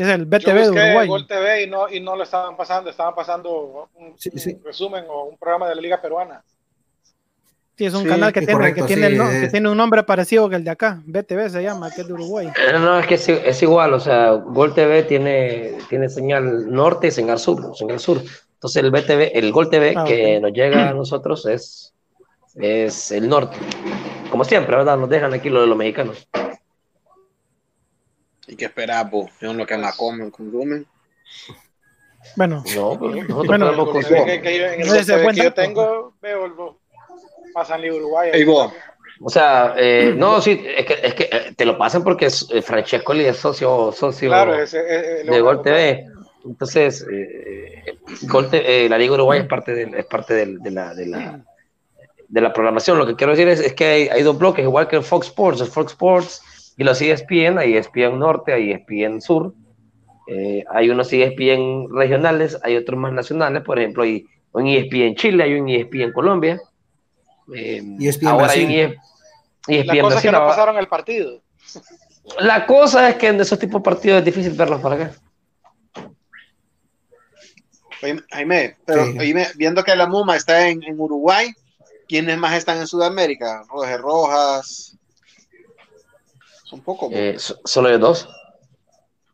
Es 0.02 0.08
el 0.08 0.22
Yo 0.22 0.26
BTV 0.38 0.54
de 0.56 0.70
Uruguay. 0.72 1.08
Gol 1.08 1.28
TV 1.28 1.64
y 1.64 1.68
no, 1.70 1.90
y 1.90 2.00
no 2.00 2.16
lo 2.16 2.24
estaban 2.24 2.58
pasando, 2.58 2.90
estaban 2.90 3.14
pasando 3.14 3.88
un, 3.94 4.18
Sí, 4.18 4.30
un 4.34 4.40
sí. 4.40 4.58
resumen 4.64 5.06
o 5.08 5.26
un 5.26 5.38
programa 5.38 5.70
de 5.70 5.76
la 5.76 5.82
Liga 5.82 6.02
Peruana. 6.02 6.44
Sí, 7.78 7.86
es 7.86 7.94
un 7.94 8.04
Sí, 8.04 8.10
canal 8.10 8.34
que, 8.34 8.42
tiene, 8.42 8.54
correcto, 8.54 8.82
que, 8.86 8.88
tiene 8.94 9.08
el 9.08 9.52
que 9.52 9.58
un 9.68 9.78
nombre 9.78 10.04
parecido 10.04 10.50
que 10.50 10.56
el 10.56 10.64
de 10.64 10.72
acá. 10.72 11.02
BTV 11.06 11.50
se 11.50 11.64
llama, 11.64 11.90
que 11.92 12.02
es 12.02 12.08
de 12.08 12.14
Uruguay. 12.14 12.48
Eh, 12.48 12.74
No, 12.74 13.00
es 13.00 13.08
que 13.08 13.16
es, 13.16 13.30
es 13.30 13.62
igual, 13.64 13.94
o 13.94 14.00
sea, 14.00 14.32
Gol 14.32 14.74
TV 14.74 15.04
tiene, 15.04 15.78
tiene 15.90 16.10
señal 16.10 16.72
norte 16.72 17.08
y 17.08 17.12
señal 17.12 17.40
sur, 17.40 17.76
señal 17.76 18.00
sur. 18.00 18.22
Entonces 18.54 18.84
el 18.84 18.92
BTV, 18.92 19.32
el 19.38 19.52
Gol 19.52 19.70
TV 19.70 19.94
Ah, 19.96 20.04
que 20.04 20.40
nos 20.40 20.52
llega 20.52 20.90
a 20.90 20.94
nosotros 20.94 21.46
es, 21.46 21.94
es 22.56 23.12
el 23.12 23.28
norte. 23.30 23.58
Como 24.30 24.44
siempre, 24.46 24.76
¿verdad? 24.76 24.98
Nos 24.98 25.10
dejan 25.10 25.34
aquí 25.34 25.50
lo 25.50 25.62
de 25.62 25.68
los 25.68 25.78
mexicanos. 25.78 26.28
¿Y 28.52 28.56
qué 28.58 28.66
esperas, 28.66 29.10
vos? 29.10 29.32
Yo 29.40 29.54
lo 29.54 29.66
que 29.66 29.78
la 29.78 29.94
comen, 29.94 30.30
consumen. 30.30 30.86
Bueno, 32.36 32.62
No, 32.76 33.00
pero 33.00 33.12
nosotros 33.24 33.48
Bueno, 33.48 33.86
podemos 33.86 34.06
que- 34.26 34.42
que 34.42 34.60
yo- 34.60 34.66
en 34.66 34.82
el 34.82 34.88
Ese 34.88 34.96
Gol 34.98 35.06
TV 35.06 35.24
buen 35.24 35.36
que 35.36 35.44
yo 35.44 35.54
tengo, 35.54 36.14
veo 36.22 36.46
el 36.46 36.52
pasan 37.54 37.82
Liga 37.82 37.96
Uruguay. 37.96 38.30
Ey, 38.34 38.44
vos. 38.44 38.74
O 39.22 39.30
sea, 39.30 39.74
eh, 39.78 40.14
no, 40.16 40.42
sí, 40.42 40.62
es 40.66 40.86
que, 40.86 41.00
es 41.02 41.14
que 41.14 41.24
eh, 41.32 41.54
te 41.56 41.64
lo 41.66 41.78
pasan 41.78 42.04
porque 42.04 42.26
es, 42.26 42.46
eh, 42.52 42.62
Francescoli 42.62 43.24
es 43.26 43.38
socio, 43.38 43.92
socio 43.94 44.28
Claro, 44.30 44.56
ese, 44.56 44.80
ese- 45.22 45.32
de 45.32 45.42
Gol 45.42 45.62
TV. 45.62 46.06
Entonces, 46.44 47.06
eh, 47.10 47.98
Gol 48.24 48.50
eh, 48.52 48.88
la 48.90 48.98
Liga 48.98 49.14
Uruguay 49.14 49.40
es 49.40 49.48
parte, 49.48 49.74
del- 49.74 49.94
es 49.96 50.06
parte 50.06 50.34
del- 50.34 50.60
de, 50.60 50.72
la, 50.72 50.94
de, 50.94 51.06
la, 51.06 51.40
de 52.28 52.42
la 52.42 52.52
programación. 52.52 52.98
Lo 52.98 53.06
que 53.08 53.16
quiero 53.16 53.32
decir 53.32 53.48
es, 53.48 53.62
es 53.62 53.74
que 53.74 53.86
hay, 53.86 54.08
hay 54.10 54.24
dos 54.24 54.38
bloques, 54.38 54.64
igual 54.64 54.88
que 54.90 54.98
el 54.98 55.04
Fox 55.04 55.28
Sports, 55.28 55.62
el 55.62 55.68
Fox 55.68 55.92
Sports 55.94 56.42
y 56.82 56.84
los 56.84 57.00
ESPN, 57.00 57.60
hay 57.60 57.76
ESPN 57.78 58.18
Norte, 58.18 58.54
hay 58.54 58.72
ESPN 58.72 59.22
Sur. 59.22 59.54
Eh, 60.28 60.64
hay 60.74 60.90
unos 60.90 61.14
ESPN 61.14 61.88
regionales, 61.96 62.58
hay 62.64 62.76
otros 62.76 63.00
más 63.00 63.14
nacionales, 63.14 63.62
por 63.64 63.78
ejemplo, 63.78 64.02
hay 64.02 64.26
un 64.54 64.66
ESPN 64.66 65.14
Chile, 65.16 65.44
hay 65.44 65.54
un 65.60 65.70
ESPN 65.70 66.12
Colombia. 66.12 66.60
Eh, 67.54 67.84
ESPN 68.00 68.28
ahora 68.30 68.46
Brasil. 68.46 68.68
hay 68.68 68.86
un 68.86 68.96
ESPN 69.68 69.98
La 69.98 70.04
cosa 70.04 70.16
es 70.16 70.22
que 70.22 70.28
Brasil. 70.28 70.32
no 70.32 70.38
ahora- 70.38 70.50
pasaron 70.50 70.78
el 70.78 70.88
partido. 70.88 71.42
la 72.40 72.66
cosa 72.66 73.10
es 73.10 73.16
que 73.16 73.28
en 73.28 73.40
esos 73.42 73.60
tipos 73.60 73.82
de 73.82 73.86
partidos 73.86 74.20
es 74.20 74.26
difícil 74.26 74.54
verlos 74.54 74.82
para 74.82 74.96
acá. 74.96 75.12
Jaime, 78.32 78.78
pero 78.86 79.06
Sí. 79.06 79.20
oíme, 79.20 79.48
viendo 79.56 79.84
que 79.84 79.96
la 79.96 80.08
MUMA 80.08 80.36
está 80.36 80.68
en, 80.68 80.82
en 80.84 81.00
Uruguay, 81.00 81.54
¿quiénes 82.08 82.36
más 82.40 82.56
están 82.58 82.80
en 82.80 82.88
Sudamérica? 82.88 83.64
Roger 83.70 84.02
Rojas. 84.02 84.91
Son 86.72 86.80
pocos. 86.82 87.10
Eh, 87.12 87.36
so- 87.38 87.60
solo 87.66 87.90
ellos 87.90 88.00
dos. 88.00 88.30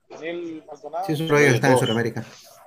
Daniel 0.10 0.64
Maldonado. 0.68 1.06
Sí, 1.06 1.28
rollos 1.28 1.54
están 1.54 1.74
en 1.74 1.78
Sudamérica. 1.78 2.26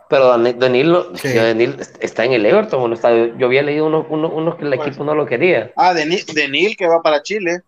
Pero 0.09 0.29
Dan- 0.29 0.59
Danil, 0.61 0.93
no- 0.93 1.17
Sí. 1.17 1.33
Danil 1.35 1.77
está 2.01 2.25
en 2.25 2.33
el 2.35 2.47
Everton. 2.47 2.79
bueno, 2.81 2.95
está- 2.95 3.13
yo 3.37 3.47
había 3.47 3.63
leído 3.65 3.87
unos, 3.87 4.07
unos, 4.09 4.33
unos 4.33 4.55
que 4.57 4.65
el 4.65 4.77
Pues. 4.77 4.87
equipo 4.89 5.03
no 5.05 5.15
lo 5.17 5.27
quería. 5.27 5.73
Ah, 5.77 5.93
Denil, 5.93 6.25
Denil, 6.35 6.77
que 6.77 6.87
va 6.87 7.03
para 7.03 7.21
Chile. 7.23 7.63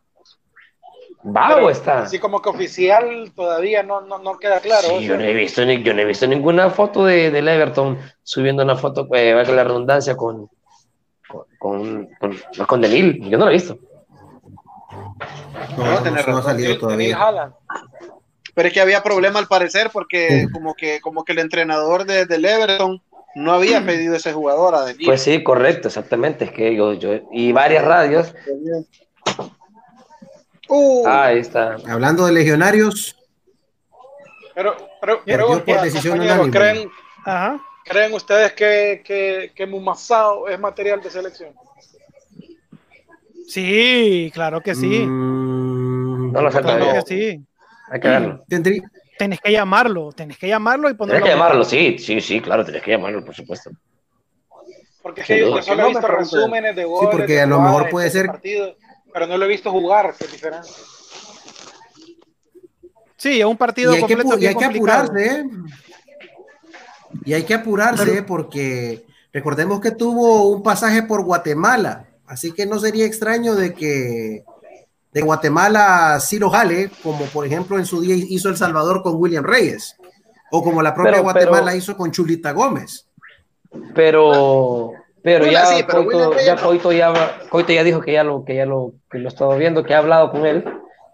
¿Va 1.24 1.56
o 1.56 1.70
está? 1.70 2.02
Así 2.02 2.18
como 2.20 2.40
que 2.40 2.48
oficial 2.50 3.32
todavía 3.34 3.82
no, 3.82 4.00
no, 4.02 4.18
no 4.20 4.38
queda 4.38 4.60
claro. 4.60 4.86
Sí, 4.88 4.94
o 4.94 5.00
yo 5.00 5.16
no 5.16 5.24
he 5.24 5.34
visto, 5.34 5.64
ni- 5.64 5.82
yo 5.82 5.92
no 5.94 6.02
he 6.02 6.04
visto 6.04 6.26
ninguna 6.28 6.70
foto 6.70 7.04
de, 7.04 7.30
del 7.32 7.46
Everton 7.48 7.98
subiendo 8.22 8.62
una 8.64 8.76
foto, 8.76 9.08
eh, 9.14 9.32
valga 9.34 9.52
la 9.52 9.64
redundancia, 9.64 10.16
con, 10.16 10.48
con, 11.28 11.44
con, 11.58 12.08
con, 12.20 12.36
no, 12.58 12.66
con 12.66 12.80
Danil. 12.80 13.20
Yo 13.28 13.38
no 13.38 13.44
lo 13.46 13.50
he 13.50 13.54
visto. 13.54 13.78
No, 14.92 15.16
No, 15.84 15.90
no, 15.92 16.02
tenés 16.02 16.26
no 16.28 16.38
ha 16.38 16.42
salido 16.42 16.78
todavía. 16.78 17.16
Haaland. 17.16 17.54
Pero 18.54 18.68
es 18.68 18.74
que 18.74 18.80
había 18.80 19.02
problema 19.02 19.38
al 19.38 19.46
parecer 19.48 19.90
porque 19.92 20.42
Sí. 20.42 20.52
como 20.52 20.74
que 20.74 21.00
como 21.00 21.24
que 21.24 21.32
el 21.32 21.38
entrenador 21.38 22.04
de, 22.04 22.26
del 22.26 22.44
Everton 22.44 23.02
no 23.34 23.52
había 23.54 23.84
pedido 23.84 24.14
ese 24.14 24.32
jugador 24.34 24.74
a. 24.74 24.84
Pues 25.04 25.22
sí, 25.22 25.42
correcto, 25.42 25.88
exactamente. 25.88 26.44
Es 26.44 26.50
que 26.52 26.74
yo, 26.76 26.92
yo 26.92 27.14
y 27.32 27.50
varias 27.52 27.84
radios. 27.84 28.34
Uh, 30.68 31.06
Ah, 31.06 31.24
ahí 31.26 31.38
está. 31.38 31.76
Hablando 31.88 32.26
de 32.26 32.32
legionarios, 32.32 33.16
Pero, 34.54 34.76
pero, 35.00 35.22
Perdió 35.24 35.46
por 35.48 35.64
pregunta, 35.64 35.82
decisión. 35.84 36.50
¿creen. 36.50 36.90
¿creen 37.84 38.14
ustedes 38.14 38.52
que, 38.52 39.02
que, 39.04 39.52
que 39.54 39.66
Mumasao 39.66 40.48
es 40.48 40.58
material 40.58 41.00
de 41.02 41.10
selección? 41.10 41.54
Sí, 43.52 44.30
claro 44.32 44.62
que 44.62 44.74
sí. 44.74 44.86
mm, 45.06 46.32
No 46.32 46.40
lo 46.40 46.50
sé 46.50 46.60
Claro 46.62 46.78
todavía. 46.78 47.02
que 47.02 47.06
sí. 47.06 47.44
Hay 47.90 48.00
que 48.00 48.08
verlo. 48.08 48.44
tendrí- 48.48 48.82
Tenés 49.18 49.40
que 49.40 49.52
llamarlo, 49.52 50.10
tenés 50.12 50.38
que 50.38 50.48
llamarlo 50.48 50.88
y 50.88 50.94
ponerlo. 50.94 51.18
Tienes 51.22 51.34
que 51.34 51.38
llamarlo, 51.38 51.64
sí, 51.64 51.98
sí, 51.98 52.20
sí, 52.22 52.40
claro, 52.40 52.64
tienes 52.64 52.82
que 52.82 52.92
llamarlo, 52.92 53.22
por 53.22 53.34
supuesto. 53.34 53.70
Porque 55.02 55.20
es 55.20 55.26
que 55.26 55.38
yo, 55.40 55.62
solo 55.62 55.84
he 55.84 55.88
visto 55.90 56.08
resúmenes 56.08 56.74
de 56.74 56.84
goles. 56.84 57.10
porque 57.12 57.32
de 57.34 57.40
a 57.42 57.46
lo 57.46 57.60
mejor 57.60 57.84
de 57.84 57.90
puede 57.90 58.08
ser- 58.10 58.30
pero 59.12 59.26
no 59.26 59.36
lo 59.36 59.44
he 59.44 59.48
visto 59.48 59.70
jugar, 59.70 60.14
que 60.18 60.24
es 60.24 60.32
diferente. 60.32 60.68
Sí, 63.18 63.38
es 63.38 63.44
un 63.46 63.56
partido 63.58 63.92
y 63.92 63.96
hay 63.96 64.02
que, 64.06 64.14
completo 64.16 64.30
apu- 64.30 64.36
y 64.36 64.40
bien 64.40 64.50
hay 64.50 64.56
que 64.56 64.64
apurarse, 64.64 65.26
¿eh? 65.30 65.44
Y 67.26 67.32
hay 67.34 67.42
que 67.42 67.54
apurarse 67.54 68.22
porque 68.22 69.04
recordemos 69.32 69.78
que 69.80 69.90
tuvo 69.90 70.48
un 70.48 70.62
pasaje 70.62 71.02
por 71.02 71.22
Guatemala, 71.22 72.06
así 72.32 72.52
que 72.52 72.64
no 72.66 72.78
sería 72.78 73.04
extraño 73.06 73.54
de 73.54 73.74
que 73.74 74.44
de 75.12 75.20
Guatemala 75.20 76.18
sí 76.20 76.38
lo 76.38 76.48
jale, 76.50 76.90
como 77.02 77.26
por 77.26 77.46
ejemplo 77.46 77.78
en 77.78 77.84
su 77.84 78.00
día 78.00 78.14
hizo 78.16 78.48
El 78.48 78.56
Salvador 78.56 79.02
con 79.02 79.16
William 79.16 79.44
Reyes, 79.44 79.96
o 80.50 80.62
como 80.62 80.80
la 80.82 80.94
propia 80.94 81.12
Pero- 81.12 81.22
Guatemala 81.24 81.66
pero- 81.66 81.76
hizo 81.76 81.96
con 81.96 82.10
Chulita 82.10 82.52
Gómez. 82.52 83.06
Pero, 83.94 84.92
pero 85.22 85.44
Bueno, 85.44 85.52
ya, 85.52 85.66
sí, 85.66 85.82
pero 85.86 86.04
Coito, 86.04 86.36
ya. 86.38 86.56
Coito 86.56 86.92
ya 86.92 87.12
Coito 87.50 87.72
ya 87.72 87.84
dijo 87.84 88.00
que 88.00 88.12
ya 88.12 88.24
lo, 88.24 88.44
que 88.44 88.54
ya 88.56 88.66
lo, 88.66 88.92
que 89.10 89.18
lo 89.18 89.28
ha 89.28 89.32
estado 89.32 89.56
viendo, 89.56 89.84
que 89.84 89.94
ha 89.94 89.98
hablado 89.98 90.30
con 90.30 90.46
él. 90.46 90.64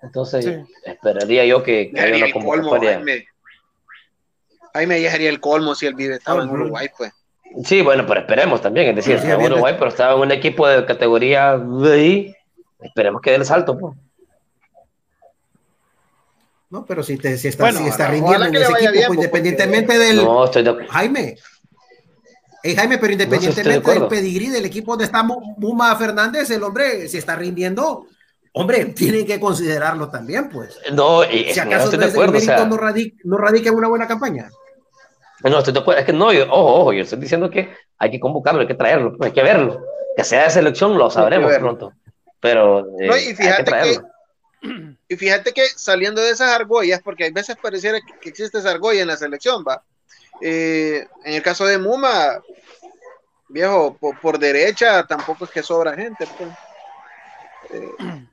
Entonces, 0.02 0.44
Sí. 0.44 0.54
esperaría 0.84 1.44
yo 1.44 1.62
que, 1.62 1.90
que 1.90 1.96
ya 1.96 2.02
haya 2.04 2.16
una 2.16 2.26
el 2.26 2.32
colmo, 2.32 2.50
convocatoria. 2.50 2.94
Jaime. 2.94 3.26
Jaime 4.74 5.02
ya 5.02 5.10
sería 5.10 5.30
el 5.30 5.40
colmo 5.40 5.74
si 5.74 5.86
él 5.86 5.94
vive 5.94 6.14
estaba 6.14 6.42
en 6.42 6.48
Ujú. 6.50 6.56
Uruguay, 6.58 6.88
pues. 6.96 7.12
Sí, 7.64 7.82
bueno, 7.82 8.04
pero 8.06 8.20
esperemos 8.20 8.60
también, 8.60 8.88
es 8.90 8.96
decir, 8.96 9.18
Sí, 9.18 9.26
está 9.26 9.34
en. 9.42 9.52
Uruguay, 9.52 9.74
pero 9.78 9.88
estaba 9.90 10.14
en 10.14 10.20
un 10.20 10.32
equipo 10.32 10.66
de 10.68 10.84
categoría 10.84 11.52
ahí, 11.52 12.34
esperemos 12.80 13.20
que 13.22 13.30
dé 13.30 13.36
el 13.36 13.44
salto, 13.44 13.76
pues. 13.78 13.96
No, 16.70 16.84
pero 16.84 17.02
si, 17.02 17.16
te, 17.16 17.36
si 17.38 17.48
está, 17.48 17.64
Bueno, 17.64 17.78
si 17.80 17.88
está 17.88 18.08
rindiendo 18.08 18.44
en 18.46 18.54
ese 18.56 18.72
equipo, 18.72 18.92
bien, 18.92 19.06
pues, 19.06 19.16
independientemente 19.18 19.98
del 19.98 20.16
No, 20.16 20.44
estoy 20.44 20.62
de 20.62 20.70
acuerdo. 20.70 20.92
Jaime. 20.92 21.36
Ey, 22.62 22.74
Jaime, 22.76 22.98
pero 22.98 23.12
estoy 23.12 23.16
de 23.16 23.24
independientemente 23.36 23.90
del 23.92 24.08
pedigrí 24.08 24.48
del 24.48 24.64
equipo 24.66 24.92
donde 24.92 25.04
está 25.06 25.22
Mu- 25.22 25.54
Muma 25.56 25.94
Fernández, 25.96 26.50
el 26.50 26.62
hombre, 26.62 27.08
si 27.08 27.16
está 27.16 27.36
rindiendo, 27.36 28.06
hombre, 28.52 28.84
tienen 28.86 29.24
que 29.24 29.40
considerarlo 29.40 30.10
también, 30.10 30.50
pues. 30.50 30.78
No, 30.92 31.24
y, 31.24 31.52
Si 31.52 31.60
no 31.60 31.66
acaso 31.66 31.84
estoy 31.84 31.98
no 32.00 32.04
de 32.04 32.08
es- 32.08 32.14
el 32.14 32.20
acuerdo, 32.20 32.30
o 32.30 32.34
mérito 32.34 32.52
sea, 32.56 32.64
no, 32.66 32.76
radica, 32.76 33.16
no 33.24 33.38
radica 33.38 33.68
en 33.70 33.74
una 33.76 33.88
buena 33.88 34.06
campaña. 34.06 34.50
No 35.42 35.58
estoy 35.58 35.72
de 35.72 35.80
acuerdo, 35.80 36.00
es 36.00 36.06
que 36.06 36.12
no, 36.12 36.32
yo, 36.32 36.44
ojo, 36.44 36.80
ojo, 36.80 36.92
yo 36.92 37.02
estoy 37.02 37.18
diciendo 37.18 37.50
que 37.50 37.74
hay 37.98 38.10
que 38.10 38.20
convocarlo, 38.20 38.60
hay 38.60 38.66
que 38.66 38.74
traerlo, 38.74 39.16
pues, 39.16 39.28
hay 39.28 39.34
que 39.34 39.42
verlo, 39.42 39.80
que 40.16 40.24
sea 40.24 40.44
de 40.44 40.50
selección 40.50 40.98
lo 40.98 41.10
sabremos 41.10 41.52
pronto, 41.58 41.92
pero 42.40 42.80
eh, 43.00 43.06
No, 43.06 43.16
y 43.16 43.20
hay 43.20 43.34
fíjate 43.34 43.64
que 43.64 43.70
traerlo. 43.70 44.08
Y 45.10 45.16
fíjate 45.16 45.52
que 45.52 45.64
saliendo 45.74 46.20
de 46.20 46.30
esas 46.30 46.50
argollas, 46.50 47.00
porque 47.02 47.24
a 47.24 47.30
veces 47.30 47.56
pareciera 47.62 47.98
que, 48.00 48.18
que 48.20 48.28
existe 48.28 48.58
esa 48.58 48.72
argolla 48.72 49.00
en 49.00 49.08
la 49.08 49.16
selección, 49.16 49.64
va. 49.66 49.82
Eh, 50.40 51.06
en 51.24 51.34
el 51.34 51.42
caso 51.42 51.64
de 51.64 51.78
Muma, 51.78 52.42
viejo, 53.48 53.96
por, 53.96 54.18
por 54.20 54.38
derecha 54.38 55.06
tampoco 55.06 55.44
es 55.44 55.50
que 55.50 55.62
sobra 55.62 55.94
gente. 55.94 56.26
pues. 56.36 56.50
Eh, 57.70 58.26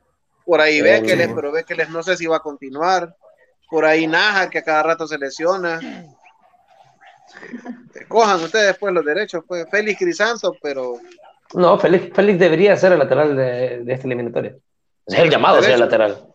por 0.45 0.61
ahí 0.61 0.81
ve 0.81 1.01
que 1.01 1.15
les, 1.15 1.27
sí. 1.27 1.33
pero 1.35 1.51
ve 1.51 1.63
que 1.63 1.75
les 1.75 1.89
no 1.89 2.03
sé 2.03 2.15
si 2.17 2.27
va 2.27 2.37
a 2.37 2.41
continuar. 2.41 3.15
Por 3.69 3.85
ahí 3.85 4.05
Naja, 4.05 4.49
que 4.49 4.59
a 4.59 4.63
cada 4.63 4.83
rato 4.83 5.07
se 5.07 5.17
lesiona. 5.17 5.79
Cojan 8.07 8.41
ustedes 8.43 8.77
pues 8.77 8.93
los 8.93 9.03
derechos, 9.05 9.43
pues 9.47 9.65
Félix 9.69 9.99
Crisanto, 9.99 10.55
pero 10.61 10.97
No, 11.53 11.77
Félix, 11.79 12.13
Félix 12.13 12.39
debería 12.39 12.75
ser 12.77 12.91
el 12.93 12.99
lateral 12.99 13.35
de, 13.35 13.79
de 13.83 13.93
esta 13.93 14.07
eliminatoria. 14.07 14.55
Es 15.05 15.19
el 15.19 15.29
llamado 15.29 15.57
a 15.59 15.61
ser 15.63 15.71
el 15.73 15.79
lateral. 15.79 16.27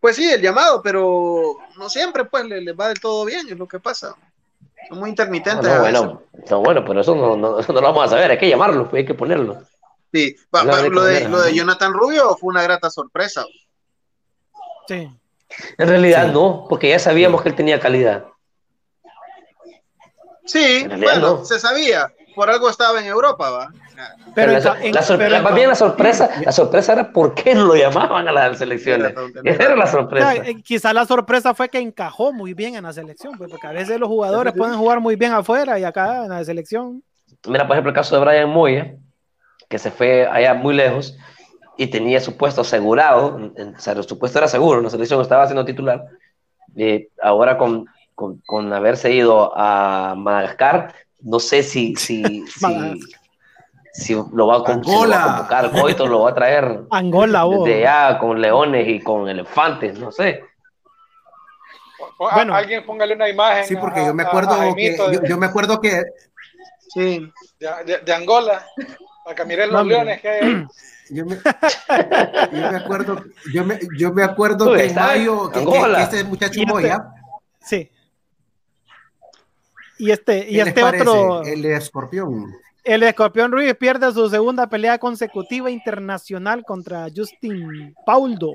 Pues 0.00 0.16
sí, 0.16 0.30
el 0.30 0.40
llamado, 0.40 0.80
pero 0.82 1.56
no 1.76 1.90
siempre 1.90 2.24
pues 2.24 2.44
le, 2.46 2.60
le 2.62 2.72
va 2.72 2.88
del 2.88 3.00
todo 3.00 3.24
bien, 3.24 3.46
es 3.48 3.58
lo 3.58 3.68
que 3.68 3.78
pasa. 3.80 4.14
Son 4.88 4.98
muy 4.98 5.10
intermitentes. 5.10 5.62
no, 5.64 5.70
a 5.74 5.78
veces. 5.82 6.00
bueno, 6.00 6.22
no, 6.50 6.60
bueno, 6.60 6.84
pero 6.86 7.00
eso 7.02 7.14
no, 7.14 7.36
no, 7.36 7.60
no 7.60 7.72
lo 7.74 7.80
vamos 7.82 8.04
a 8.04 8.08
saber, 8.08 8.30
hay 8.30 8.38
que 8.38 8.48
llamarlo, 8.48 8.88
pues, 8.88 9.00
hay 9.00 9.06
que 9.06 9.14
ponerlo. 9.14 9.62
Sí, 10.12 10.34
pa- 10.50 10.64
pa- 10.64 10.82
lo, 10.88 11.04
de, 11.04 11.28
lo 11.28 11.40
de. 11.42 11.54
Jonathan 11.54 11.92
Rubio 11.92 12.34
fue 12.36 12.48
una 12.48 12.62
grata 12.62 12.90
sorpresa. 12.90 13.44
Sí. 14.88 15.08
En 15.78 15.88
realidad 15.88 16.26
Sí. 16.26 16.32
no, 16.32 16.66
porque 16.68 16.88
ya 16.88 16.98
sabíamos 16.98 17.42
que 17.42 17.50
él 17.50 17.54
tenía 17.54 17.78
calidad. 17.78 18.24
Sí, 20.50 20.86
bueno, 20.88 21.20
no. 21.38 21.44
se 21.44 21.58
sabía, 21.58 22.12
por 22.34 22.50
algo 22.50 22.68
estaba 22.68 23.00
en 23.00 23.06
Europa, 23.06 23.50
va. 23.50 23.68
Pero, 24.34 24.34
Pero 24.34 24.52
la, 24.52 24.58
en 24.58 24.62
ca- 24.64 24.78
en- 24.84 24.94
la 24.94 25.02
pero 25.18 25.42
más 25.42 25.54
bien 25.54 25.68
la 25.68 25.74
sorpresa, 25.74 26.30
la 26.44 26.52
sorpresa 26.52 26.92
era 26.94 27.12
por 27.12 27.34
qué 27.34 27.54
lo 27.54 27.74
llamaban 27.74 28.26
a 28.28 28.32
las 28.32 28.58
selecciones. 28.58 29.12
Esa 29.44 29.62
era 29.64 29.76
la 29.76 29.84
o 29.84 29.86
sea, 29.86 29.92
sorpresa. 30.00 30.34
eh, 30.36 30.62
quizá 30.62 30.92
la 30.92 31.04
sorpresa 31.06 31.52
fue 31.54 31.68
que 31.68 31.78
encajó 31.78 32.32
muy 32.32 32.54
bien 32.54 32.74
en 32.76 32.84
la 32.84 32.92
selección, 32.92 33.34
pues, 33.36 33.50
porque 33.50 33.66
a 33.66 33.72
veces 33.72 33.98
los 34.00 34.08
jugadores 34.08 34.52
pueden 34.56 34.76
jugar 34.76 35.00
muy 35.00 35.16
bien 35.16 35.32
afuera 35.32 35.78
y 35.78 35.84
acá 35.84 36.24
en 36.24 36.30
la 36.30 36.44
selección. 36.44 37.02
Mira, 37.46 37.66
por 37.66 37.74
ejemplo, 37.76 37.90
el 37.90 37.94
caso 37.96 38.18
de 38.18 38.24
Brian 38.24 38.48
Moya, 38.50 38.94
que 39.68 39.78
se 39.78 39.90
fue 39.90 40.26
allá 40.26 40.54
muy 40.54 40.74
lejos 40.74 41.16
y 41.76 41.86
tenía 41.88 42.20
su 42.20 42.36
puesto 42.36 42.62
asegurado, 42.62 43.38
o 43.76 43.78
sea, 43.80 44.02
su 44.02 44.18
puesto 44.18 44.38
era 44.38 44.48
seguro, 44.48 44.78
en 44.78 44.84
la 44.84 44.90
selección 44.90 45.20
estaba 45.20 45.46
siendo 45.46 45.64
titular. 45.64 46.04
Eh, 46.76 47.08
ahora 47.22 47.58
con, 47.58 47.86
con, 48.20 48.42
con 48.44 48.70
haberse 48.74 49.10
ido 49.10 49.50
a 49.56 50.14
Madagascar, 50.14 50.94
no 51.22 51.40
sé 51.40 51.62
si, 51.62 51.94
si, 51.96 52.44
si, 53.94 54.14
lo 54.32 54.46
va 54.46 54.56
a, 54.58 54.62
con- 54.64 54.84
si 54.84 54.90
lo 54.90 55.08
va 55.08 55.16
a 55.16 55.24
Angola. 55.24 55.24
convocar, 55.24 55.70
Coito 55.80 56.06
lo 56.06 56.20
va 56.20 56.30
a 56.30 56.34
traer 56.34 56.82
Angola, 56.90 57.44
vos. 57.44 57.64
desde 57.64 57.86
allá 57.88 58.18
con 58.18 58.38
leones 58.40 58.86
y 58.88 59.00
con 59.00 59.26
elefantes, 59.26 59.98
no 59.98 60.12
sé. 60.12 60.44
Bueno. 62.18 62.54
alguien 62.54 62.84
póngale 62.84 63.14
una 63.14 63.28
imagen. 63.30 63.64
Sí, 63.64 63.76
porque 63.76 64.00
a- 64.00 64.06
yo 64.08 64.14
me 64.14 64.22
acuerdo 64.22 64.52
a 64.52 64.74
que 64.74 64.96
yo, 64.96 65.08
de, 65.08 65.28
yo 65.28 65.38
me 65.38 65.46
acuerdo 65.46 65.80
que 65.80 66.02
Sí, 66.92 67.30
de- 67.58 67.84
de- 67.86 67.98
de 68.00 68.12
Angola, 68.12 68.66
para 69.24 69.34
que 69.36 69.44
miren 69.46 69.72
los 69.72 69.86
leones 69.86 70.20
que 70.20 70.28
hay 70.28 70.66
yo 71.10 71.24
me, 71.24 71.36
yo 71.36 72.70
me 72.70 72.76
acuerdo 72.76 73.24
yo 73.54 73.64
me, 73.64 73.78
yo 73.98 74.12
me 74.12 74.22
acuerdo 74.24 74.70
Uy, 74.72 74.76
que 74.78 74.84
en 74.86 74.94
mayo 74.96 75.50
que, 75.50 75.64
que- 75.64 76.02
este 76.02 76.24
muchacho 76.24 76.60
Moya 76.66 76.98
Sí. 77.62 77.90
Y 80.00 80.10
este, 80.10 80.38
y 80.48 80.56
¿qué 80.56 80.64
les 80.64 80.68
este 80.68 80.82
otro, 80.82 81.42
el 81.42 81.64
escorpión 81.66 82.56
el 82.84 83.02
escorpión 83.02 83.52
Ruiz 83.52 83.74
pierde 83.74 84.10
su 84.12 84.30
segunda 84.30 84.66
pelea 84.68 84.98
consecutiva 84.98 85.70
internacional 85.70 86.64
contra 86.64 87.08
Justin 87.14 87.94
Pauldo. 88.06 88.52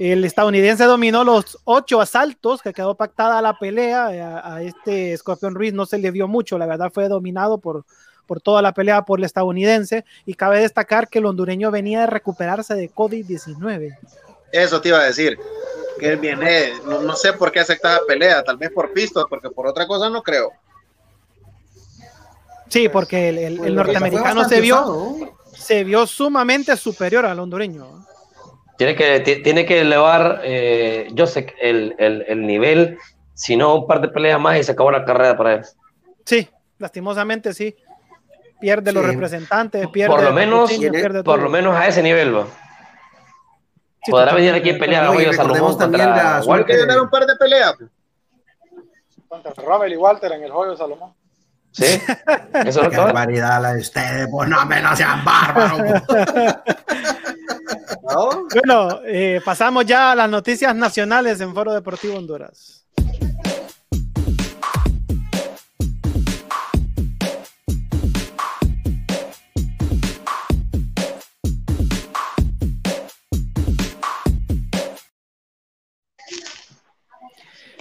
El 0.00 0.24
estadounidense 0.24 0.84
dominó 0.84 1.22
los 1.22 1.56
ocho 1.62 2.00
asaltos 2.00 2.60
que 2.60 2.72
quedó 2.72 2.96
pactada 2.96 3.40
la 3.40 3.56
pelea. 3.56 4.06
A, 4.06 4.56
a 4.56 4.62
este 4.62 5.12
escorpión 5.12 5.54
Ruiz 5.54 5.72
no 5.72 5.86
se 5.86 5.98
le 5.98 6.10
dio 6.10 6.26
mucho, 6.26 6.58
la 6.58 6.66
verdad 6.66 6.90
fue 6.92 7.06
dominado 7.06 7.58
por, 7.58 7.84
por 8.26 8.40
toda 8.40 8.60
la 8.60 8.74
pelea 8.74 9.04
por 9.04 9.20
el 9.20 9.24
estadounidense. 9.24 10.04
Y 10.26 10.34
cabe 10.34 10.58
destacar 10.58 11.08
que 11.08 11.20
el 11.20 11.26
hondureño 11.26 11.70
venía 11.70 12.00
de 12.00 12.06
recuperarse 12.08 12.74
de 12.74 12.90
COVID-19. 12.90 13.96
eso 14.50 14.80
te 14.80 14.88
iba 14.88 14.98
a 14.98 15.04
decir. 15.04 15.38
Que 16.02 16.08
él 16.08 16.16
viene, 16.18 16.72
no, 16.84 17.00
no 17.00 17.14
sé 17.14 17.32
por 17.34 17.52
qué 17.52 17.60
acepta 17.60 17.92
la 17.92 18.00
pelea, 18.08 18.42
tal 18.42 18.56
vez 18.56 18.70
por 18.72 18.92
pisto, 18.92 19.24
porque 19.30 19.50
por 19.50 19.68
otra 19.68 19.86
cosa 19.86 20.10
no 20.10 20.20
creo. 20.20 20.50
Sí, 22.68 22.88
porque 22.88 23.28
el, 23.28 23.38
el- 23.38 23.44
el 23.52 23.58
Pues, 23.58 23.72
norteamericano 23.72 24.48
se 24.48 24.60
vio, 24.60 25.14
se 25.54 25.84
vio 25.84 26.04
sumamente 26.06 26.76
superior 26.76 27.24
al 27.26 27.38
hondureño. 27.38 28.04
Tiene 28.78 28.96
que, 28.96 29.20
ti- 29.20 29.42
tiene 29.42 29.64
que 29.64 29.80
elevar, 29.82 30.40
eh, 30.42 31.06
yo 31.12 31.26
sé, 31.28 31.54
el, 31.60 31.94
el, 31.98 32.24
el 32.26 32.46
nivel, 32.46 32.98
si 33.34 33.56
no 33.56 33.74
un 33.76 33.86
par 33.86 34.00
de 34.00 34.08
peleas 34.08 34.40
más 34.40 34.58
y 34.58 34.64
se 34.64 34.72
acabó 34.72 34.90
la 34.90 35.04
carrera 35.04 35.36
para 35.36 35.54
él. 35.54 35.62
Sí, 36.24 36.48
lastimosamente 36.78 37.52
sí. 37.54 37.76
Pierde 38.60 38.92
los 38.92 39.04
representantes, 39.04 39.86
pierde 39.88 40.12
Por 40.14 40.24
lo 40.24 40.32
menos- 40.32 40.68
pierde 40.72 41.22
Por 41.22 41.40
lo 41.42 41.48
menos 41.50 41.76
a 41.76 41.86
ese 41.86 42.02
nivel 42.02 42.34
va. 42.36 42.46
Sí, 44.04 44.10
Podrá 44.10 44.34
venir 44.34 44.52
aquí 44.54 44.70
a 44.70 44.78
pelear 44.78 45.04
a 45.04 45.10
recordemos 45.12 45.36
Salomón 45.36 45.78
también 45.78 46.06
contra 46.08 46.40
la 46.44 46.64
que 46.64 46.76
ganar 46.76 47.00
un 47.00 47.10
par 47.10 47.24
de 47.24 47.36
peleas. 47.36 47.74
Contra 49.28 49.52
Rommel 49.62 49.92
y 49.92 49.96
Walter 49.96 50.32
en 50.32 50.42
el 50.42 50.50
juego 50.50 50.72
de 50.72 50.76
Salomón. 50.76 51.14
Sí, 51.70 51.84
eso 52.54 52.68
es 52.68 52.76
lo 52.76 52.90
Qué 52.90 52.96
barbaridad 52.96 53.62
la 53.62 53.74
de 53.74 53.80
ustedes, 53.80 54.28
pues 54.30 54.48
no 54.48 54.66
me 54.66 54.82
no 54.82 54.94
sean 54.96 55.24
bárbaros. 55.24 56.02
¿no? 58.02 58.48
Bueno, 58.54 59.00
eh, 59.06 59.40
pasamos 59.44 59.86
ya 59.86 60.12
a 60.12 60.14
las 60.14 60.28
noticias 60.28 60.74
nacionales 60.74 61.40
en 61.40 61.54
Foro 61.54 61.72
Deportivo 61.72 62.16
Honduras. 62.16 62.81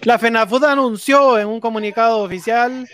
La 0.03 0.17
FENAFUD 0.17 0.63
anunció 0.63 1.37
en 1.37 1.47
un 1.47 1.59
comunicado 1.59 2.19
oficial 2.23 2.89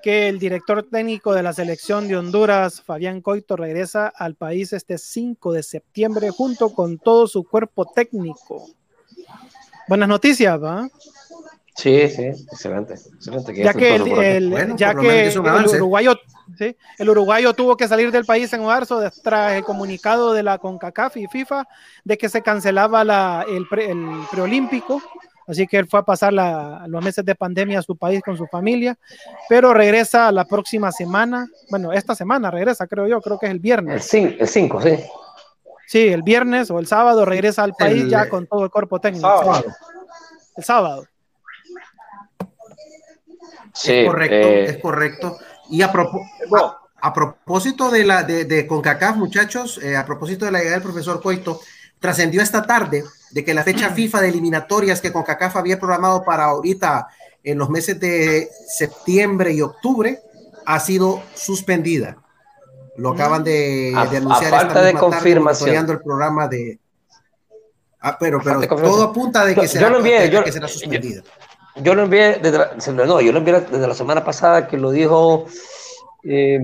que 0.00 0.28
el 0.28 0.38
director 0.38 0.84
técnico 0.84 1.34
de 1.34 1.42
la 1.42 1.52
selección 1.52 2.06
de 2.06 2.16
Honduras, 2.16 2.80
Fabián 2.80 3.20
Coito, 3.20 3.56
regresa 3.56 4.06
al 4.06 4.36
país 4.36 4.72
este 4.72 4.96
5 4.96 5.52
de 5.52 5.64
septiembre 5.64 6.30
junto 6.30 6.72
con 6.72 6.98
todo 6.98 7.26
su 7.26 7.42
cuerpo 7.42 7.84
técnico. 7.84 8.68
Buenas 9.88 10.08
noticias, 10.08 10.62
¿va? 10.62 10.88
Sí, 11.74 12.08
sí, 12.08 12.26
excelente. 12.26 12.94
excelente 12.94 13.54
ya 13.56 13.74
que, 13.74 13.96
el, 13.96 14.76
ya 14.76 14.94
que 14.94 15.26
el, 15.26 15.38
uruguayo, 15.38 16.14
¿sí? 16.56 16.76
el 16.98 17.10
uruguayo 17.10 17.54
tuvo 17.54 17.76
que 17.76 17.88
salir 17.88 18.12
del 18.12 18.24
país 18.24 18.52
en 18.52 18.64
marzo 18.64 19.02
tras 19.24 19.54
el 19.54 19.64
comunicado 19.64 20.32
de 20.32 20.44
la 20.44 20.58
CONCACAF 20.58 21.16
y 21.16 21.26
FIFA 21.26 21.66
de 22.04 22.18
que 22.18 22.28
se 22.28 22.42
cancelaba 22.42 23.02
la, 23.04 23.44
el, 23.48 23.66
el 23.80 24.06
preolímpico 24.30 25.02
Así 25.46 25.66
que 25.66 25.78
él 25.78 25.86
fue 25.88 26.00
a 26.00 26.04
pasar 26.04 26.32
los 26.32 27.04
meses 27.04 27.24
de 27.24 27.34
pandemia 27.34 27.80
a 27.80 27.82
su 27.82 27.96
país 27.96 28.22
con 28.22 28.36
su 28.36 28.46
familia, 28.46 28.96
pero 29.48 29.74
regresa 29.74 30.30
la 30.32 30.44
próxima 30.44 30.92
semana. 30.92 31.48
Bueno, 31.70 31.92
esta 31.92 32.14
semana 32.14 32.50
regresa, 32.50 32.86
creo 32.86 33.06
yo, 33.08 33.20
creo 33.20 33.38
que 33.38 33.46
es 33.46 33.52
el 33.52 33.58
viernes. 33.58 34.14
El 34.14 34.48
5, 34.48 34.80
sí. 34.80 34.98
Sí, 35.86 36.08
el 36.08 36.22
viernes 36.22 36.70
o 36.70 36.78
el 36.78 36.86
sábado 36.86 37.24
regresa 37.24 37.64
al 37.64 37.74
país 37.74 38.08
ya 38.08 38.28
con 38.28 38.46
todo 38.46 38.64
el 38.64 38.70
cuerpo 38.70 39.00
técnico. 39.00 39.28
El 40.56 40.64
sábado. 40.64 41.06
Sí, 43.74 43.92
es 43.92 44.06
correcto, 44.06 44.34
eh, 44.34 44.64
es 44.64 44.78
correcto. 44.78 45.38
Y 45.70 45.82
a, 45.82 45.92
a, 47.00 47.12
propósito 47.12 47.90
de 47.90 48.04
la 48.04 48.22
de, 48.22 48.44
de 48.44 48.66
CONCACAF, 48.66 49.16
muchachos, 49.16 49.80
eh, 49.82 49.96
a 49.96 50.04
propósito 50.04 50.44
de 50.44 50.52
la 50.52 50.62
idea 50.62 50.72
del 50.72 50.82
profesor 50.82 51.22
Coito, 51.22 51.60
trascendió 52.02 52.42
esta 52.42 52.64
tarde 52.64 53.04
de 53.30 53.44
que 53.44 53.54
la 53.54 53.62
fecha 53.62 53.90
FIFA 53.90 54.20
de 54.20 54.28
eliminatorias 54.28 55.00
que 55.00 55.12
CONCACAF 55.12 55.56
había 55.56 55.78
programado 55.78 56.22
para 56.24 56.44
ahorita 56.44 57.06
en 57.44 57.56
los 57.56 57.70
meses 57.70 57.98
de 57.98 58.50
septiembre 58.66 59.52
y 59.52 59.62
octubre 59.62 60.20
ha 60.66 60.80
sido 60.80 61.22
suspendida. 61.34 62.16
Lo 62.96 63.10
mm. 63.10 63.14
acaban 63.14 63.44
de, 63.44 63.94
anunciar. 63.96 64.52
A 64.52 64.58
falta 64.58 64.82
de 64.82 64.94
confirmación. 64.94 65.88
el 65.88 66.00
programa 66.00 66.48
de. 66.48 66.78
Ah, 68.00 68.18
pero, 68.18 68.40
pero 68.42 68.60
todo 68.66 69.04
apunta 69.04 69.44
de 69.44 69.54
que, 69.54 69.68
será, 69.68 69.86
yo 69.86 69.90
lo 69.90 69.98
envié, 69.98 70.28
yo, 70.28 70.42
que 70.42 70.50
será 70.50 70.66
suspendida. 70.66 71.22
Yo, 71.76 71.94
lo 71.94 72.02
envié 72.02 72.40
desde, 72.42 72.92
no, 72.92 73.20
yo 73.20 73.32
lo 73.32 73.38
envié 73.38 73.60
desde 73.60 73.86
la 73.86 73.94
semana 73.94 74.24
pasada 74.24 74.66
que 74.66 74.76
lo 74.76 74.90
dijo 74.90 75.46
eh, 76.24 76.60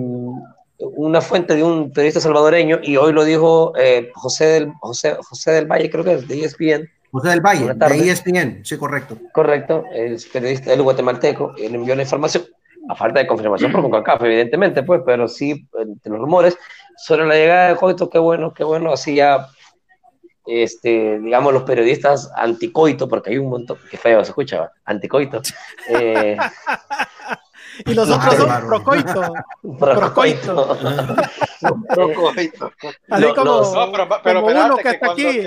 una 0.79 1.21
fuente 1.21 1.57
de 1.57 1.63
un 1.63 1.93
periodista 1.93 2.21
salvadoreño 2.21 2.79
y 2.83 2.97
hoy 2.97 3.13
lo 3.13 3.25
dijo 3.25 3.73
eh, 3.77 4.11
José, 4.15 4.47
del, 4.47 4.73
José, 4.81 5.17
José 5.29 5.51
del 5.53 5.67
Valle, 5.67 5.91
creo 5.91 6.05
que 6.05 6.15
es 6.15 6.29
de 6.29 6.45
ESPN. 6.45 6.89
José 7.11 7.29
del 7.31 7.41
Valle, 7.41 7.75
de 7.75 8.11
ESPN, 8.11 8.65
sí, 8.65 8.77
correcto. 8.77 9.19
Correcto, 9.33 9.85
es 9.93 10.27
periodista 10.27 10.71
del 10.71 10.83
guatemalteco, 10.83 11.55
él 11.57 11.75
envió 11.75 11.97
la 11.97 12.03
información, 12.03 12.45
a 12.89 12.95
falta 12.95 13.19
de 13.19 13.27
confirmación 13.27 13.73
por 13.73 13.83
CONCACAF, 13.83 14.23
evidentemente, 14.23 14.83
pues, 14.83 15.03
pero 15.05 15.27
sí, 15.27 15.67
entre 15.79 16.13
los 16.13 16.21
rumores, 16.21 16.57
sobre 16.97 17.27
la 17.27 17.35
llegada 17.35 17.69
de 17.69 17.77
Coito, 17.77 18.09
qué 18.09 18.19
bueno, 18.19 18.53
qué 18.53 18.63
bueno, 18.63 18.93
así 18.93 19.17
ya, 19.17 19.49
este, 20.47 21.19
digamos, 21.19 21.53
los 21.53 21.65
periodistas 21.65 22.31
anticoito, 22.37 23.09
porque 23.09 23.31
hay 23.31 23.39
un 23.39 23.51
montón, 23.51 23.79
qué 23.91 23.97
feo 23.97 24.23
se 24.23 24.31
escuchaba, 24.31 24.73
anticoito, 24.85 25.41
eh, 25.89 26.37
Y 27.85 27.95
los 27.95 28.11
otros 28.11 28.35
son 28.35 28.67
procoito. 28.67 29.35
Procoito. 29.79 30.79
Procoito. 31.89 32.73
Así 33.11 33.35
como, 33.35 33.45
no, 33.45 33.93
pero, 33.93 34.09
pero 34.23 34.43
como 34.43 34.65
uno 34.65 34.77
que, 34.77 34.91
está 34.91 35.13
aquí. 35.13 35.41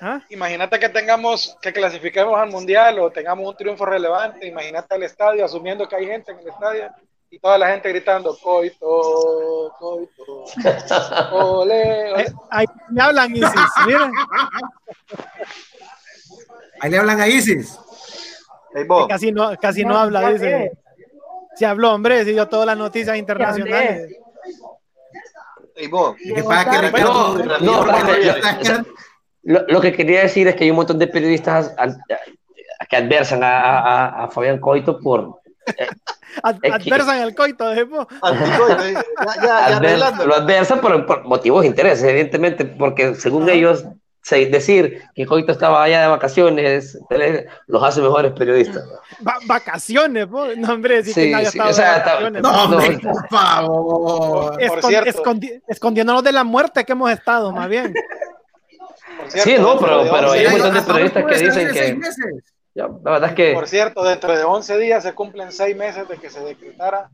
¿Ah? 0.00 0.20
Imagínate 0.28 0.78
que 0.78 0.88
tengamos, 0.88 1.56
que 1.62 1.72
clasifiquemos 1.72 2.38
al 2.38 2.50
mundial 2.50 2.98
o 2.98 3.10
tengamos 3.10 3.48
un 3.48 3.56
triunfo 3.56 3.86
relevante. 3.86 4.46
Imagínate 4.46 4.94
el 4.96 5.04
estadio, 5.04 5.44
asumiendo 5.44 5.88
que 5.88 5.96
hay 5.96 6.06
gente 6.06 6.32
en 6.32 6.40
el 6.40 6.48
estadio 6.48 6.90
y 7.30 7.38
toda 7.38 7.58
la 7.58 7.68
gente 7.68 7.88
gritando 7.88 8.36
coito, 8.40 9.74
coito, 9.78 10.44
ole, 11.32 12.12
ole. 12.12 12.22
Eh, 12.22 12.32
ahí 12.50 12.66
le 12.90 13.02
hablan 13.02 13.34
Isis, 13.34 13.70
miren. 13.86 14.12
Ahí 16.80 16.90
le 16.90 16.98
hablan 16.98 17.20
a 17.20 17.26
Isis. 17.26 17.78
Hey, 18.74 18.86
casi 19.08 19.32
no, 19.32 19.56
casi 19.56 19.84
no, 19.84 19.94
no 19.94 19.98
habla, 19.98 20.30
dice. 20.30 20.72
Se 21.56 21.66
habló, 21.66 21.92
hombre, 21.92 22.24
se 22.24 22.32
dio 22.32 22.48
todas 22.48 22.66
las 22.66 22.76
noticias 22.76 23.16
internacionales. 23.16 24.12
lo, 29.42 29.80
que 29.80 29.92
quería 29.92 30.22
decir 30.22 30.48
es 30.48 30.54
que 30.54 30.64
hay 30.64 30.70
un 30.70 30.76
montón 30.76 30.98
de 30.98 31.06
periodistas 31.06 31.74
que 32.88 32.96
adversan 32.96 33.40
a, 33.42 34.28
Fabián 34.32 34.58
Coito 34.58 34.98
por. 35.00 35.40
Eh, 35.66 35.88
adversan 36.42 37.22
el 37.22 37.34
coito, 37.34 37.70
de 37.70 37.86
lo 37.86 38.06
adversan 40.34 40.80
por, 40.80 41.06
por, 41.06 41.24
motivos 41.24 41.62
de 41.62 41.68
interés, 41.68 42.02
evidentemente, 42.02 42.66
porque 42.66 43.14
según 43.14 43.48
ellos 43.48 43.86
decir 44.30 45.02
que 45.14 45.26
Coito 45.26 45.52
estaba 45.52 45.82
allá 45.82 46.02
de 46.02 46.08
vacaciones 46.08 46.98
los 47.66 47.82
hace 47.82 48.00
mejores 48.00 48.32
periodistas. 48.32 48.84
vacaciones, 49.46 50.28
no 50.28 50.72
hombre, 50.72 51.04
sí, 51.04 51.14
que 51.14 51.30
nadie 51.30 51.50
sí, 51.50 51.58
o 51.58 51.72
sea, 51.72 52.30
No, 52.30 52.64
hombre, 52.64 52.98
por 52.98 53.28
favor. 53.28 54.58
escondiéndonos 55.68 56.24
de 56.24 56.32
la 56.32 56.44
muerte 56.44 56.84
que 56.84 56.92
hemos 56.92 57.10
estado, 57.10 57.52
más 57.52 57.68
bien. 57.68 57.94
sí, 59.28 59.56
no, 59.58 59.78
pero, 59.78 60.04
pero 60.10 60.32
hay 60.32 60.46
un 60.46 60.52
montón 60.52 60.74
de 60.74 60.82
periodistas 60.82 61.24
que 61.24 61.38
dicen 61.38 61.72
que... 61.72 61.98
la 62.74 62.88
verdad 62.88 63.30
es 63.30 63.34
que... 63.34 63.52
Por 63.52 63.68
cierto, 63.68 64.02
dentro 64.04 64.36
de 64.36 64.44
11 64.44 64.78
días 64.78 65.02
se 65.02 65.12
cumplen 65.12 65.52
6 65.52 65.76
meses 65.76 66.08
de 66.08 66.16
que 66.16 66.30
se 66.30 66.40
decretara 66.40 67.10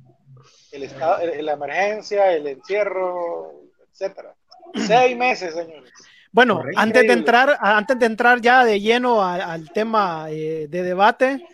el 0.70 0.84
estado, 0.84 1.18
la 1.40 1.52
emergencia, 1.52 2.32
el 2.32 2.46
encierro, 2.46 3.52
etcétera. 3.92 4.34
6 4.74 5.16
meses, 5.16 5.54
señores. 5.54 5.92
Bueno, 6.33 6.62
antes 6.76 7.03
de 7.03 7.12
entrar, 7.12 7.59
antes 7.61 7.99
de 7.99 8.07
entrar 8.07 8.41
ya 8.41 8.64
de 8.64 8.81
lleno 8.81 9.22
al 9.24 9.70
tema 9.72 10.26
eh, 10.28 10.68
de 10.70 10.83
debate, 10.85 11.45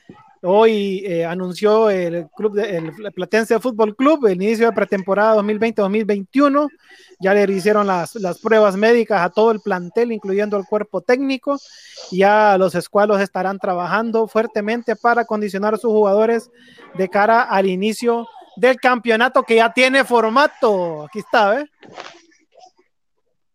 hoy 0.43 1.03
eh, 1.07 1.25
anunció 1.25 1.89
el 1.89 2.29
club 2.37 2.55
de, 2.55 2.77
el 2.77 3.13
Platense 3.15 3.59
Fútbol 3.59 3.97
Club 3.97 4.27
el 4.27 4.43
inicio 4.43 4.67
de 4.67 4.73
pretemporada 4.73 5.41
2020-2021. 5.41 6.69
Ya 7.21 7.33
le 7.33 7.51
hicieron 7.51 7.87
las, 7.87 8.17
las, 8.17 8.39
pruebas 8.39 8.77
médicas 8.77 9.23
a 9.23 9.31
todo 9.31 9.51
el 9.51 9.61
plantel, 9.61 10.13
incluyendo 10.13 10.59
el 10.59 10.67
cuerpo 10.67 11.01
técnico. 11.01 11.59
Ya 12.11 12.59
los 12.59 12.75
escualos 12.75 13.23
estarán 13.23 13.59
trabajando 13.59 14.29
fuertemente 14.29 14.95
para 14.95 15.25
condicionar 15.25 15.73
a 15.73 15.79
sus 15.79 15.91
jugadores 15.91 16.51
de 16.99 17.09
cara 17.09 17.41
al 17.43 17.67
inicio 17.67 18.29
del 18.57 18.77
campeonato 18.77 19.43
que 19.43 19.57
ya 19.57 19.73
tiene 19.73 20.05
formato. 20.05 21.05
Aquí 21.05 21.21
está, 21.21 21.61
¿eh? 21.61 21.71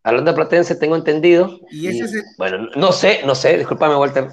Hablando 0.02 0.30
de 0.30 0.36
Platense, 0.36 0.74
tengo 0.76 0.96
entendido. 0.96 1.58
¿Y 1.70 1.88
ese 1.88 2.22
Bueno, 2.38 2.68
no 2.76 2.92
sé, 2.92 3.22
no 3.24 3.34
sé, 3.34 3.58
discúlpame, 3.58 3.96
Walter. 3.96 4.28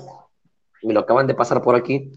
Me 0.83 0.93
lo 0.93 1.01
acaban 1.01 1.27
de 1.27 1.35
pasar 1.35 1.61
por 1.61 1.75
aquí. 1.75 2.11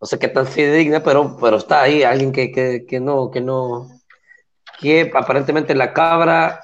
No 0.00 0.06
sé 0.06 0.18
qué 0.18 0.28
tan 0.28 0.46
fidedigna, 0.46 1.02
pero, 1.02 1.36
pero 1.40 1.56
está 1.56 1.82
ahí 1.82 2.02
alguien 2.02 2.30
que, 2.32 2.52
que, 2.52 2.86
que 2.86 3.00
no, 3.00 3.30
que 3.30 3.40
no, 3.40 3.88
que 4.78 5.10
aparentemente 5.12 5.74
la 5.74 5.92
cabra, 5.92 6.60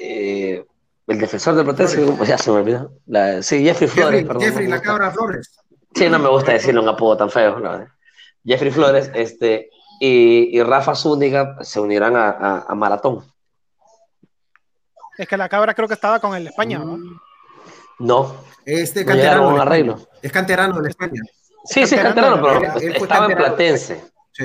eh, 0.00 0.64
el 1.06 1.18
defensor 1.18 1.54
de 1.54 1.64
Platense, 1.64 2.04
pues 2.16 2.28
ya 2.28 2.38
se 2.38 2.50
me 2.50 2.58
olvidó. 2.58 2.92
La, 3.06 3.42
sí, 3.42 3.62
Jeffrey 3.62 3.88
Flores. 3.88 4.26
Jeffrey, 4.40 4.66
la 4.66 4.80
cabra 4.80 5.10
Flores. 5.10 5.56
Sí, 5.94 6.08
no 6.08 6.18
me 6.18 6.28
gusta 6.28 6.52
decirle 6.52 6.80
un 6.80 6.88
apodo 6.88 7.16
tan 7.16 7.30
feo. 7.30 7.56
Jeffrey 8.44 8.72
Flores, 8.72 9.10
este, 9.14 9.70
y, 10.00 10.58
y 10.58 10.62
Rafa 10.62 10.94
Zúñiga 10.96 11.56
se 11.60 11.78
unirán 11.78 12.16
a, 12.16 12.30
a, 12.30 12.64
a 12.68 12.74
Maratón. 12.74 13.24
Es 15.16 15.28
que 15.28 15.36
la 15.36 15.48
cabra 15.48 15.74
creo 15.74 15.88
que 15.88 15.94
estaba 15.94 16.20
con 16.20 16.34
el 16.34 16.46
España, 16.48 16.78
¿no? 16.78 16.98
No. 17.98 18.36
Este 18.64 19.04
canterano. 19.04 19.48
Un 19.48 19.60
arreglo. 19.60 20.08
Es 20.22 20.32
canterano 20.32 20.80
de 20.80 20.90
España. 20.90 21.22
Sí, 21.64 21.86
sí, 21.86 21.94
es 21.94 22.02
canterano, 22.02 22.42
pero 22.42 22.78
estaba 22.78 23.26
en 23.26 23.36
Platense. 23.36 24.04
Sí. 24.32 24.44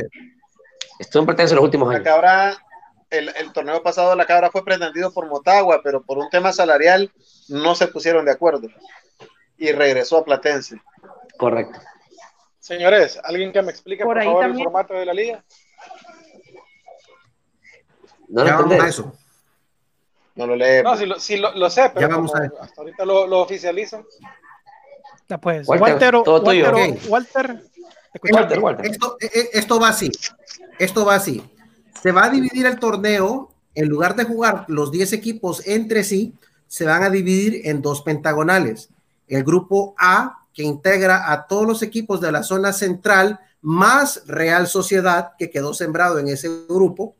Estuvo 1.00 1.22
en 1.22 1.26
Platense 1.26 1.56
los 1.56 1.64
últimos 1.64 1.90
años. 1.90 2.04
La 2.04 2.12
cabra, 2.12 2.58
el, 3.10 3.30
el, 3.36 3.52
torneo 3.52 3.82
pasado, 3.82 4.16
la 4.16 4.26
cabra 4.26 4.52
fue 4.52 4.64
pretendido 4.64 5.12
por 5.12 5.28
Motagua, 5.28 5.82
pero 5.84 6.02
por 6.04 6.18
un 6.18 6.30
tema 6.30 6.54
salarial 6.54 7.12
no 7.48 7.76
se 7.76 7.88
pusieron 7.88 8.26
de 8.26 8.32
acuerdo. 8.32 8.68
Y 9.58 9.72
regresó 9.72 10.18
a 10.18 10.26
Platense. 10.26 10.82
Correcto. 11.38 11.80
Señores, 12.60 13.20
¿alguien 13.24 13.52
que 13.52 13.62
me 13.62 13.72
explique 13.72 14.04
por, 14.04 14.22
favor 14.24 14.46
el 14.46 14.56
formato 14.56 14.94
de 14.94 15.06
la 15.06 15.14
liga? 15.14 15.44
No 18.28 18.44
lo 18.44 18.50
entendés. 18.50 18.90
eso. 18.90 19.12
No 20.40 20.48
lo 20.48 20.56
lee. 20.56 20.82
No, 20.82 20.96
sí 21.20 21.36
lo, 21.36 21.54
lo, 21.54 21.70
sé, 21.70 21.92
pero 21.94 22.24
hasta 22.62 22.82
ahorita 22.82 23.04
lo, 23.04 23.28
lo 23.28 23.42
oficializan. 23.42 24.06
Ya 25.28 25.38
pues, 25.38 25.68
Walter, 25.68 26.16
Walter, 26.16 26.74
Walter, 27.10 28.60
Walter, 28.62 28.86
Esto, 28.86 29.18
e, 29.20 29.26
e, 29.26 29.50
esto 29.52 29.82
va 29.82 29.90
así. 29.90 30.10
Esto 30.80 31.04
va 31.06 31.16
así. 31.16 31.44
Se 32.02 32.14
va 32.14 32.24
a 32.24 32.30
dividir 32.30 32.66
el 32.68 32.80
torneo, 32.80 33.52
en 33.76 33.90
lugar 33.90 34.16
de 34.16 34.24
jugar 34.24 34.64
los 34.70 34.94
10 34.94 35.12
equipos 35.12 35.68
entre 35.68 36.06
sí, 36.06 36.34
se 36.68 36.86
van 36.86 37.04
a 37.04 37.10
dividir 37.10 37.68
en 37.68 37.82
dos 37.82 38.02
pentagonales. 38.02 38.90
El 39.28 39.44
grupo 39.44 39.94
A 39.98 40.46
que 40.54 40.64
integra 40.64 41.34
a 41.34 41.48
todos 41.48 41.68
los 41.68 41.84
equipos 41.84 42.22
de 42.22 42.32
la 42.32 42.44
zona 42.44 42.72
central, 42.72 43.42
más 43.62 44.24
Real 44.26 44.68
Sociedad, 44.68 45.34
que 45.38 45.50
quedó 45.50 45.74
sembrado 45.74 46.18
en 46.18 46.30
ese 46.30 46.48
grupo. 46.70 47.18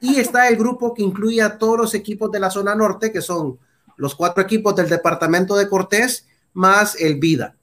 Y 0.00 0.18
está 0.18 0.48
el 0.48 0.56
grupo 0.56 0.94
que 0.94 1.02
incluye 1.02 1.42
a 1.42 1.58
todos 1.58 1.78
los 1.78 1.94
equipos 1.94 2.30
de 2.30 2.40
la 2.40 2.50
zona 2.50 2.74
norte, 2.74 3.12
que 3.12 3.20
son 3.20 3.58
los 3.96 4.14
cuatro 4.14 4.42
equipos 4.42 4.74
del 4.74 4.88
departamento 4.88 5.56
de 5.56 5.68
Cortés, 5.68 6.26
más 6.54 6.98
el 7.00 7.18
Vida. 7.18 7.54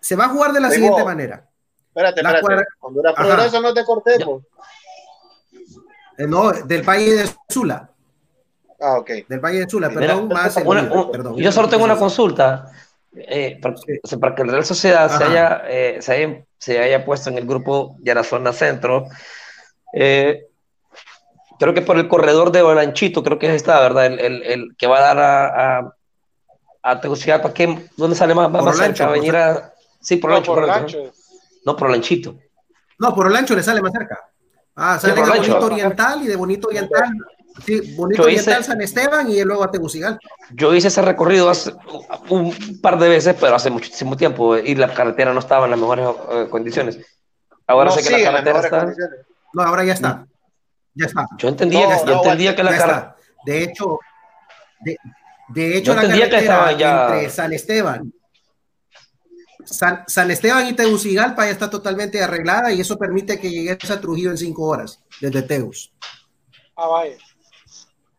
Se 0.00 0.16
va 0.16 0.24
a 0.24 0.28
jugar 0.28 0.52
de 0.52 0.60
la 0.60 0.70
siguiente 0.70 1.04
manera. 1.04 1.48
Espérate, 1.88 2.20
espérate. 2.20 2.64
Honduras 2.80 3.14
Progreso 3.14 3.60
no 3.60 3.68
es 3.68 3.74
de 3.74 3.84
Cortés. 3.84 4.18
Eh, 6.18 6.26
no, 6.26 6.52
del 6.52 6.82
Valle 6.82 7.14
de 7.14 7.30
Sula. 7.48 7.90
Ah, 8.80 8.98
ok. 8.98 9.10
Del 9.28 9.40
Valle 9.40 9.60
de 9.60 9.68
Sula, 9.68 9.90
perdón, 9.90 10.28
más 10.28 10.54
perdón. 10.54 11.36
Yo 11.36 11.52
solo 11.52 11.68
tengo 11.68 11.84
una 11.84 11.96
consulta. 11.96 12.72
Eh, 13.14 13.60
para, 13.60 14.34
que 14.34 14.44
la 14.44 14.52
Real 14.52 14.64
Sociedad 14.64 15.18
se 15.18 15.24
haya, 15.24 15.62
eh, 15.68 15.98
se 16.00 16.12
haya, 16.12 16.44
se, 16.56 16.78
haya, 16.78 17.04
puesto 17.04 17.28
en 17.28 17.36
el 17.36 17.46
grupo 17.46 17.94
de 17.98 18.14
la 18.14 18.24
zona 18.24 18.54
centro, 18.54 19.06
eh, 19.92 20.46
creo 21.62 21.74
que 21.74 21.82
por 21.82 21.96
el 21.96 22.08
corredor 22.08 22.50
de 22.50 22.60
Olanchito, 22.60 23.22
creo 23.22 23.38
que 23.38 23.46
es 23.46 23.54
esta, 23.54 23.78
¿verdad? 23.78 24.06
El, 24.06 24.18
el, 24.18 24.42
el 24.42 24.76
que 24.76 24.88
va 24.88 24.98
a 24.98 25.14
dar 25.14 25.18
a, 25.20 25.78
a, 25.78 25.94
a 26.82 27.00
Tegucigalpa, 27.00 27.54
¿qué, 27.54 27.88
¿dónde 27.96 28.16
sale 28.16 28.34
más, 28.34 28.50
más, 28.50 28.76
cerca? 28.76 29.06
venir 29.06 29.36
a... 29.36 29.72
Sí, 30.00 30.16
por 30.16 30.32
Olancho. 30.32 30.56
No, 30.56 30.66
por, 30.66 31.12
no, 31.64 31.76
por 31.76 31.88
Olanchito. 31.88 32.34
No, 32.98 33.14
por 33.14 33.26
Olancho 33.26 33.54
le 33.54 33.62
sale 33.62 33.80
más 33.80 33.92
cerca. 33.92 34.18
Ah, 34.74 34.98
sale 34.98 35.14
de 35.14 35.22
Bonito 35.22 35.60
Oriental 35.60 36.22
y 36.24 36.26
de 36.26 36.34
Bonito 36.34 36.66
Oriental 36.66 37.12
Sí, 37.64 37.94
bonito 37.94 38.28
hice, 38.28 38.62
San 38.62 38.80
Esteban 38.80 39.30
y 39.30 39.40
luego 39.44 39.62
a 39.62 39.70
Tegucigalpa. 39.70 40.18
Yo 40.54 40.74
hice 40.74 40.88
ese 40.88 41.02
recorrido 41.02 41.50
hace 41.50 41.72
un 42.30 42.80
par 42.80 42.98
de 42.98 43.10
veces, 43.10 43.36
pero 43.38 43.54
hace 43.54 43.70
muchísimo 43.70 44.16
tiempo 44.16 44.56
y 44.56 44.74
la 44.74 44.92
carretera 44.92 45.34
no 45.34 45.38
estaba 45.38 45.66
en 45.66 45.72
las 45.72 45.78
mejores 45.78 46.08
uh, 46.08 46.48
condiciones. 46.48 46.98
Ahora 47.66 47.90
sé 47.90 48.02
que 48.02 48.18
la 48.18 48.32
carretera 48.32 48.60
está. 48.60 48.92
No, 49.52 49.62
ahora 49.62 49.84
ya 49.84 49.92
está. 49.92 50.26
Ya 50.94 51.06
está. 51.06 51.26
Yo 51.38 51.48
entendía, 51.48 51.88
no, 51.88 52.06
yo 52.06 52.16
entendía 52.16 52.54
que 52.54 52.62
la 52.62 52.70
carretera. 52.70 53.16
De 53.44 53.62
hecho, 53.64 53.98
de, 54.80 54.96
de 55.48 55.76
hecho, 55.76 55.94
la 55.94 56.02
carretera 56.02 56.72
ya... 56.72 57.06
entre 57.06 57.30
San 57.30 57.52
Esteban. 57.52 58.12
San, 59.64 60.04
San, 60.08 60.30
Esteban 60.30 60.66
y 60.66 60.72
Tegucigalpa 60.72 61.44
ya 61.46 61.52
está 61.52 61.70
totalmente 61.70 62.20
arreglada 62.22 62.72
y 62.72 62.80
eso 62.80 62.98
permite 62.98 63.38
que 63.38 63.48
llegues 63.48 63.90
a 63.90 64.00
Trujillo 64.00 64.30
en 64.30 64.38
cinco 64.38 64.64
horas 64.64 65.00
desde 65.20 65.42
Teus. 65.42 65.92
Ah, 66.76 66.88
vaya. 66.88 67.16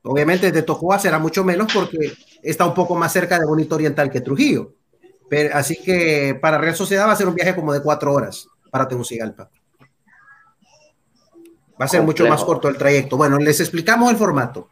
Obviamente 0.04 0.52
de 0.52 0.62
Tocoa 0.62 1.00
será 1.00 1.20
mucho 1.20 1.44
menos 1.44 1.72
porque 1.74 2.14
está 2.42 2.66
un 2.66 2.74
poco 2.74 2.96
más 2.96 3.12
cerca 3.12 3.40
de 3.40 3.46
Bonito 3.46 3.76
Oriental 3.76 4.10
que 4.10 4.22
Trujillo. 4.22 4.74
Pero, 5.30 5.56
así 5.56 5.76
que 5.82 6.38
para 6.42 6.58
Real 6.58 6.76
Sociedad 6.76 7.08
va 7.08 7.14
a 7.14 7.18
ser 7.18 7.28
un 7.28 7.36
viaje 7.36 7.56
como 7.56 7.74
de 7.74 7.82
cuatro 7.82 8.14
horas 8.14 8.48
para 8.70 8.88
Tegucigalpa. 8.88 9.50
Va 11.80 11.86
a 11.86 11.88
ser 11.88 12.02
mucho 12.04 12.28
más 12.28 12.44
corto 12.44 12.70
el 12.70 12.78
trayecto. 12.78 13.18
Bueno, 13.18 13.38
les 13.38 13.60
explicamos 13.60 14.12
el 14.12 14.18
formato. 14.18 14.70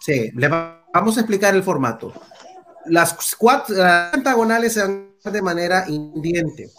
Sí, 0.00 0.30
le 0.34 0.48
vamos 0.48 1.16
a 1.16 1.20
explicar 1.20 1.54
el 1.54 1.62
formato. 1.62 2.12
Las 2.86 3.34
cuatro 3.36 3.76
pentagonales 4.12 4.72
se 4.72 4.82
van 4.82 5.14
de 5.24 5.42
manera 5.42 5.84
indiente. 5.88 6.70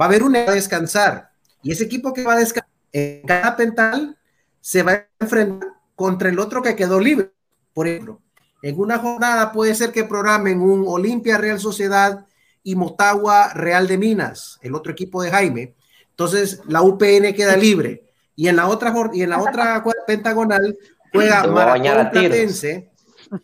Va 0.00 0.06
a 0.06 0.08
haber 0.08 0.22
una 0.22 0.40
a 0.40 0.52
descansar 0.52 1.30
y 1.62 1.72
ese 1.72 1.84
equipo 1.84 2.12
que 2.12 2.24
va 2.24 2.34
a 2.34 2.38
descansar 2.38 2.70
en 2.92 3.22
cada 3.22 3.56
pental 3.56 4.18
se 4.60 4.82
va 4.82 4.92
a 4.92 5.06
enfrentar 5.20 5.68
contra 5.94 6.28
el 6.28 6.38
otro 6.38 6.62
que 6.62 6.76
quedó 6.76 7.00
libre. 7.00 7.32
Por 7.72 7.86
ejemplo, 7.86 8.20
en 8.62 8.78
una 8.78 8.98
jornada 8.98 9.52
puede 9.52 9.74
ser 9.74 9.92
que 9.92 10.04
programen 10.04 10.60
un 10.60 10.84
Olimpia 10.86 11.38
Real 11.38 11.60
Sociedad 11.60 12.26
y 12.62 12.74
Motagua 12.74 13.52
Real 13.54 13.86
de 13.86 13.98
Minas, 13.98 14.58
el 14.62 14.74
otro 14.74 14.92
equipo 14.92 15.22
de 15.22 15.30
Jaime. 15.30 15.74
Entonces 16.18 16.60
la 16.66 16.82
UPN 16.82 17.32
queda 17.32 17.56
libre. 17.56 18.02
Y 18.34 18.48
en 18.48 18.56
la 18.56 18.66
otra, 18.66 18.92
y 19.12 19.22
en 19.22 19.30
la 19.30 19.40
otra 19.40 19.84
pentagonal 20.04 20.76
juega 21.12 21.46
Maratón 21.46 22.10
Platense, 22.10 22.90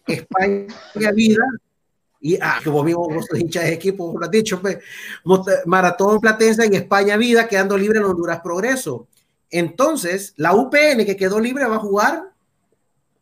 España 0.04 1.12
Vida, 1.14 1.44
y 2.20 2.36
ah, 2.40 2.58
como 2.64 2.82
mismo 2.82 3.08
vos 3.08 3.26
hinchas 3.32 3.64
de 3.64 3.74
equipo, 3.74 4.18
lo 4.18 4.24
has 4.24 4.30
dicho, 4.30 4.60
pues, 4.60 4.78
Maratón 5.66 6.18
Platense 6.18 6.64
en 6.64 6.74
España 6.74 7.16
Vida, 7.16 7.46
quedando 7.46 7.78
libre 7.78 8.00
en 8.00 8.06
Honduras 8.06 8.40
Progreso. 8.40 9.06
Entonces, 9.50 10.34
la 10.36 10.52
UPN 10.52 11.04
que 11.06 11.16
quedó 11.16 11.38
libre 11.38 11.66
va 11.66 11.76
a 11.76 11.80
jugar 11.80 12.32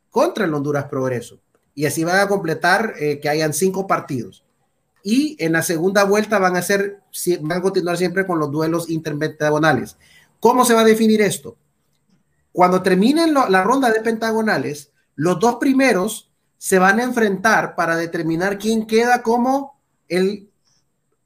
contra 0.09 0.47
el 0.47 0.55
Honduras 0.55 0.87
Progreso. 0.87 1.41
Y 1.75 1.85
así 1.85 2.05
van 2.05 2.21
a 2.21 2.29
completar 2.29 2.95
eh, 2.99 3.21
que 3.21 3.29
hayan 3.29 3.53
cinco 3.53 3.87
partidos. 3.87 4.45
Y 5.03 5.37
en 5.45 5.53
la 5.53 5.63
segunda 5.63 6.05
vuelta 6.05 6.39
van 6.39 6.57
a 6.57 6.63
ser, 6.63 7.01
van 7.41 7.59
a 7.59 7.63
continuar 7.63 7.97
siempre 7.97 8.27
con 8.27 8.39
los 8.39 8.51
duelos 8.51 8.89
interpentagonales. 8.89 9.97
¿Cómo 10.39 10.65
se 10.65 10.75
va 10.75 10.83
a 10.83 10.85
definir 10.85 11.23
esto? 11.23 11.57
Cuando 12.53 12.83
terminen 12.83 13.33
la 13.35 13.65
ronda 13.65 13.91
de 13.91 14.01
pentagonales, 14.01 14.93
los 15.15 15.39
dos 15.39 15.57
primeros 15.57 16.31
se 16.59 16.79
van 16.79 17.01
a 17.01 17.03
enfrentar 17.03 17.75
para 17.75 17.97
determinar 17.97 18.59
quién 18.59 18.87
queda 18.87 19.23
como 19.23 19.81
el 20.09 20.51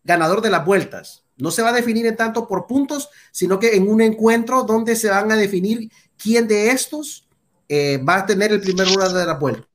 ganador 0.04 0.40
de 0.40 0.50
las 0.50 0.64
vueltas. 0.64 1.24
No 1.36 1.50
se 1.50 1.60
va 1.60 1.70
a 1.70 1.74
definir 1.74 2.06
en 2.06 2.16
tanto 2.16 2.48
por 2.48 2.66
puntos, 2.66 3.10
sino 3.32 3.58
que 3.58 3.76
en 3.76 3.88
un 3.88 4.00
encuentro 4.00 4.62
donde 4.62 4.96
se 4.96 5.10
van 5.10 5.30
a 5.30 5.36
definir 5.36 5.90
quién 6.16 6.48
de 6.48 6.70
estos 6.70 7.28
eh, 7.68 7.98
va 7.98 8.16
a 8.16 8.26
tener 8.26 8.52
el 8.52 8.60
primer 8.60 8.88
lugar 8.88 9.12
de 9.12 9.26
las 9.26 9.38
vueltas. 9.38 9.66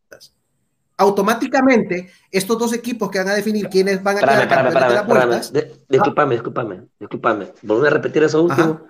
Automáticamente, 1.02 2.12
estos 2.30 2.60
dos 2.60 2.74
equipos 2.74 3.10
que 3.10 3.18
van 3.18 3.30
a 3.30 3.34
definir 3.34 3.68
quiénes 3.70 4.04
van 4.04 4.18
a 4.18 4.20
quedar 4.20 4.48
campeones 4.48 4.88
de 4.88 4.94
las 4.94 5.08
vueltas. 5.08 5.54
disculpame, 5.90 6.36
disculpame, 6.36 6.82
disculpame. 7.00 7.54
Volver 7.64 7.92
a 7.92 7.96
repetir 7.96 8.22
eso 8.22 8.44
último. 8.44 8.82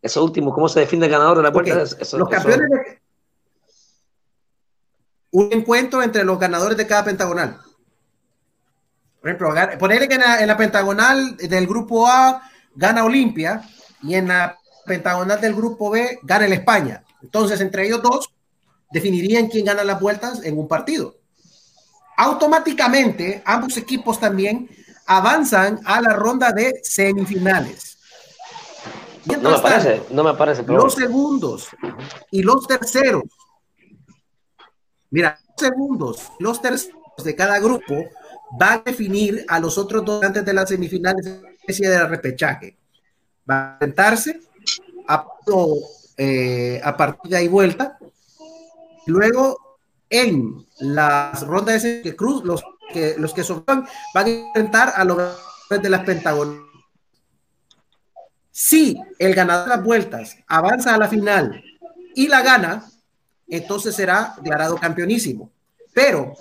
Eso 0.00 0.22
último, 0.22 0.54
¿cómo 0.54 0.68
se 0.68 0.78
define 0.78 1.06
el 1.06 1.10
ganador 1.10 1.38
de 1.38 1.42
la 1.42 1.50
vuelta? 1.50 1.74
los 1.74 2.28
campeones 2.28 2.70
de... 2.70 3.02
Un 5.32 5.48
encuentro 5.50 6.00
entre 6.00 6.22
los 6.22 6.38
ganadores 6.38 6.76
de 6.76 6.86
cada 6.86 7.04
pentagonal. 7.04 7.58
Por 9.20 9.30
ejemplo, 9.30 9.52
ponerle 9.80 10.06
que 10.06 10.14
en 10.14 10.20
la, 10.20 10.40
en 10.42 10.46
la 10.46 10.56
pentagonal 10.56 11.36
del 11.38 11.66
grupo 11.66 12.06
A 12.06 12.40
gana 12.76 13.02
Olimpia 13.02 13.68
y 14.00 14.14
en 14.14 14.28
la 14.28 14.56
pentagonal 14.86 15.40
del 15.40 15.56
grupo 15.56 15.90
B 15.90 16.20
gana 16.22 16.46
el 16.46 16.52
España. 16.52 17.02
Entonces, 17.20 17.60
entre 17.60 17.84
ellos 17.84 18.00
dos, 18.00 18.32
definirían 18.94 19.48
quién 19.48 19.66
gana 19.66 19.82
las 19.82 20.00
vueltas 20.00 20.42
en 20.44 20.56
un 20.56 20.68
partido. 20.68 21.16
Automáticamente, 22.16 23.42
ambos 23.44 23.76
equipos 23.76 24.20
también 24.20 24.70
avanzan 25.06 25.80
a 25.84 26.00
la 26.00 26.12
ronda 26.12 26.52
de 26.52 26.80
semifinales. 26.84 27.98
no 29.26 29.50
me 29.50 29.58
parece, 29.58 30.02
no 30.10 30.22
me 30.22 30.34
parece. 30.34 30.62
Los 30.62 30.94
segundos 30.94 31.66
y 32.30 32.42
los 32.42 32.68
terceros. 32.68 33.24
Mira, 35.10 35.40
los 35.48 35.68
segundos, 35.68 36.22
los 36.38 36.62
terceros 36.62 37.02
de 37.24 37.34
cada 37.34 37.58
grupo 37.58 37.96
van 38.56 38.78
a 38.78 38.82
definir 38.84 39.44
a 39.48 39.58
los 39.58 39.76
otros 39.76 40.04
dos 40.04 40.22
antes 40.22 40.44
de 40.44 40.54
las 40.54 40.68
semifinales, 40.68 41.26
especie 41.58 41.88
de 41.88 42.06
repechaje. 42.06 42.78
Va 43.50 43.56
a 43.56 43.72
enfrentarse 43.72 44.40
a 45.08 45.26
eh, 46.16 46.80
a 46.84 46.96
partida 46.96 47.42
y 47.42 47.48
vuelta. 47.48 47.98
Luego, 49.06 49.78
en 50.10 50.66
las 50.80 51.42
rondas 51.46 51.82
de 51.82 52.14
cruz, 52.16 52.44
los 52.44 52.62
que, 52.92 53.14
los 53.18 53.32
que 53.32 53.42
van 53.66 53.86
a 54.14 54.28
enfrentar 54.28 54.92
a 54.96 55.04
los 55.04 55.18
de 55.70 55.90
las 55.90 56.04
pentagonas. 56.04 56.62
Si 58.50 58.96
el 59.18 59.34
ganador 59.34 59.64
de 59.64 59.76
las 59.76 59.84
vueltas 59.84 60.36
avanza 60.46 60.94
a 60.94 60.98
la 60.98 61.08
final 61.08 61.62
y 62.14 62.28
la 62.28 62.42
gana, 62.42 62.84
entonces 63.48 63.96
será 63.96 64.34
declarado 64.36 64.76
campeonísimo. 64.76 65.50
Pero 65.92 66.34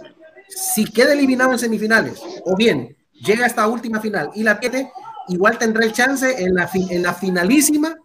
si 0.48 0.86
queda 0.86 1.14
eliminado 1.14 1.52
en 1.52 1.60
semifinales 1.60 2.22
o 2.46 2.56
bien 2.56 2.96
llega 3.14 3.46
a 3.46 3.48
esta 3.48 3.68
última 3.68 4.00
final 4.00 4.30
y 4.36 4.44
la 4.44 4.60
pierde, 4.60 4.92
igual 5.30 5.58
tendrá 5.58 5.84
el 5.86 5.94
chance 5.94 6.44
en 6.44 6.54
la, 6.54 6.70
en 6.74 7.02
la 7.02 7.14
finalísima 7.14 7.96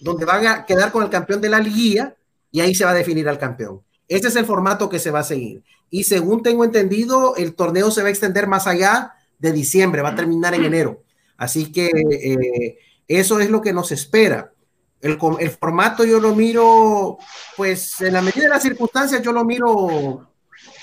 donde 0.00 0.24
van 0.24 0.46
a 0.46 0.66
quedar 0.66 0.92
con 0.92 1.02
el 1.02 1.10
campeón 1.10 1.40
de 1.40 1.48
la 1.48 1.58
liguilla 1.58 2.14
y 2.50 2.60
ahí 2.60 2.74
se 2.74 2.84
va 2.84 2.90
a 2.92 2.94
definir 2.94 3.28
al 3.28 3.38
campeón. 3.38 3.82
Ese 4.08 4.28
es 4.28 4.36
el 4.36 4.46
formato 4.46 4.88
que 4.88 4.98
se 4.98 5.10
va 5.10 5.20
a 5.20 5.24
seguir. 5.24 5.62
Y 5.90 6.04
según 6.04 6.42
tengo 6.42 6.64
entendido, 6.64 7.36
el 7.36 7.54
torneo 7.54 7.90
se 7.90 8.02
va 8.02 8.08
a 8.08 8.10
extender 8.10 8.46
más 8.46 8.66
allá 8.66 9.14
de 9.38 9.52
diciembre, 9.52 10.02
va 10.02 10.10
a 10.10 10.16
terminar 10.16 10.54
en 10.54 10.64
enero. 10.64 11.02
Así 11.36 11.70
que 11.70 11.86
eh, 11.88 12.78
eso 13.06 13.40
es 13.40 13.50
lo 13.50 13.60
que 13.60 13.72
nos 13.72 13.92
espera. 13.92 14.52
El, 15.00 15.18
el, 15.38 15.50
formato 15.50 16.04
yo 16.04 16.18
lo 16.18 16.34
miro, 16.34 17.18
pues 17.56 18.00
en 18.00 18.14
la 18.14 18.22
medida 18.22 18.44
de 18.44 18.48
las 18.48 18.62
circunstancias, 18.62 19.22
yo 19.22 19.30
lo 19.30 19.44
miro, 19.44 20.32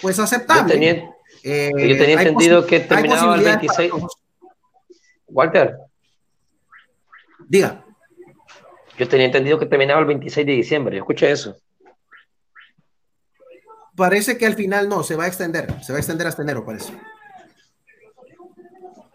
pues 0.02 0.18
aceptable. 0.20 0.74
Yo 0.74 0.80
tenía, 0.80 1.16
eh, 1.44 1.72
yo 1.76 1.98
tenía 1.98 2.22
entendido 2.22 2.66
que 2.66 2.80
terminaba 2.80 3.36
el 3.36 3.44
26. 3.44 3.92
Walter. 5.28 5.76
Diga. 7.48 7.84
Yo 8.98 9.08
tenía 9.10 9.26
entendido 9.26 9.60
que 9.60 9.66
terminaba 9.66 10.00
el 10.00 10.06
26 10.06 10.48
de 10.48 10.54
diciembre. 10.54 10.98
Escucha 10.98 11.28
eso. 11.28 11.58
Parece 13.96 14.38
que 14.38 14.46
al 14.46 14.56
final 14.56 14.90
no, 14.90 15.04
se 15.04 15.16
va 15.16 15.24
a 15.26 15.28
extender. 15.28 15.82
Se 15.84 15.94
va 15.94 15.98
a 15.98 16.00
extender 16.00 16.28
hasta 16.28 16.42
enero, 16.42 16.66
parece. 16.66 16.94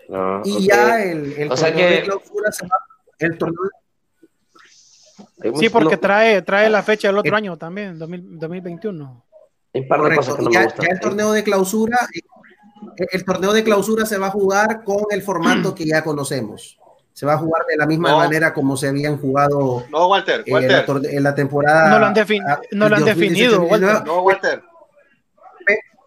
No, 0.08 0.42
y 0.44 0.66
ya 0.66 1.02
el, 1.02 1.32
el 1.34 1.52
O 1.52 1.56
sea 1.56 1.68
torneo 1.68 1.88
que- 1.88 1.94
de 1.94 2.02
clausura 2.02 2.52
se 2.52 2.66
va, 2.66 2.76
el 3.18 3.38
torneo 3.38 3.60
Sí, 5.58 5.68
porque 5.70 5.96
trae, 5.96 6.42
trae 6.42 6.68
la 6.68 6.82
fecha 6.82 7.08
del 7.08 7.18
otro 7.18 7.32
Eh. 7.34 7.36
año 7.36 7.56
también, 7.56 7.98
2000 7.98 8.38
2021. 8.38 9.24
hay 9.72 9.80
un 9.82 9.88
par 9.88 9.98
de 9.98 10.02
Correcto. 10.02 10.20
cosas 10.22 10.36
que 10.36 10.42
no 10.44 10.50
ya, 10.50 10.58
me 10.60 10.64
gustan. 10.66 10.86
ya 10.86 10.92
el 10.92 11.00
torneo 11.00 11.32
de 11.32 11.44
clausura, 11.44 11.98
eh, 12.98 13.06
el 13.12 13.24
torneo 13.24 13.52
de 13.52 13.62
clausura 13.64 14.04
se 14.06 14.18
va 14.18 14.26
a 14.26 14.30
jugar 14.30 14.82
con 14.84 15.04
el 15.10 15.22
formato 15.22 15.74
que 15.74 15.86
ya 15.86 16.02
conocemos. 16.02 16.78
Se 17.12 17.24
va 17.26 17.34
a 17.34 17.38
jugar 17.38 17.64
de 17.68 17.76
la 17.76 17.86
misma 17.86 18.10
No. 18.10 18.16
manera 18.18 18.52
como 18.52 18.76
se 18.76 18.88
habían 18.88 19.18
jugado 19.18 19.84
No, 19.90 20.08
Walter, 20.08 20.40
eh, 20.40 20.44
en, 20.46 20.52
la, 20.54 20.58
Walter. 20.60 20.86
tor- 20.86 21.06
en 21.10 21.22
la 21.22 21.34
temporada. 21.34 21.90
No 21.90 21.98
lo 21.98 22.06
han 22.06 22.14
defin- 22.14 22.44
ah, 22.48 22.60
no 22.72 22.88
lo 22.88 22.96
han 22.96 23.04
2018, 23.04 23.14
definido, 23.14 23.62
Walter. 23.62 23.88
2019. 23.88 24.04
No, 24.06 24.22
Walter. 24.22 24.62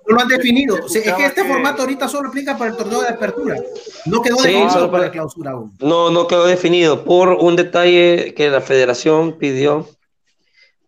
No 0.07 0.15
lo 0.15 0.21
han 0.21 0.27
definido. 0.27 0.75
O 0.83 0.89
sea, 0.89 1.01
es 1.01 1.13
que 1.13 1.25
este 1.25 1.43
formato 1.45 1.81
ahorita 1.83 2.07
solo 2.07 2.29
aplica 2.29 2.57
para 2.57 2.71
el 2.71 2.77
torneo 2.77 3.01
de 3.01 3.07
apertura. 3.09 3.55
No 4.05 4.21
quedó 4.21 4.37
Sí, 4.37 4.49
definido 4.49 4.73
para 4.73 4.91
para- 4.91 5.03
la 5.05 5.11
clausura 5.11 5.51
aún. 5.51 5.73
No, 5.79 6.09
no 6.11 6.27
quedó 6.27 6.45
definido 6.45 7.03
por 7.05 7.29
un 7.29 7.55
detalle 7.55 8.33
que 8.35 8.49
la 8.49 8.61
federación 8.61 9.37
pidió 9.37 9.87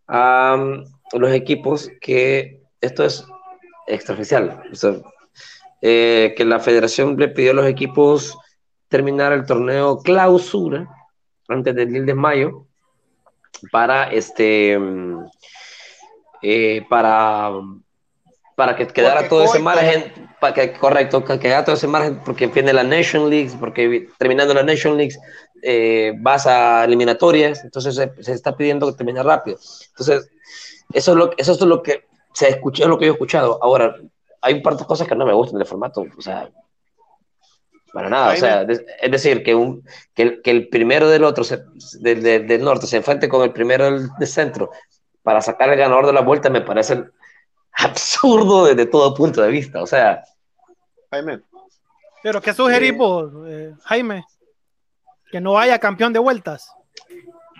a 0.07 0.55
um, 0.59 0.83
los 1.19 1.31
equipos 1.31 1.89
que 2.01 2.61
esto 2.81 3.05
es 3.05 3.25
extraoficial. 3.87 4.61
O 4.71 4.75
sea, 4.75 4.95
eh, 5.81 6.33
que 6.35 6.43
la 6.45 6.59
federación 6.59 7.15
le 7.17 7.29
pidió 7.29 7.51
a 7.51 7.55
los 7.55 7.67
equipos 7.67 8.37
terminar 8.89 9.31
el 9.33 9.45
torneo 9.45 9.99
clausura 9.99 10.87
antes 11.47 11.73
del 11.75 11.91
10 11.91 12.05
de 12.05 12.13
mayo 12.15 12.65
para 13.71 14.11
este 14.11 14.77
mm, 14.77 15.25
eh, 16.41 16.85
para 16.89 17.49
para 18.55 18.75
que 18.75 18.87
quedara 18.87 19.15
Porque 19.21 19.29
todo 19.29 19.43
ese 19.43 19.59
margen 19.59 20.13
para 20.39 20.53
que 20.53 20.73
correcto 20.73 21.23
que 21.25 21.39
quedara 21.39 21.65
todo 21.65 21.75
ese 21.75 21.87
margen 21.87 22.21
porque 22.23 22.47
viene 22.47 22.71
la 22.73 22.83
Nation 22.83 23.29
League 23.29 23.51
porque 23.59 24.07
terminando 24.17 24.53
la 24.53 24.63
Nation 24.63 24.95
League 24.97 25.15
eh, 25.61 26.13
vas 26.19 26.47
a 26.47 26.85
eliminatorias 26.85 27.63
entonces 27.63 27.95
se, 27.95 28.11
se 28.23 28.31
está 28.33 28.55
pidiendo 28.55 28.87
que 28.87 28.97
termine 28.97 29.21
rápido. 29.23 29.57
Entonces 29.89 30.29
eso 30.93 31.11
es 31.11 31.17
lo 31.17 31.31
eso 31.37 31.51
es 31.53 31.61
lo 31.61 31.81
que 31.83 32.05
se 32.33 32.49
escuchó 32.49 32.83
es 32.83 32.89
lo 32.89 32.97
que 32.97 33.05
yo 33.05 33.11
he 33.11 33.15
escuchado. 33.15 33.59
Ahora 33.61 33.95
hay 34.41 34.53
un 34.53 34.61
par 34.61 34.77
de 34.77 34.85
cosas 34.85 35.07
que 35.07 35.15
no 35.15 35.25
me 35.25 35.33
gustan 35.33 35.57
del 35.59 35.67
formato 35.67 36.05
o 36.17 36.21
sea 36.21 36.49
para 37.93 38.09
nada, 38.09 38.33
o 38.33 38.35
sea, 38.35 38.63
es 39.01 39.09
decir, 39.11 39.41
que, 39.41 39.55
un, 39.55 39.81
que, 40.13 40.21
el, 40.23 40.41
que 40.41 40.51
el 40.51 40.67
primero 40.67 41.07
del 41.09 41.23
otro, 41.23 41.45
se- 41.45 41.63
del, 42.01 42.21
del- 42.21 42.45
del 42.45 42.61
norte, 42.61 42.87
se 42.87 42.97
enfrente 42.97 43.29
con 43.29 43.41
el 43.43 43.53
primero 43.53 43.85
del, 43.85 44.09
del 44.19 44.27
centro 44.27 44.69
para 45.23 45.41
sacar 45.41 45.69
el 45.69 45.77
ganador 45.79 46.05
de 46.05 46.11
la 46.11 46.19
vuelta 46.19 46.49
me 46.49 46.59
parece 46.59 47.05
absurdo 47.77 48.65
desde 48.65 48.85
todo 48.85 49.13
punto 49.13 49.41
de 49.41 49.49
vista. 49.49 49.81
O 49.81 49.87
sea, 49.87 50.23
Jaime. 51.11 51.41
Pero 52.23 52.41
¿qué 52.41 52.53
sugerís 52.53 52.97
vos, 52.97 53.31
eh, 53.47 53.73
Jaime? 53.83 54.25
Que 55.31 55.39
no 55.41 55.57
haya 55.57 55.77
campeón 55.79 56.11
de 56.13 56.19
vueltas. 56.19 56.71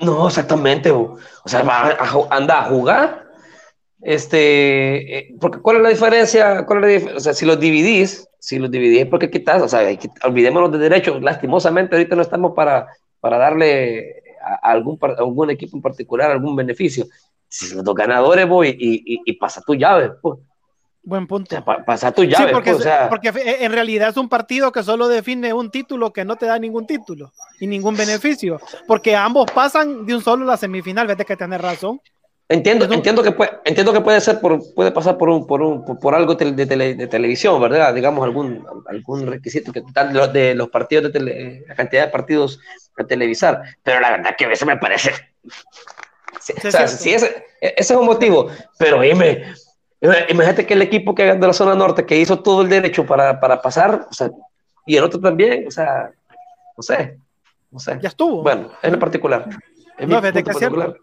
no 0.01 0.27
exactamente. 0.27 0.91
O, 0.91 1.17
o 1.43 1.47
sea, 1.49 1.61
va 1.63 1.89
a, 1.91 2.35
anda 2.35 2.59
a 2.61 2.69
jugar. 2.69 3.25
Este, 4.01 5.17
eh, 5.17 5.35
porque 5.39 5.59
¿cuál 5.59 5.77
es 5.77 5.83
la 5.83 5.89
diferencia? 5.89 6.65
¿Cuál 6.65 6.83
es 6.83 7.03
la 7.03 7.09
dif- 7.11 7.15
o 7.15 7.19
sea, 7.19 7.33
si 7.33 7.45
los 7.45 7.59
dividís, 7.59 8.27
si 8.39 8.59
los 8.59 8.69
dividís 8.69 9.05
porque 9.07 9.31
quitas, 9.31 9.61
o 9.61 9.67
sea, 9.67 9.95
que- 9.97 10.09
olvidémonos 10.23 10.71
de 10.71 10.77
derechos. 10.77 11.21
Lastimosamente, 11.21 11.95
ahorita 11.95 12.15
no 12.15 12.21
estamos 12.21 12.53
para, 12.55 12.87
para 13.19 13.37
darle 13.37 14.21
a, 14.43 14.53
a 14.67 14.71
algún, 14.71 14.99
algún 15.17 15.49
equipo 15.49 15.75
en 15.77 15.81
particular 15.81 16.29
algún 16.31 16.55
beneficio. 16.55 17.05
Si 17.55 17.73
los 17.73 17.83
dos 17.83 17.95
ganadores, 17.95 18.47
voy 18.47 18.69
y, 18.77 18.95
y, 19.15 19.21
y 19.25 19.33
pasa 19.33 19.61
tu 19.61 19.75
llave, 19.75 20.11
pues. 20.21 20.39
Buen 21.03 21.25
O 21.25 21.27
punto. 21.27 21.49
sea, 21.55 21.63
pasa 21.63 22.11
tu 22.11 22.23
Sí, 22.23 22.29
llave, 22.29 22.51
porque, 22.51 22.71
pues, 22.71 22.81
o 22.81 22.83
sea, 22.83 23.09
porque 23.09 23.31
fe- 23.31 23.63
en 23.63 23.71
realidad 23.71 24.09
es 24.09 24.17
un 24.17 24.27
partido 24.27 24.71
que 24.71 24.81
solo 24.83 25.07
define 25.07 25.53
un 25.53 25.69
título 25.69 26.11
que 26.11 26.25
no 26.25 26.35
te 26.35 26.47
da 26.47 26.57
ningún 26.57 26.87
título 26.87 27.31
y 27.59 27.67
ningún 27.67 27.95
beneficio, 27.95 28.59
porque 28.87 29.15
ambos 29.15 29.49
pasan 29.51 30.05
de 30.05 30.15
un 30.15 30.21
solo 30.23 30.43
a 30.43 30.47
la 30.47 30.57
semifinal, 30.57 31.05
vete 31.07 31.23
que 31.23 31.37
tener 31.37 31.61
razón. 31.61 32.01
entiendo, 32.49 32.85
un- 32.87 32.93
entiendo 32.93 33.21
que 33.23 33.31
puede, 33.31 33.51
entiendo 33.65 33.93
que 33.93 34.01
puede 34.01 34.19
ser 34.19 34.39
por, 34.41 34.59
puede 34.73 34.91
pasar 34.91 35.15
por 35.17 35.29
un, 35.29 35.45
por 35.45 35.61
un, 35.61 35.85
por, 35.85 35.99
por 35.99 36.15
algo 36.15 36.33
de, 36.35 36.65
tele- 36.67 36.95
de 36.95 37.07
televisión, 37.07 37.61
¿verdad? 37.61 37.93
Digamos 37.93 38.23
algún, 38.23 38.65
algún 38.87 39.27
requisito 39.27 39.71
que 39.71 39.83
tal 39.93 40.11
de 40.11 40.19
los, 40.19 40.33
de 40.33 40.55
los 40.55 40.69
partidos 40.69 41.05
de 41.05 41.09
tele, 41.11 41.63
la 41.67 41.75
cantidad 41.75 42.05
de 42.05 42.11
partidos 42.11 42.59
a 42.97 43.03
televisar, 43.03 43.61
pero 43.83 43.99
la 43.99 44.09
verdad 44.11 44.35
que 44.37 44.45
a 44.45 44.49
veces 44.49 44.67
me 44.67 44.77
parece. 44.77 45.11
Sí, 46.45 46.53
o 46.67 46.71
sea, 46.71 46.87
sí, 46.87 47.11
ese, 47.13 47.43
ese 47.59 47.93
es 47.93 47.99
un 47.99 48.05
motivo, 48.05 48.47
pero 48.77 49.01
dime, 49.01 49.51
imagínate 50.29 50.65
que 50.67 50.75
el 50.75 50.83
equipo 50.83 51.15
que 51.15 51.23
de 51.33 51.47
la 51.47 51.53
zona 51.53 51.73
norte 51.73 52.05
que 52.05 52.17
hizo 52.17 52.39
todo 52.43 52.61
el 52.61 52.69
derecho 52.69 53.03
para, 53.05 53.39
para 53.39 53.61
pasar, 53.61 54.07
o 54.09 54.13
sea, 54.13 54.29
y 54.85 54.95
el 54.95 55.03
otro 55.03 55.19
también, 55.19 55.67
o 55.67 55.71
sea, 55.71 56.11
no 56.77 56.83
sé, 56.83 57.17
no 57.71 57.79
sé. 57.79 57.97
Ya 57.99 58.09
estuvo. 58.09 58.43
Bueno, 58.43 58.69
es 58.81 58.91
lo 58.91 58.99
particular. 58.99 59.47
Es 59.97 60.07
No, 60.07 60.21
punto 60.21 60.33
que 60.37 60.43
particular. 60.43 60.95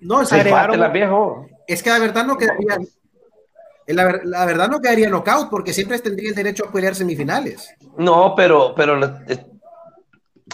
No, 0.00 0.24
Se 0.24 0.36
Agregaron- 0.40 0.78
la 0.78 0.88
viejo. 0.88 1.46
es 1.66 1.82
que 1.82 1.90
la 1.90 1.98
verdad 1.98 2.24
no 2.24 2.38
quedaría. 2.38 2.78
La, 3.88 4.04
ver- 4.04 4.20
la 4.24 4.46
verdad 4.46 4.68
no 4.68 4.80
quedaría 4.80 5.10
knockout 5.10 5.50
porque 5.50 5.72
siempre 5.74 5.98
tendría 5.98 6.30
el 6.30 6.34
derecho 6.34 6.64
a 6.66 6.72
pelear 6.72 6.94
semifinales. 6.94 7.74
No, 7.98 8.34
pero, 8.36 8.72
pero, 8.74 9.04
eh, 9.04 9.44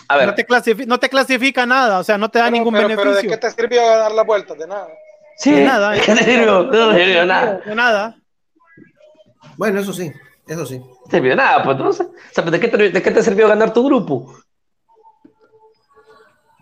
a 0.09 0.17
ver, 0.17 0.27
no, 0.29 0.35
te 0.35 0.45
clasifica, 0.47 0.87
no 0.89 0.99
te 0.99 1.09
clasifica 1.09 1.67
nada, 1.67 1.99
o 1.99 2.05
sea, 2.05 2.17
no 2.19 2.31
te 2.31 2.39
da 2.39 2.45
Pero- 2.47 2.57
ningún 2.57 2.75
pero, 2.75 2.89
pero 2.89 3.01
¿de 3.01 3.07
beneficio. 3.07 3.31
qué 3.31 3.37
te 3.39 3.51
sirvió 3.51 3.87
dar 3.87 4.13
la 4.13 4.23
vuelta? 4.23 4.55
De 4.55 4.67
nada. 4.67 4.89
sí, 5.37 5.51
de 5.53 5.65
nada, 5.65 5.97
¿eh? 5.97 6.01
¿qué 6.05 6.15
te 6.15 6.25
sirvió? 6.25 6.63
No 6.65 6.71
te 6.91 7.05
sirvió 7.05 7.27
nada. 7.27 7.61
De 7.65 7.75
nada. 7.75 8.17
Bueno, 9.57 9.81
eso 9.81 9.93
sí, 9.93 10.13
eso 10.47 10.67
sí. 10.67 10.79
No 10.79 10.87
te 11.11 11.17
sirvió 11.17 11.37
nada, 11.37 11.63
pues 11.65 11.77
entonces, 11.77 12.07
o 12.07 12.35
sea, 12.35 12.45
¿de 12.45 12.61
qué 12.61 12.69
te, 12.69 12.91
de 12.91 13.03
qué 13.03 13.11
te 13.11 13.23
sirvió 13.23 13.49
ganar 13.49 13.73
tu 13.73 13.85
grupo? 13.87 14.35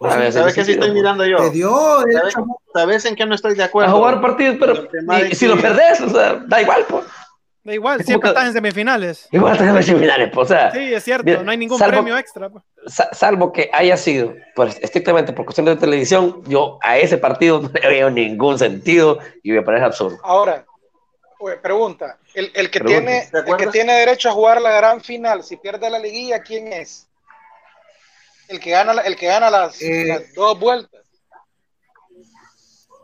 A 0.00 0.16
ver, 0.16 0.32
¿Sabes 0.32 0.54
qué 0.54 0.64
sí 0.64 0.72
estoy 0.72 0.88
pues. 0.88 0.94
mirando 0.94 1.24
yo? 1.24 1.38
Te 1.38 1.50
dio 1.50 1.74
a- 2.00 2.04
¿Sabes 2.74 3.04
en 3.06 3.14
qué 3.16 3.24
no 3.24 3.34
estoy 3.34 3.54
de 3.54 3.62
A 3.62 3.66
acuerdo? 3.66 3.96
jugar 3.96 4.20
partidos, 4.20 4.56
pero 4.60 4.74
de 4.74 5.28
y, 5.28 5.32
y 5.32 5.34
si 5.34 5.46
lo 5.46 5.56
perdés, 5.56 6.00
o 6.02 6.10
sea, 6.10 6.34
da 6.46 6.60
igual, 6.60 6.84
pues. 6.88 7.04
Da 7.62 7.72
igual, 7.72 8.00
Es 8.00 8.06
siempre 8.06 8.28
que- 8.28 8.32
estás 8.34 8.48
en 8.48 8.52
semifinales. 8.52 9.28
Igual 9.32 9.52
estás 9.54 9.68
en 9.68 9.82
semifinales, 9.82 10.30
pues, 10.34 10.50
o 10.50 10.54
sea, 10.54 10.70
Sí, 10.72 10.92
es 10.92 11.02
cierto, 11.02 11.42
no 11.42 11.50
hay 11.50 11.56
ningún 11.56 11.78
salvo- 11.78 11.92
premio 11.92 12.18
extra. 12.18 12.50
pues. 12.50 12.62
Sa- 12.86 13.08
salvo 13.12 13.52
que 13.52 13.70
haya 13.72 13.96
sido, 13.96 14.34
pues, 14.54 14.78
estrictamente 14.82 15.32
por 15.32 15.44
cuestión 15.44 15.66
de 15.66 15.76
televisión, 15.76 16.42
yo 16.46 16.78
a 16.82 16.98
ese 16.98 17.18
partido 17.18 17.60
no 17.62 17.68
le 17.72 17.88
veo 17.88 18.10
ningún 18.10 18.58
sentido 18.58 19.18
y 19.42 19.52
me 19.52 19.62
parece 19.62 19.84
absurdo. 19.84 20.18
Ahora, 20.22 20.64
pues, 21.38 21.58
pregunta, 21.58 22.18
el, 22.34 22.50
el 22.54 22.70
que 22.70 22.80
Pregunta. 22.80 23.10
tiene, 23.10 23.28
¿Te 23.30 23.50
el 23.50 23.56
que 23.56 23.66
tiene 23.68 23.92
derecho 23.94 24.28
a 24.28 24.32
jugar 24.32 24.60
la 24.60 24.70
gran 24.72 25.00
final, 25.00 25.42
si 25.42 25.56
pierde 25.56 25.90
la 25.90 25.98
liguilla, 25.98 26.40
¿quién 26.40 26.72
es? 26.72 27.06
El 28.48 28.60
que 28.60 28.70
gana, 28.70 28.92
la- 28.94 29.02
el 29.02 29.16
que 29.16 29.26
gana 29.26 29.50
las, 29.50 29.80
Eh, 29.82 30.04
las 30.06 30.34
dos 30.34 30.58
vueltas. 30.58 31.00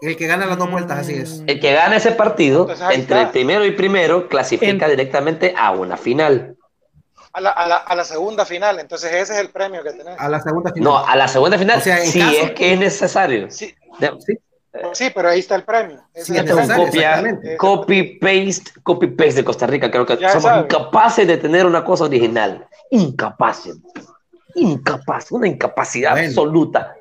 El 0.03 0.17
que 0.17 0.27
gana 0.27 0.47
las 0.47 0.57
dos 0.57 0.71
vueltas, 0.71 0.99
así 0.99 1.15
es. 1.15 1.43
El 1.47 1.61
que 1.61 1.75
gane 1.75 1.97
ese 1.97 2.13
partido, 2.13 2.63
Entonces, 2.63 2.99
entre 2.99 3.21
el 3.21 3.29
primero 3.31 3.67
y 3.67 3.73
primero, 3.73 4.29
clasifica 4.29 4.87
En- 4.87 4.91
directamente 4.93 5.55
a 5.57 5.73
una 5.73 5.99
final. 5.99 6.57
A 7.33 7.41
la, 7.41 7.51
a, 7.51 7.69
la, 7.69 7.77
a 7.77 7.95
la 7.95 8.05
segunda 8.05 8.45
final, 8.45 8.81
entonces 8.81 9.13
ese 9.13 9.35
es 9.35 9.39
el 9.39 9.51
premio 9.51 9.83
que 9.85 9.93
tenés. 9.93 10.19
A 10.19 10.29
la 10.29 10.41
segunda 10.41 10.73
final. 10.73 10.85
No, 10.93 10.99
a 10.99 11.15
la 11.17 11.29
segunda 11.29 11.57
final, 11.59 11.79
O 11.79 11.81
sea, 11.81 12.03
en 12.03 12.11
si 12.11 12.19
caso- 12.19 12.33
es 12.43 12.51
que 12.53 12.73
es 12.73 12.79
necesario. 12.79 13.51
Sí, 13.51 13.73
De- 14.01 14.19
sí, 14.95 15.11
pero 15.15 15.29
ahí 15.29 15.39
está 15.39 15.55
el 15.55 15.63
premio. 15.65 16.03
Sí, 16.15 16.37
es 16.37 16.43
un 16.51 16.57
copia, 16.69 17.11
exactamente. 17.11 17.57
copy 17.57 18.19
paste, 18.19 18.73
copy 18.83 19.07
paste 19.09 19.35
de 19.35 19.45
Costa 19.45 19.67
Rica. 19.69 19.91
Creo 19.91 20.05
que 20.07 20.17
Ya 20.17 20.31
somos 20.31 20.43
sabe. 20.45 20.63
incapaces 20.63 21.27
de 21.29 21.37
tener 21.37 21.67
una 21.67 21.85
cosa 21.85 22.05
original. 22.05 22.67
Incapaces. 22.91 23.77
Incapaz, 24.57 25.31
una 25.31 25.47
incapacidad 25.47 26.13
Bueno. 26.13 26.27
absoluta. 26.29 26.97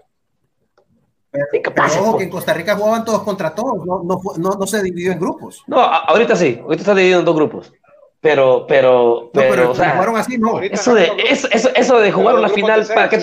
Pero, 1.32 1.46
Incapaces, 1.54 1.98
pero 1.98 2.10
ojo, 2.10 2.18
que 2.18 2.24
en 2.24 2.30
Costa 2.30 2.54
Rica 2.54 2.76
jugaban 2.76 3.06
todos 3.06 3.22
contra 3.24 3.54
todos, 3.54 3.86
no, 3.86 4.02
no, 4.04 4.20
no, 4.38 4.50
no 4.60 4.68
se 4.68 4.82
dividió 4.82 5.12
en 5.12 5.20
grupos. 5.20 5.64
No, 5.68 5.80
ahorita 5.80 6.36
sí, 6.36 6.60
ahorita 6.62 6.82
está 6.82 6.96
dividido 6.96 7.20
en 7.20 7.26
dos 7.26 7.36
grupos. 7.36 7.72
Pero, 8.22 8.66
pero, 8.68 9.30
No, 9.34 9.42
pero, 9.42 9.72
o 9.72 9.76
sea, 9.76 9.92
jugaron 9.94 10.18
así, 10.18 10.38
no. 10.38 10.50
Ahorita 10.52 10.76
eso 10.76 10.94
de, 10.94 11.12
eso, 11.30 11.48
eso, 11.52 11.70
eso 11.74 12.00
de 12.00 12.12
jugar 12.12 12.36
una 12.36 12.50
final 12.50 12.86
para 12.94 13.08
que, 13.10 13.16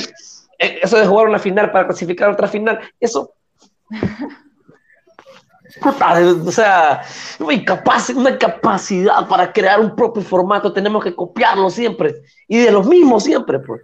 eh, 0.59 0.79
eso 0.83 0.97
de 0.99 1.07
jugar 1.07 1.29
una 1.29 1.39
final 1.39 1.71
para 1.71 1.87
clasificar 1.87 2.31
otra 2.31 2.49
final, 2.49 2.81
eso. 2.99 3.33
Puta, 5.83 6.15
o 6.47 6.51
sea, 6.53 7.03
una 7.41 7.53
incapaz- 7.53 8.15
una 8.17 8.31
incapacidad 8.31 9.29
para 9.29 9.53
crear 9.53 9.79
un 9.81 9.95
propio 9.95 10.23
formato, 10.23 10.73
tenemos 10.73 11.05
que 11.05 11.15
copiarlo 11.15 11.69
siempre 11.69 12.23
y 12.49 12.57
de 12.59 12.71
los 12.71 12.87
mismos 12.87 13.25
siempre, 13.25 13.59
pues. 13.59 13.83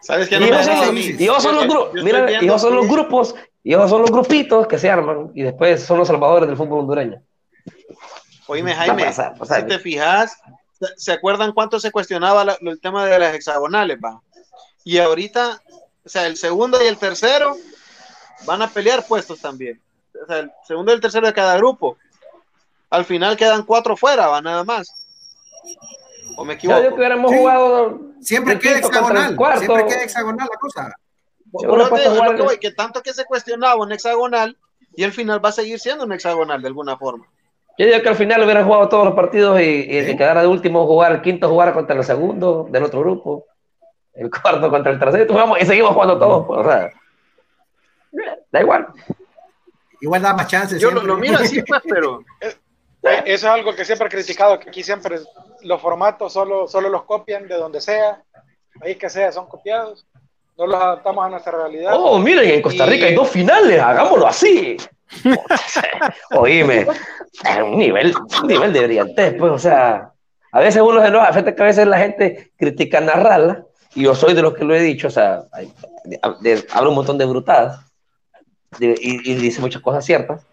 ¿Sabes 0.00 0.28
qué 0.28 0.36
Y 0.36 0.40
no 0.40 0.46
esos 0.58 0.74
son 0.76 0.94
los- 0.96 1.04
y 1.04 1.26
son 1.26 1.68
grupos, 1.68 2.02
mira, 2.02 2.22
y 2.22 2.26
viendo 2.26 2.46
esos 2.56 2.62
son 2.62 2.74
los 2.74 2.86
que- 2.86 2.92
grupos, 2.92 3.34
y 3.62 3.72
esos 3.74 3.88
son 3.90 4.00
los 4.02 4.10
grupitos 4.10 4.66
que 4.66 4.78
se 4.78 4.90
arman 4.90 5.30
y 5.34 5.42
después 5.42 5.80
son 5.84 5.98
los 5.98 6.08
salvadores 6.08 6.48
del 6.48 6.56
fútbol 6.56 6.80
hondureño. 6.80 7.22
Oíme, 8.52 8.74
Jaime, 8.74 9.04
pasar, 9.38 9.60
si 9.60 9.66
te 9.66 9.78
fijas, 9.78 10.36
¿se- 10.78 10.94
¿se 10.96 11.12
acuerdan 11.12 11.52
cuánto 11.52 11.80
se 11.80 11.90
cuestionaba 11.90 12.44
la- 12.44 12.58
el 12.60 12.80
tema 12.80 13.04
de 13.06 13.18
las 13.18 13.34
hexagonales, 13.34 13.98
va? 14.04 14.20
Y 14.84 14.98
ahorita, 14.98 15.62
o 16.04 16.08
sea, 16.08 16.26
el 16.26 16.36
segundo 16.36 16.82
y 16.82 16.86
el 16.86 16.98
tercero 16.98 17.56
van 18.44 18.60
a 18.62 18.68
pelear 18.68 19.06
puestos 19.06 19.40
también. 19.40 19.80
O 20.22 20.26
sea, 20.26 20.40
el 20.40 20.52
segundo 20.66 20.92
y 20.92 20.94
el 20.96 21.00
tercero 21.00 21.26
de 21.26 21.32
cada 21.32 21.56
grupo. 21.56 21.96
Al 22.90 23.04
final 23.06 23.36
quedan 23.36 23.62
cuatro 23.62 23.96
fuera, 23.96 24.26
va 24.26 24.42
nada 24.42 24.64
más. 24.64 24.86
¿O 26.36 26.44
me 26.44 26.54
Yo 26.54 26.58
equivoco? 26.58 26.80
que 26.88 26.94
hubiéramos 26.94 27.30
Sí. 27.30 27.36
jugado. 27.38 28.00
Siempre 28.20 28.58
queda 28.58 28.78
hexagonal, 28.78 29.36
siempre 29.58 29.86
queda 29.86 30.02
hexagonal 30.04 30.48
la 30.50 30.58
cosa. 30.58 30.94
Yo 31.52 31.88
te- 31.88 32.08
jugar- 32.08 32.36
que 32.36 32.42
voy, 32.42 32.58
que 32.58 32.70
tanto 32.72 33.02
que 33.02 33.12
se 33.14 33.24
cuestionaba 33.24 33.76
un 33.76 33.92
hexagonal 33.92 34.56
y 34.96 35.04
al 35.04 35.12
final 35.12 35.44
va 35.44 35.50
a 35.50 35.52
seguir 35.52 35.78
siendo 35.80 36.04
un 36.04 36.12
hexagonal 36.12 36.60
de 36.60 36.68
alguna 36.68 36.96
forma. 36.96 37.26
Yo 37.82 37.88
digo 37.88 38.00
que 38.02 38.08
al 38.10 38.14
final 38.14 38.42
hubieran 38.44 38.64
jugado 38.64 38.88
todos 38.88 39.04
los 39.06 39.14
partidos 39.14 39.60
y, 39.60 39.64
y 39.64 39.96
el 39.98 40.04
que 40.04 40.12
Sí. 40.12 40.16
quedara 40.16 40.42
de 40.42 40.46
último 40.46 40.86
jugar, 40.86 41.10
el 41.10 41.20
quinto 41.22 41.48
jugara 41.48 41.72
contra 41.72 41.96
el 41.96 42.04
segundo 42.04 42.68
del 42.70 42.84
otro 42.84 43.00
grupo, 43.00 43.46
el 44.14 44.30
cuarto 44.42 44.70
contra 44.70 44.92
el 44.92 45.00
tercero, 45.00 45.24
y 45.24 45.26
jugamos- 45.28 45.60
y 45.60 45.66
seguimos 45.66 45.90
jugando 45.92 46.16
todos. 46.16 46.46
pues, 46.46 46.60
o 46.60 46.64
sea, 46.70 46.90
da 48.52 48.60
igual. 48.60 48.86
Igual 50.00 50.22
da 50.22 50.32
más 50.34 50.46
chances. 50.46 50.80
Yo 50.80 50.90
lo, 50.92 51.16
miro 51.16 51.38
así, 51.38 51.60
pues, 51.66 51.80
pero 51.88 52.22
Eso 52.44 52.56
es 53.24 53.44
algo 53.44 53.74
que 53.74 53.84
siempre 53.84 54.06
he 54.06 54.10
criticado, 54.10 54.60
que 54.60 54.68
aquí 54.68 54.82
siempre 54.84 55.18
los 55.62 55.80
formatos 55.80 56.32
solo, 56.32 56.68
solo 56.68 56.88
los 56.88 57.02
copian 57.02 57.48
de 57.48 57.56
donde 57.56 57.80
sea, 57.80 58.22
país 58.78 58.96
que 58.96 59.10
sea, 59.10 59.32
son 59.32 59.46
copiados. 59.46 60.06
No 60.56 60.66
los 60.68 60.80
adaptamos 60.80 61.24
a 61.24 61.28
nuestra 61.30 61.52
realidad. 61.52 61.94
Oh, 61.96 62.18
miren, 62.18 62.48
en 62.48 62.62
Costa 62.62 62.86
Rica 62.86 63.06
hay 63.06 63.14
dos 63.14 63.28
finales, 63.28 63.80
hagámoslo 63.80 64.26
así. 64.26 64.76
Oíme, 66.30 66.86
es 67.44 67.62
un 67.62 67.78
nivel, 67.78 68.14
un 68.42 68.48
nivel 68.48 68.72
de 68.72 68.80
brillantez, 68.86 69.34
pues, 69.38 69.52
o 69.52 69.58
sea, 69.58 70.12
a 70.52 70.60
veces 70.60 70.82
uno 70.82 71.00
se 71.00 71.08
enoja, 71.08 71.28
fíjate 71.28 71.54
que 71.54 71.62
a 71.62 71.66
veces 71.66 71.86
la 71.86 71.98
gente 71.98 72.52
critica 72.56 73.00
narrarla, 73.00 73.64
y 73.94 74.04
yo 74.04 74.14
soy 74.14 74.34
de 74.34 74.42
los 74.42 74.54
que 74.54 74.64
lo 74.64 74.74
he 74.74 74.80
dicho, 74.80 75.08
o 75.08 75.10
sea, 75.10 75.44
hay- 75.52 75.72
de- 76.40 76.66
habla 76.72 76.88
un 76.88 76.94
montón 76.94 77.18
de 77.18 77.24
brutadas, 77.26 77.80
de- 78.78 78.96
y, 79.00 79.30
y 79.30 79.34
dice 79.34 79.60
muchas 79.60 79.82
cosas 79.82 80.04
ciertas, 80.04 80.44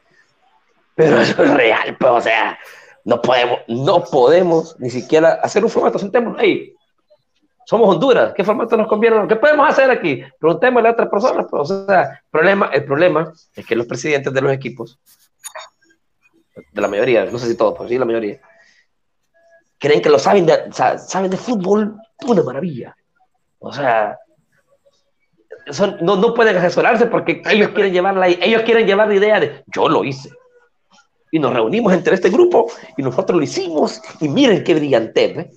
pero 0.95 1.20
eso 1.22 1.41
es 1.43 1.53
real, 1.53 1.95
pues, 1.97 2.12
o 2.12 2.22
sea, 2.22 2.60
no 3.05 3.22
podemos, 3.22 3.60
no 3.68 4.03
podemos 4.03 4.76
ni 4.80 4.89
siquiera 4.89 5.39
hacer 5.41 5.64
un 5.64 5.70
formato, 5.70 5.97
sentémonos 5.99 6.39
ahí, 6.39 6.74
somos 7.70 7.88
Honduras, 7.88 8.34
¿qué 8.36 8.43
formato 8.43 8.76
nos 8.76 8.88
conviene? 8.88 9.28
¿Qué 9.28 9.36
podemos 9.36 9.70
hacer 9.70 9.91
aquí? 9.91 10.24
Preguntémosle 10.39 10.89
a 10.89 10.91
otras 10.93 11.07
personas, 11.07 11.45
pues, 11.47 11.70
o 11.70 11.86
sea, 11.86 12.20
problema, 12.32 12.72
el 12.74 12.84
problema 12.84 13.32
es 13.55 13.63
que 13.63 13.76
los 13.76 13.86
presidentes 13.86 14.34
de 14.34 14.41
los 14.41 14.51
equipos, 14.51 14.99
de 16.74 16.82
la 16.82 16.88
mayoría, 16.88 17.26
no 17.26 17.38
sé 17.38 17.45
si 17.45 17.55
todos, 17.55 17.76
pero 17.78 17.88
sí 17.88 17.99
la 17.99 18.05
mayoría, 18.05 18.41
creen 19.78 20.01
que 20.01 20.09
lo 20.09 20.17
saben 20.17 20.47
de, 20.47 20.63
saben 20.72 21.30
de 21.30 21.38
fútbol 21.38 21.95
una 22.26 22.41
maravilla. 22.41 22.95
O 23.59 23.72
sea, 23.72 24.17
son- 25.70 25.97
no, 26.01 26.15
no 26.15 26.34
pueden 26.34 26.57
asesorarse 26.57 27.05
porque 27.05 27.43
ellos 27.51 27.70
quieren 27.70 27.93
llevar 27.93 28.15
la, 28.15 28.30
ellos 28.30 28.63
quieren 28.63 28.88
llevar 28.88 29.09
la 29.09 29.13
idea 29.15 29.39
de 29.39 29.63
yo 29.67 29.88
lo 29.88 30.03
hice. 30.03 30.32
Y 31.30 31.38
nos 31.38 31.53
reunimos 31.53 31.93
entre 31.93 32.15
este 32.15 32.32
grupo 32.32 32.65
y 32.97 33.03
nosotros 33.03 33.38
lo 33.38 33.43
hicimos 33.43 34.01
y 34.20 34.28
miren 34.28 34.63
qué 34.63 34.74
brillante, 34.74 35.26
¿eh? 35.39 35.51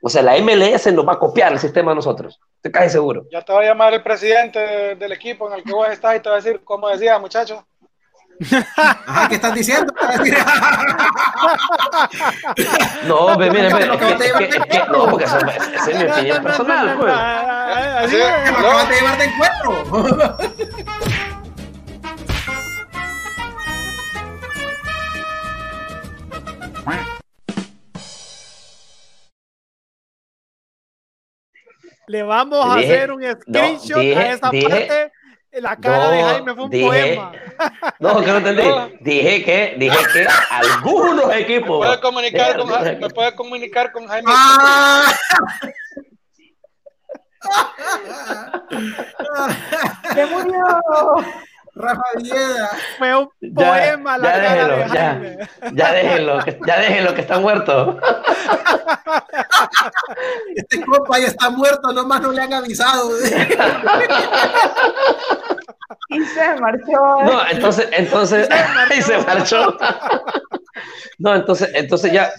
O 0.00 0.08
sea, 0.08 0.22
la 0.22 0.36
MLS 0.38 0.92
nos 0.92 1.06
va 1.06 1.14
a 1.14 1.18
copiar 1.18 1.52
el 1.52 1.58
sistema 1.58 1.92
a 1.92 1.94
nosotros. 1.94 2.38
Te 2.60 2.70
caes 2.70 2.92
seguro. 2.92 3.24
Ya 3.32 3.42
te 3.42 3.52
va 3.52 3.60
a 3.60 3.64
llamar 3.64 3.92
el 3.94 4.02
presidente 4.02 4.58
de- 4.58 4.94
del 4.94 5.12
equipo 5.12 5.48
en 5.48 5.54
el 5.58 5.64
que 5.64 5.72
vos 5.72 5.88
estás 5.88 6.16
y 6.16 6.20
te 6.20 6.28
va 6.28 6.36
a 6.36 6.40
decir, 6.40 6.60
como 6.64 6.88
decía, 6.88 7.18
muchachos, 7.18 7.60
Ajá, 8.76 9.28
¿qué 9.28 9.34
estás 9.34 9.52
diciendo? 9.52 9.92
No, 13.08 13.36
ve, 13.38 13.50
mire, 13.50 13.74
mire, 13.74 13.86
No, 13.88 13.94
es 13.94 13.98
que- 13.98 14.12
es 14.12 14.32
que- 14.32 14.44
es 14.44 14.64
que- 14.66 14.84
no, 14.92 15.08
porque 15.10 15.24
esa 15.24 15.38
esa 15.38 15.90
es 15.90 15.98
mi 15.98 16.04
opinión 16.10 16.42
personal, 16.44 16.96
pues. 16.98 17.12
Así 17.14 18.14
Sí, 18.16 18.22
es. 18.22 18.52
Lo 18.52 18.58
acabas 18.58 18.88
de 18.88 18.94
llevar 18.94 19.18
de 19.18 19.24
encuentro. 19.24 20.38
Le 32.08 32.22
vamos 32.22 32.64
a 32.64 32.76
Dije- 32.78 32.94
hacer 32.94 33.12
un 33.12 33.22
screenshot 33.22 34.00
dije- 34.00 34.16
a 34.18 34.32
esa 34.32 34.50
dije- 34.50 34.68
parte. 34.68 35.12
La 35.52 35.76
cara 35.76 36.10
de 36.10 36.20
No, 36.22 36.28
Jaime 36.28 36.54
fue 36.54 36.64
un 36.64 36.70
dije- 36.70 36.86
poema. 36.86 37.32
No, 38.00 38.20
que 38.20 38.26
no 38.26 38.36
entendí. 38.38 38.62
Dije 39.00 39.44
que, 39.44 39.74
dije 39.78 39.96
que 40.12 40.26
algunos 40.50 41.32
equipos. 41.34 41.78
¿puedes 41.78 41.98
comunicar 41.98 42.56
con, 42.58 42.68
Mierda, 42.68 42.84
Ja- 42.84 42.92
¿me 42.98 43.08
puedes 43.10 43.32
comunicar 43.32 43.92
con 43.92 44.06
Jaime? 44.06 44.30
Ah. 44.34 45.04
¡Se 50.14 50.26
murió! 50.26 50.62
Rafa 51.78 52.02
Villeda. 52.16 52.70
Fue 52.98 53.16
un 53.16 53.28
Ya, 53.40 53.54
poema 53.54 54.18
la 54.18 54.28
ya 54.28 54.32
cara 54.32 54.50
déjenlo, 54.54 54.76
de 54.76 54.88
ya. 54.92 55.04
Jaime. 55.10 55.38
Ya 55.74 55.92
déjenlo, 55.92 56.44
que, 56.44 56.60
ya 56.66 56.78
déjenlo 56.80 57.14
que 57.14 57.20
está 57.20 57.38
muerto. 57.38 57.98
Este 60.56 60.84
compa 60.84 61.18
ya 61.18 61.26
está 61.28 61.50
muerto, 61.50 61.92
nomás 61.92 62.20
no 62.20 62.32
le 62.32 62.42
han 62.42 62.52
avisado. 62.52 63.10
Y 66.10 66.24
se 66.24 66.54
marchó. 66.60 67.22
No, 67.24 67.48
entonces, 67.50 67.88
entonces, 67.92 68.48
y 68.96 69.02
se 69.02 69.18
marchó. 69.26 69.76
No, 71.18 71.34
entonces, 71.34 71.70
entonces 71.74 72.12
ya, 72.12 72.32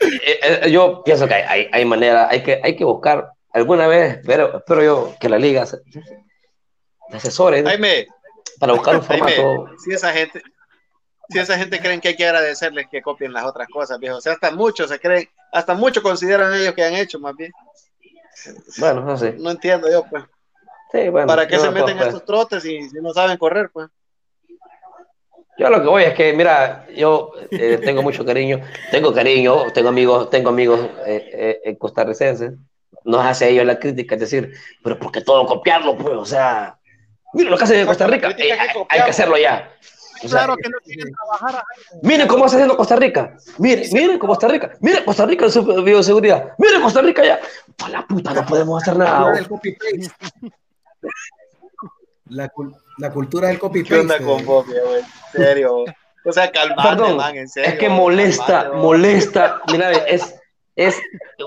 eh, 0.00 0.40
eh, 0.64 0.70
yo 0.70 1.02
pienso 1.04 1.28
que 1.28 1.34
hay, 1.34 1.42
hay, 1.42 1.68
hay 1.72 1.84
manera, 1.84 2.28
hay 2.28 2.42
que, 2.42 2.60
hay 2.62 2.74
que 2.76 2.84
buscar 2.84 3.30
alguna 3.52 3.86
vez, 3.86 4.18
pero 4.26 4.58
espero 4.58 4.82
yo 4.82 5.14
que 5.20 5.28
la 5.28 5.38
liga 5.38 5.64
se, 5.66 5.78
se 7.10 7.16
asesore 7.16 7.62
¿no? 7.62 7.68
Jaime, 7.68 8.06
para 8.58 8.72
buscar 8.72 8.96
un 8.96 9.02
formato. 9.02 9.66
si 9.78 9.92
esa 9.92 10.12
gente, 10.12 10.42
si 11.28 11.38
esa 11.38 11.56
gente 11.58 11.80
creen 11.80 12.00
que 12.00 12.08
hay 12.08 12.16
que 12.16 12.26
agradecerles 12.26 12.86
que 12.90 13.02
copien 13.02 13.32
las 13.32 13.44
otras 13.44 13.68
cosas, 13.68 13.98
viejo. 13.98 14.16
O 14.16 14.20
sea, 14.20 14.32
hasta 14.32 14.50
muchos 14.50 14.90
se 14.90 14.98
creen, 14.98 15.28
hasta 15.52 15.74
muchos 15.74 16.02
consideran 16.02 16.54
ellos 16.54 16.74
que 16.74 16.84
han 16.84 16.94
hecho, 16.94 17.18
más 17.18 17.34
bien. 17.36 17.52
Bueno, 18.78 19.00
no 19.02 19.16
sé. 19.16 19.34
No 19.38 19.50
entiendo 19.50 19.90
yo, 19.90 20.04
pues. 20.08 20.24
Sí, 20.92 21.08
bueno, 21.08 21.26
¿Para 21.26 21.46
qué 21.48 21.58
se 21.58 21.70
puedo, 21.70 21.72
meten 21.72 21.96
pues. 21.96 22.08
estos 22.08 22.24
trotes 22.24 22.62
si, 22.62 22.88
si 22.88 23.00
no 23.00 23.12
saben 23.12 23.36
correr, 23.36 23.70
pues? 23.72 23.88
Yo 25.56 25.70
lo 25.70 25.80
que 25.80 25.88
voy 25.88 26.02
es 26.02 26.14
que, 26.14 26.32
mira, 26.32 26.86
yo 26.96 27.32
eh, 27.50 27.78
tengo 27.82 28.02
mucho 28.02 28.24
cariño, 28.24 28.60
tengo 28.90 29.12
cariño, 29.12 29.70
tengo 29.72 29.88
amigos, 29.88 30.28
tengo 30.28 30.48
amigos 30.48 30.80
eh, 31.06 31.30
eh, 31.32 31.60
eh, 31.64 31.78
costarricenses, 31.78 32.54
nos 33.04 33.24
hace 33.24 33.50
ellos 33.50 33.64
la 33.64 33.78
crítica, 33.78 34.16
es 34.16 34.20
decir, 34.22 34.52
pero 34.82 34.98
¿por 34.98 35.12
qué 35.12 35.20
todo 35.20 35.46
copiarlo, 35.46 35.96
pues? 35.96 36.16
O 36.16 36.24
sea, 36.24 36.78
mira 37.34 37.50
lo 37.50 37.58
que 37.58 37.64
hacen 37.64 37.80
en 37.80 37.86
Costa 37.86 38.06
Rica, 38.06 38.30
eh, 38.30 38.36
que 38.36 38.52
hay, 38.52 39.02
que 39.04 39.10
hacerlo 39.10 39.36
ya. 39.36 39.70
O 40.22 40.28
sea, 40.28 40.38
Claro 40.38 40.56
que 40.56 40.68
no 40.70 40.78
quieren 40.82 41.12
trabajar. 41.12 41.64
Miren 42.02 42.26
cómo 42.26 42.46
está 42.46 42.56
haciendo 42.56 42.76
Costa 42.76 42.96
Rica, 42.96 43.36
miren, 43.58 43.84
miren 43.92 44.18
cómo 44.18 44.32
Costa 44.32 44.48
Rica, 44.48 44.72
miren 44.80 45.04
Costa 45.04 45.26
Rica 45.26 45.44
en 45.44 45.50
su 45.52 45.64
bioseguridad, 45.82 46.52
miren 46.58 46.80
Costa 46.80 47.02
Rica 47.02 47.24
ya, 47.24 47.40
pa' 47.76 47.88
la 47.90 48.06
puta, 48.06 48.32
no 48.32 48.46
podemos 48.46 48.82
hacer 48.82 48.96
nada. 48.96 49.32
La, 52.30 52.50
la 52.98 53.10
cultura 53.10 53.48
del 53.48 53.60
¿Qué 53.84 53.98
onda 53.98 54.18
con 54.18 54.44
vos, 54.46 54.66
viejo? 54.66 54.96
En 54.96 55.04
serio. 55.32 55.84
O 56.24 56.32
sea, 56.32 56.50
calmate, 56.50 56.88
Perdón, 56.88 57.16
man, 57.16 57.36
en 57.36 57.48
serio. 57.48 57.70
es 57.70 57.78
que 57.78 57.88
molesta, 57.88 58.62
Calmate, 58.62 58.76
molesta. 58.78 59.60
Mira, 59.70 59.92
es, 59.92 60.34
es, 60.74 60.96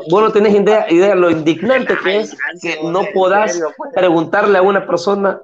vos 0.10 0.22
no 0.22 0.32
tenés 0.32 0.54
idea, 0.54 0.86
idea 0.90 1.16
lo 1.16 1.32
indignante 1.32 1.98
que 2.04 2.18
es 2.20 2.38
que 2.62 2.80
no 2.84 3.06
podás 3.14 3.60
pues. 3.76 3.92
preguntarle 3.94 4.58
a 4.60 4.62
una 4.62 4.86
persona 4.86 5.42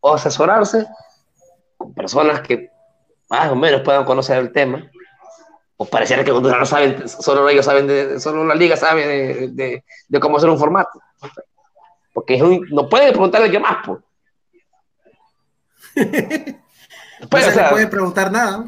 o 0.00 0.14
asesorarse 0.14 0.86
con 1.76 1.92
personas 1.94 2.40
que 2.40 2.70
más 3.30 3.50
o 3.50 3.56
menos 3.56 3.82
puedan 3.82 4.04
conocer 4.04 4.38
el 4.38 4.52
tema. 4.52 4.90
O 5.76 5.84
pareciera 5.84 6.24
que 6.24 6.32
no 6.32 6.66
saben, 6.66 7.08
solo 7.08 7.48
ellos 7.48 7.64
saben, 7.64 7.86
de, 7.86 8.18
solo 8.18 8.44
la 8.44 8.54
liga 8.54 8.76
sabe 8.76 9.06
de, 9.06 9.48
de- 9.48 9.84
de 10.08 10.20
cómo 10.20 10.36
hacer 10.38 10.50
un 10.50 10.58
formato. 10.58 11.00
Porque 12.12 12.34
es 12.34 12.42
un- 12.42 12.66
no 12.70 12.88
puede 12.88 13.10
preguntarle 13.10 13.50
qué 13.50 13.60
más, 13.60 13.76
pues. 13.86 13.98
No 17.20 17.28
Pues, 17.28 17.44
se 17.44 17.50
o 17.50 17.54
sea, 17.54 17.64
le 17.64 17.70
puede 17.70 17.86
preguntar 17.86 18.30
nada. 18.32 18.64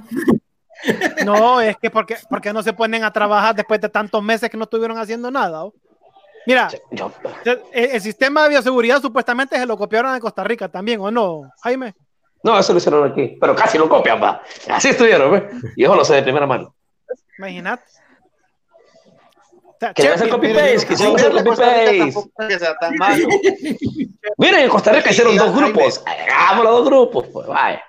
No, 1.24 1.60
es 1.60 1.76
que 1.76 1.90
porque, 1.90 2.16
porque 2.28 2.52
no 2.52 2.62
se 2.62 2.72
ponen 2.72 3.04
a 3.04 3.12
trabajar 3.12 3.54
después 3.54 3.80
de 3.80 3.88
tantos 3.88 4.22
meses 4.22 4.48
que 4.50 4.56
no 4.56 4.64
estuvieron 4.64 4.98
haciendo 4.98 5.30
nada. 5.30 5.64
¿o? 5.64 5.74
Mira, 6.50 6.68
yo- 6.90 7.12
el, 7.72 7.90
el 7.92 8.00
sistema 8.00 8.42
de 8.44 8.50
bioseguridad 8.50 9.00
supuestamente 9.00 9.56
se 9.56 9.66
lo 9.66 9.76
copiaron 9.76 10.14
en 10.14 10.20
Costa 10.20 10.42
Rica 10.44 10.68
también, 10.68 11.00
¿o 11.00 11.10
no, 11.10 11.50
Jaime? 11.62 11.94
No, 12.42 12.58
eso 12.58 12.72
lo 12.72 12.78
hicieron 12.78 13.10
aquí, 13.10 13.36
pero 13.40 13.54
casi 13.54 13.76
lo 13.78 13.88
copian, 13.88 14.22
va. 14.22 14.42
Así 14.68 14.88
estuvieron, 14.88 15.30
¿ves? 15.32 15.42
Y 15.76 15.84
eso 15.84 15.94
lo 15.94 16.04
sé 16.04 16.14
de 16.14 16.22
primera 16.22 16.46
mano. 16.46 16.74
Imagínate. 17.38 17.84
O 19.66 19.76
sea, 19.80 19.94
Que 19.94 20.02
Chepi, 20.02 20.14
hacer 20.14 20.28
copy 20.30 20.46
mire, 20.48 20.72
paste, 20.74 20.86
que 20.88 20.96
Sí, 20.96 21.02
hicieron 21.04 21.16
hacer 21.16 21.30
pero 21.32 21.38
copy 21.44 21.48
Costa 21.48 21.64
Rica 21.66 21.84
paste. 21.84 21.98
tampoco 21.98 22.30
es 22.38 22.48
que 22.48 22.58
sea 22.58 22.76
tan 22.76 22.96
malo. 22.96 23.28
Miren, 24.38 24.60
en 24.60 24.68
Costa 24.68 24.92
Rica 24.92 25.10
hicieron 25.10 25.36
dos 25.36 25.54
grupos. 25.56 26.02
Hagamos 26.06 26.64
los 26.64 26.72
dos 26.74 26.84
grupos, 26.86 27.26
pues 27.32 27.46
vaya. 27.46 27.82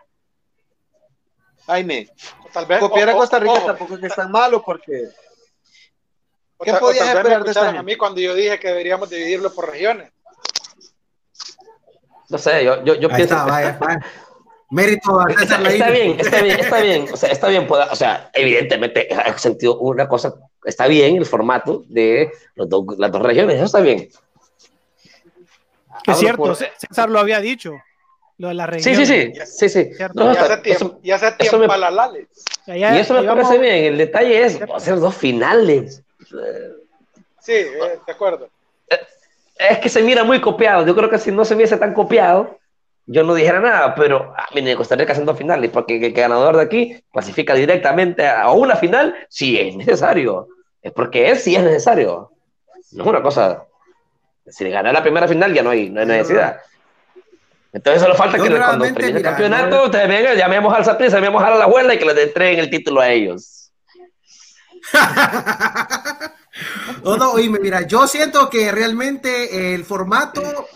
Jaime, 1.68 2.10
Tal 2.54 2.66
vez, 2.66 2.80
copiar 2.80 3.10
a 3.10 3.14
Costa 3.14 3.40
Rica 3.40 3.66
tampoco 3.66 3.94
es 3.96 4.00
que 4.02 4.08
es 4.08 4.16
tan 4.16 4.32
malo 4.32 4.62
porque 4.64 5.10
¿Qué 6.64 6.72
o 6.72 6.80
podías 6.80 7.08
esperar 7.08 7.44
de 7.44 7.52
esta 7.52 7.70
a 7.70 7.84
mí 7.84 7.96
cuando 7.96 8.22
yo 8.22 8.36
dije 8.36 8.60
que 8.60 8.68
deberíamos 8.70 9.10
dividirlo 9.10 9.54
por 9.54 9.70
regiones. 9.70 10.12
No 12.30 12.38
sé, 12.38 12.64
yo, 12.64 12.84
yo, 12.84 12.96
yo 12.96 13.10
Ahí 13.10 13.16
pienso. 13.16 13.36
está, 13.36 13.46
vaya, 13.46 13.78
vaya. 13.80 14.06
Mérito 14.70 15.20
a 15.20 15.26
Está, 15.30 15.58
bien, 15.58 16.18
está 16.18 16.42
bien, 16.42 16.60
está 16.60 16.80
bien, 16.80 17.06
o 17.12 17.18
sea, 17.18 17.30
está 17.30 17.48
bien, 17.50 17.68
poder- 17.68 17.90
o 17.92 17.96
sea, 17.96 18.30
evidentemente 18.34 19.10
ha 19.14 19.38
sentido 19.38 19.78
una 19.80 20.08
cosa 20.08 20.34
está 20.64 20.88
bien 20.88 21.18
el 21.18 21.26
formato 21.26 21.84
de 21.88 22.32
los 22.56 22.70
las 22.98 23.12
dos 23.12 23.22
regiones, 23.22 23.58
eso 23.58 23.66
está 23.66 23.82
bien. 23.82 24.10
Es 26.08 26.18
cierto, 26.18 26.56
César 26.56 27.10
lo 27.10 27.20
había 27.20 27.40
dicho. 27.40 27.74
Lo 28.38 28.48
de 28.48 28.54
la 28.56 28.66
región. 28.66 28.96
Sí, 28.96 29.06
sí, 29.06 29.34
sí. 29.34 29.34
sí, 29.46 29.70
sí. 29.70 29.92
No, 30.16 30.34
ya, 30.34 30.42
hace 30.42 30.58
tiempo, 30.58 31.00
ya 31.04 31.16
hace 31.16 31.32
tiempo 31.34 31.60
me, 31.60 31.78
la 31.78 31.92
Lales. 31.92 32.28
y 32.66 32.84
eso 32.84 33.14
me 33.14 33.24
parece 33.24 33.60
bien. 33.60 33.86
El 33.86 33.98
detalle 34.00 34.46
es 34.46 34.60
hacer 34.74 35.00
dos 35.00 35.16
finales. 35.16 36.02
Sí, 37.40 37.54
eh, 37.54 38.00
de 38.06 38.12
acuerdo. 38.12 38.50
Eh, 38.90 39.00
es 39.58 39.80
que 39.80 39.90
se 39.90 40.04
mira 40.04 40.24
muy 40.24 40.42
copiado. 40.42 40.86
Yo 40.86 40.96
creo 40.96 41.10
que 41.10 41.18
si 41.18 41.32
no 41.32 41.46
se 41.46 41.56
viese 41.56 41.78
tan 41.78 41.94
copiado, 41.94 42.60
yo 43.06 43.24
no 43.24 43.34
dijera 43.34 43.60
nada, 43.60 43.96
pero 43.96 44.34
a 44.36 44.48
mí 44.54 44.62
me 44.62 44.76
gustaría 44.76 45.06
que 45.06 45.14
dos 45.14 45.38
finales, 45.38 45.70
porque 45.72 45.98
el 45.98 46.14
ganador 46.14 46.56
de 46.56 46.64
aquí 46.64 47.04
clasifica 47.12 47.54
directamente 47.54 48.28
a 48.28 48.52
una 48.52 48.76
final 48.76 49.16
si 49.30 49.60
es 49.60 49.76
necesario. 49.76 50.48
Es 50.82 50.92
porque 50.92 51.30
es 51.30 51.44
si 51.44 51.56
es 51.56 51.64
necesario. 51.64 52.32
No 52.94 53.04
es 53.04 53.10
una 53.10 53.22
cosa. 53.22 53.66
Si 54.48 54.64
le 54.64 54.70
gana 54.70 54.92
la 54.92 55.02
primera 55.02 55.28
final 55.28 55.54
ya 55.54 55.64
no 55.64 55.70
hay, 55.70 55.90
no 55.90 56.02
hay 56.02 56.08
necesidad. 56.08 56.62
Entonces 57.74 58.02
solo 58.02 58.16
falta 58.16 58.38
que 58.38 58.50
cuando 58.50 58.86
termine 58.86 59.18
el 59.18 59.24
campeonato, 59.24 59.86
ustedes 59.86 60.08
vengan, 60.08 60.36
llamemos 60.36 60.74
al 60.74 60.84
Saprissa, 60.84 61.18
llamemos 61.18 61.42
a 61.42 61.52
la 61.52 61.64
abuela 61.64 61.94
y 61.94 62.00
que 62.00 62.06
les 62.06 62.18
entreguen 62.18 62.60
el 62.60 62.70
título 62.70 63.00
a 63.00 63.10
ellos. 63.10 63.61
no, 67.04 67.18
no, 67.18 67.32
oíme, 67.32 67.60
mira, 67.60 67.88
yo 67.88 68.08
siento 68.08 68.50
que 68.50 68.72
realmente 68.72 69.74
el 69.74 69.84
formato, 69.86 70.68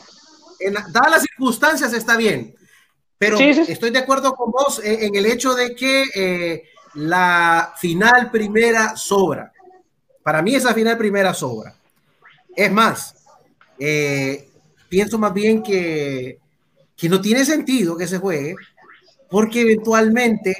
en, 0.60 0.74
dadas 0.74 1.12
las 1.12 1.22
circunstancias, 1.22 1.94
está 1.94 2.18
bien. 2.18 2.56
Pero 3.18 3.40
estoy 3.40 3.92
de 3.92 4.00
acuerdo 4.00 4.34
con 4.34 4.52
vos 4.52 4.82
en, 4.84 5.16
el 5.16 5.26
hecho 5.26 5.56
de 5.56 5.74
que 5.74 6.04
eh, 6.14 6.64
la 6.96 7.74
final 7.78 8.30
primera 8.30 8.98
sobra. 8.98 9.54
Para 10.22 10.42
mí 10.42 10.56
esa 10.56 10.74
final 10.74 10.98
primera 10.98 11.34
sobra. 11.34 11.74
Es 12.56 12.72
más, 12.72 13.16
eh, 13.80 14.50
pienso 14.90 15.18
más 15.18 15.34
bien 15.34 15.64
que 15.64 16.40
que 16.96 17.10
no 17.10 17.22
tiene 17.22 17.46
sentido 17.46 17.98
que 17.98 18.08
se 18.08 18.20
juegue, 18.20 18.56
porque 19.30 19.62
eventualmente 19.62 20.56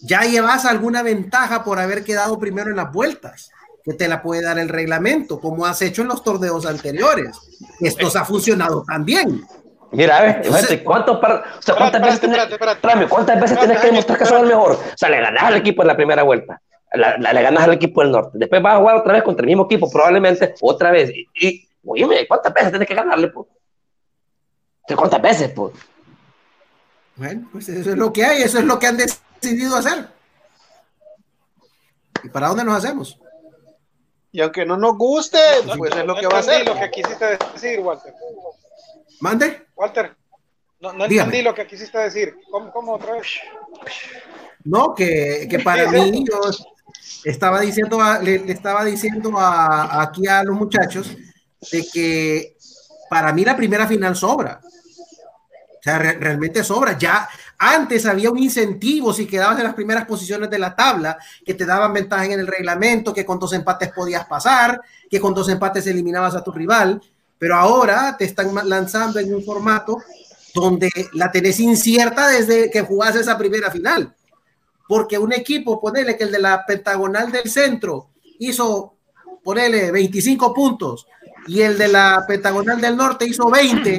ya 0.00 0.22
llevas 0.22 0.64
alguna 0.64 1.02
ventaja 1.02 1.64
por 1.64 1.78
haber 1.78 2.04
quedado 2.04 2.38
primero 2.38 2.70
en 2.70 2.76
las 2.76 2.92
vueltas, 2.92 3.50
que 3.84 3.94
te 3.94 4.08
la 4.08 4.22
puede 4.22 4.42
dar 4.42 4.58
el 4.58 4.68
reglamento, 4.68 5.40
como 5.40 5.66
has 5.66 5.80
hecho 5.82 6.02
en 6.02 6.08
los 6.08 6.22
torneos 6.22 6.66
anteriores. 6.66 7.38
Esto 7.80 8.10
ha 8.18 8.24
funcionado 8.24 8.84
también. 8.86 9.44
Mira, 9.90 10.18
a 10.18 10.22
ver, 10.22 10.42
¿cuántas 10.84 11.20
veces, 12.02 12.20
tienes, 12.20 13.80
que 13.80 13.86
demostrar 13.86 14.18
que 14.18 14.26
sos 14.26 14.42
el 14.42 14.46
mejor? 14.46 14.72
O 14.72 14.96
sea, 14.96 15.08
le 15.08 15.20
ganas 15.20 15.42
al 15.42 15.56
equipo 15.56 15.82
en 15.82 15.88
la 15.88 15.96
primera 15.96 16.22
vuelta, 16.22 16.60
le 16.92 17.42
ganas 17.42 17.64
al 17.64 17.72
equipo 17.72 18.02
del 18.02 18.12
norte, 18.12 18.32
después 18.34 18.60
vas 18.60 18.74
a 18.74 18.78
jugar 18.78 18.96
otra 18.96 19.14
vez 19.14 19.22
contra 19.22 19.42
el 19.44 19.46
mismo 19.46 19.64
equipo, 19.64 19.90
probablemente 19.90 20.54
otra 20.60 20.90
vez. 20.90 21.10
Y, 21.10 21.66
oye, 21.86 22.26
¿cuántas 22.28 22.52
veces 22.52 22.70
tienes 22.70 22.86
que 22.86 22.94
ganarle? 22.94 23.28
Pues? 23.28 23.46
¿Cuántas 24.94 25.22
veces, 25.22 25.50
pues? 25.52 25.72
Bueno, 27.16 27.48
pues 27.50 27.68
eso 27.70 27.90
es 27.90 27.96
lo 27.96 28.12
que 28.12 28.24
hay, 28.24 28.42
eso 28.42 28.58
es 28.58 28.64
lo 28.64 28.78
que 28.78 28.86
han 28.86 28.96
decidido 28.98 29.27
hacer. 29.76 30.08
¿Y 32.22 32.28
para 32.28 32.48
dónde 32.48 32.64
nos 32.64 32.76
hacemos? 32.76 33.18
Y 34.32 34.40
aunque 34.40 34.66
no 34.66 34.76
nos 34.76 34.96
guste, 34.96 35.38
pues 35.76 35.96
es 35.96 36.04
lo 36.04 36.14
que 36.14 36.26
va 36.26 36.38
a 36.38 36.42
ser. 36.42 36.66
lo 36.66 36.74
que 36.74 36.90
quisiste 36.90 37.38
decir, 37.52 37.80
Walter. 37.80 38.14
¿Mande? 39.20 39.66
Walter, 39.74 40.16
no, 40.80 40.92
no 40.92 41.06
entendí 41.06 41.42
lo 41.42 41.54
que 41.54 41.66
quisiste 41.66 41.98
decir. 41.98 42.36
¿Cómo, 42.50 42.70
cómo 42.70 42.94
otra 42.94 43.14
vez? 43.14 43.26
No, 44.64 44.94
que, 44.94 45.46
que 45.50 45.58
para 45.60 45.90
mí, 45.90 46.24
yo 46.28 46.38
estaba 47.24 47.60
diciendo, 47.60 47.98
le, 48.22 48.52
estaba 48.52 48.84
diciendo 48.84 49.32
a, 49.38 50.02
aquí 50.02 50.26
a 50.26 50.42
los 50.44 50.56
muchachos 50.56 51.16
de 51.72 51.86
que 51.92 52.56
para 53.08 53.32
mí 53.32 53.44
la 53.44 53.56
primera 53.56 53.86
final 53.86 54.14
sobra. 54.14 54.60
O 54.62 55.82
sea, 55.82 55.98
realmente 55.98 56.62
sobra. 56.62 56.98
Ya 56.98 57.28
antes 57.58 58.06
había 58.06 58.30
un 58.30 58.38
incentivo 58.38 59.12
si 59.12 59.26
quedabas 59.26 59.58
en 59.58 59.64
las 59.64 59.74
primeras 59.74 60.06
posiciones 60.06 60.48
de 60.48 60.58
la 60.58 60.76
tabla, 60.76 61.18
que 61.44 61.54
te 61.54 61.66
daban 61.66 61.92
ventaja 61.92 62.24
en 62.26 62.38
el 62.38 62.46
reglamento, 62.46 63.12
que 63.12 63.26
con 63.26 63.38
dos 63.38 63.52
empates 63.52 63.92
podías 63.92 64.26
pasar, 64.26 64.80
que 65.10 65.18
con 65.18 65.34
dos 65.34 65.48
empates 65.48 65.86
eliminabas 65.88 66.36
a 66.36 66.44
tu 66.44 66.52
rival, 66.52 67.02
pero 67.36 67.56
ahora 67.56 68.16
te 68.16 68.24
están 68.24 68.54
lanzando 68.68 69.18
en 69.18 69.34
un 69.34 69.44
formato 69.44 69.98
donde 70.54 70.90
la 71.14 71.30
tenés 71.32 71.58
incierta 71.58 72.28
desde 72.28 72.70
que 72.70 72.82
jugás 72.82 73.16
esa 73.16 73.36
primera 73.36 73.70
final. 73.70 74.14
Porque 74.86 75.18
un 75.18 75.32
equipo, 75.32 75.80
ponele 75.80 76.16
que 76.16 76.24
el 76.24 76.32
de 76.32 76.38
la 76.38 76.64
pentagonal 76.64 77.30
del 77.30 77.50
centro 77.50 78.10
hizo, 78.38 78.94
ponele 79.42 79.90
25 79.90 80.54
puntos 80.54 81.06
y 81.46 81.60
el 81.60 81.76
de 81.76 81.88
la 81.88 82.24
pentagonal 82.26 82.80
del 82.80 82.96
norte 82.96 83.26
hizo 83.26 83.50
20 83.50 83.90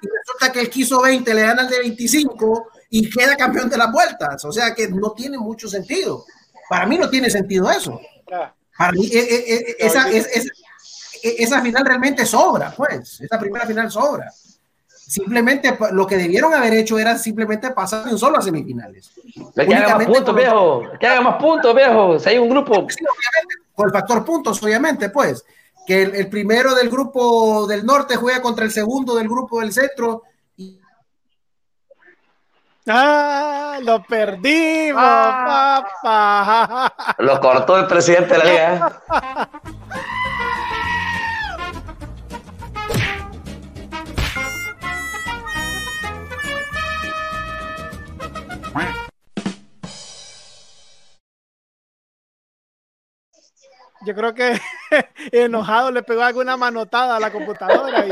y 0.00 0.06
resulta 0.06 0.52
que 0.52 0.60
el 0.60 0.70
que 0.70 0.80
hizo 0.80 1.02
20 1.02 1.34
le 1.34 1.42
gana 1.42 1.62
al 1.62 1.68
de 1.68 1.78
25 1.80 2.70
y 2.90 3.08
queda 3.10 3.36
campeón 3.36 3.68
de 3.68 3.76
las 3.76 3.92
vueltas. 3.92 4.44
O 4.44 4.52
sea 4.52 4.74
que 4.74 4.88
no 4.88 5.12
tiene 5.12 5.38
mucho 5.38 5.68
sentido. 5.68 6.24
Para 6.68 6.86
mí 6.86 6.98
no 6.98 7.08
tiene 7.08 7.30
sentido 7.30 7.70
eso. 7.70 8.00
Para 8.76 8.92
mí, 8.92 9.06
eh, 9.06 9.18
eh, 9.18 9.44
eh, 9.48 9.76
esa, 9.78 10.06
esa 11.22 11.62
final 11.62 11.84
realmente 11.84 12.24
sobra, 12.26 12.72
pues. 12.76 13.20
Esa 13.20 13.38
primera 13.38 13.66
final 13.66 13.90
sobra. 13.90 14.30
Simplemente 15.08 15.76
lo 15.92 16.06
que 16.06 16.18
debieron 16.18 16.52
haber 16.52 16.74
hecho 16.74 16.98
era 16.98 17.16
simplemente 17.16 17.70
pasar 17.70 18.04
de 18.04 18.12
un 18.12 18.18
solo 18.18 18.38
a 18.38 18.42
semifinales. 18.42 19.10
Que 19.54 19.74
haga 19.74 19.96
más 19.96 20.06
puntos, 20.06 20.36
viejo. 20.36 20.82
Que 21.00 21.06
haga 21.06 21.20
más 21.22 21.42
puntos, 21.42 21.74
viejo. 21.74 22.18
Si 22.18 22.28
hay 22.28 22.38
un 22.38 22.50
grupo. 22.50 22.86
por 23.74 23.88
el 23.88 23.92
factor 23.92 24.24
puntos, 24.24 24.62
obviamente, 24.62 25.08
pues 25.08 25.44
que 25.88 26.02
el, 26.02 26.28
primero 26.28 26.74
del 26.74 26.90
grupo 26.90 27.66
del 27.66 27.86
norte 27.86 28.16
juega 28.16 28.42
contra 28.42 28.66
el 28.66 28.70
segundo 28.70 29.14
del 29.14 29.26
grupo 29.26 29.60
del 29.60 29.72
centro. 29.72 30.24
Ah, 32.88 33.78
lo 33.82 34.02
perdimos, 34.02 35.02
ah. 35.04 35.84
papá. 36.02 37.14
Lo 37.18 37.40
cortó 37.40 37.76
el 37.78 37.86
presidente 37.86 38.34
de 38.34 38.38
la 38.38 38.44
liga. 38.44 39.02
yo 54.06 54.14
creo 54.14 54.34
que 54.34 54.58
enojado 55.32 55.90
le 55.90 56.02
pegó 56.02 56.22
alguna 56.22 56.56
manotada 56.56 57.16
a 57.16 57.20
la 57.20 57.30
computadora 57.30 58.04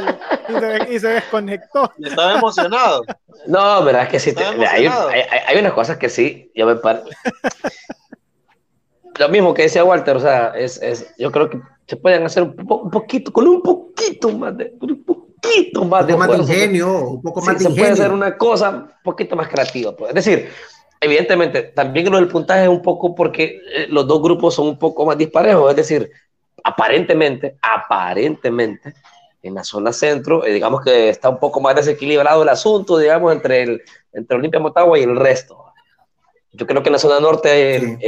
y, 0.89 0.99
se, 0.99 1.09
desconectó. 1.09 1.93
estaba 2.03 2.39
emocionado. 2.39 3.05
No, 3.47 3.85
verdad 3.85 4.03
es 4.05 4.09
que 4.09 4.21
sí. 4.21 4.35
hay, 4.69 4.87
hay, 4.87 5.59
unas 5.59 5.73
cosas 5.73 5.97
que 5.97 6.09
sí, 6.09 6.51
yo 6.55 6.67
me 6.67 6.77
par... 6.77 7.05
Lo 9.19 9.29
mismo 9.31 9.55
que 9.55 9.63
decía 9.63 9.85
Walter, 9.85 10.17
o 10.17 10.21
sea, 10.21 10.49
es, 10.49 10.81
es, 10.83 11.15
yo 11.17 11.33
creo 11.33 11.49
que 11.49 11.59
se 11.87 11.97
pueden 11.97 12.25
hacer 12.25 12.43
un, 12.43 12.91
poquito, 12.91 13.33
con 13.33 13.47
un 13.49 13.63
poquito 13.63 14.31
más 14.33 14.57
de, 14.57 14.75
un 14.81 15.05
poquito 15.05 15.85
más 15.85 16.07
de, 16.07 16.15
ingenio, 16.37 17.11
un 17.11 17.23
poco 17.23 17.41
más 17.41 17.59
de 17.59 17.65
Se 17.65 17.71
puede 17.71 17.93
hacer 17.93 18.13
una 18.13 18.37
cosa 18.37 18.71
un 18.71 18.91
poquito 19.03 19.37
más 19.37 19.49
creativa. 19.49 19.97
Pues. 19.97 20.11
Es 20.11 20.15
decir, 20.17 20.51
evidentemente, 21.01 21.63
también 21.63 22.11
lo 22.11 22.19
del 22.19 22.29
puntaje 22.29 22.65
es 22.65 22.69
un 22.69 22.83
poco 22.83 23.15
porque 23.15 23.61
eh, 23.75 23.87
los 23.89 24.07
dos 24.07 24.23
grupos 24.23 24.55
son 24.55 24.69
un 24.69 24.79
poco 24.79 25.05
más 25.07 25.19
disparejos, 25.19 25.71
es 25.71 25.77
decir, 25.77 26.11
aparentemente, 26.65 27.57
aparentemente, 27.63 28.95
en 29.43 29.55
la 29.55 29.63
zona 29.63 29.93
centro, 29.93 30.45
eh, 30.45 30.53
digamos 30.53 30.83
que 30.83 31.09
está 31.09 31.29
un 31.29 31.39
poco 31.39 31.61
más 31.61 31.77
desequilibrado 31.77 32.43
el 32.43 32.49
asunto, 32.49 32.99
digamos, 32.99 33.33
entre 33.33 33.63
el 33.63 33.83
entre 34.17 34.37
Olimpia 34.37 34.61
Motagua 34.61 34.99
y 34.99 35.03
el 35.03 35.17
resto. 35.17 35.63
Yo 36.53 36.67
creo 36.67 36.83
que 36.83 36.89
en 36.89 36.95
la 36.95 36.99
zona 36.99 37.21
norte 37.21 37.77
el, 37.77 37.99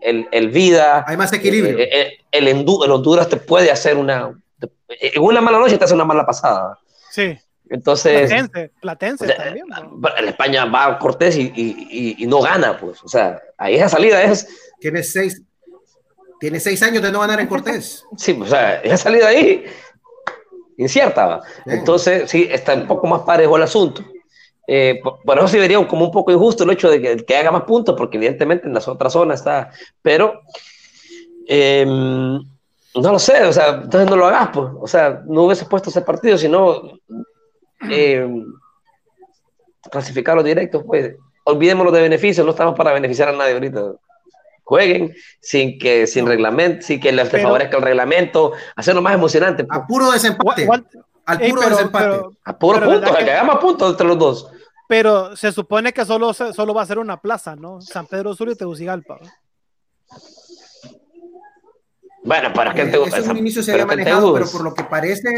el, 0.00 0.28
el, 0.30 0.48
Vida... 0.50 1.04
Hay 1.08 1.16
más 1.16 1.32
equilibrio. 1.32 1.76
Eh, 1.76 2.18
el, 2.30 2.46
el, 2.46 2.68
Honduras 2.68 3.28
te 3.28 3.36
puede 3.36 3.70
hacer 3.70 3.96
una... 3.96 4.40
En 4.88 5.22
una 5.22 5.40
mala 5.40 5.58
noche 5.58 5.76
te 5.76 5.84
hace 5.84 5.94
una 5.94 6.04
mala 6.04 6.24
pasada. 6.24 6.78
Sí. 7.10 7.36
Entonces. 7.70 8.32
Platense, 8.80 9.26
también. 9.28 9.66
En 10.18 10.28
España 10.28 10.64
va 10.66 10.98
Cortés 10.98 11.36
y, 11.36 11.52
y, 12.18 12.26
no 12.26 12.40
gana, 12.40 12.78
pues. 12.78 13.02
O 13.02 13.08
sea, 13.08 13.40
ahí 13.56 13.76
esa 13.76 13.88
salida 13.88 14.22
es. 14.22 14.48
Tiene 14.78 15.02
seis, 15.02 15.42
tiene 16.38 16.60
seis 16.60 16.82
años 16.82 17.02
de 17.02 17.10
no 17.10 17.20
ganar 17.20 17.40
en 17.40 17.46
Cortés. 17.46 18.04
Sí, 18.16 18.38
o 18.40 18.46
sea, 18.46 18.80
esa 18.80 18.96
salida 18.96 19.28
ahí 19.28 19.64
incierta. 20.76 21.40
Entonces, 21.64 22.30
sí, 22.30 22.46
está 22.50 22.74
un 22.74 22.86
poco 22.86 23.06
más 23.06 23.22
parejo 23.22 23.56
el 23.56 23.62
asunto. 23.62 24.04
Eh, 24.68 25.00
por, 25.24 25.38
eso 25.38 25.48
sí 25.48 25.58
vería 25.58 25.84
como 25.86 26.06
un 26.06 26.10
poco 26.10 26.32
injusto 26.32 26.64
el 26.64 26.70
hecho 26.70 26.90
de 26.90 27.00
que, 27.00 27.16
que, 27.24 27.36
haga 27.36 27.52
más 27.52 27.62
puntos, 27.62 27.94
porque 27.96 28.16
evidentemente 28.16 28.66
en 28.66 28.74
las 28.74 28.86
otras 28.86 29.12
zonas 29.12 29.40
está. 29.40 29.70
Pero. 30.02 30.40
Em, 31.48 32.40
no 32.98 33.12
lo 33.12 33.18
sé, 33.18 33.44
o 33.44 33.52
sea, 33.52 33.80
entonces 33.82 34.08
no 34.08 34.16
lo 34.16 34.26
hagas, 34.26 34.50
pues. 34.52 34.68
O 34.80 34.86
sea, 34.86 35.22
no 35.26 35.42
hubiese 35.42 35.66
puesto 35.66 35.90
ese 35.90 36.00
partido, 36.00 36.38
sino 36.38 36.98
eh, 37.90 38.28
clasificar 39.90 40.36
los 40.36 40.44
directos, 40.44 40.82
pues 40.86 41.14
olvidémonos 41.44 41.92
de 41.92 42.02
beneficios, 42.02 42.44
no 42.44 42.52
estamos 42.52 42.74
para 42.74 42.92
beneficiar 42.92 43.28
a 43.28 43.32
nadie 43.32 43.54
ahorita. 43.54 43.92
jueguen 44.64 45.14
sin 45.40 45.78
que 45.78 46.06
sin 46.06 46.26
reglamento, 46.26 46.84
sin 46.84 47.00
que 47.00 47.12
les 47.12 47.28
favorezca 47.28 47.76
el 47.76 47.82
reglamento, 47.82 48.52
hacerlo 48.74 49.00
más 49.00 49.14
emocionante. 49.14 49.64
Pues. 49.64 49.78
A 49.78 49.86
puro 49.86 50.10
desempate. 50.10 50.68
al 51.24 51.38
puro 51.40 51.68
desempate. 51.68 52.20
a 52.44 52.58
puro 52.58 52.80
punto, 52.80 53.14
que, 53.14 53.30
hagamos 53.30 53.58
puntos 53.58 53.90
entre 53.90 54.06
los 54.06 54.18
dos. 54.18 54.50
Pero 54.88 55.36
se 55.36 55.52
supone 55.52 55.92
que 55.92 56.04
solo, 56.04 56.32
solo 56.32 56.74
va 56.74 56.82
a 56.82 56.86
ser 56.86 56.98
una 56.98 57.20
plaza, 57.20 57.56
¿no? 57.56 57.80
San 57.80 58.06
Pedro 58.06 58.34
Sur 58.34 58.48
y 58.48 58.56
Tegucigalpa. 58.56 59.18
Bueno, 62.24 62.52
para 62.52 62.74
que 62.74 62.86
te 62.86 62.98
gusta. 62.98 63.20
un 63.30 63.36
inicio 63.36 63.62
se 63.62 63.72
había 63.72 63.86
manejado, 63.86 64.34
pero 64.34 64.46
por 64.50 64.62
lo 64.62 64.74
que 64.74 64.82
parece. 64.82 65.30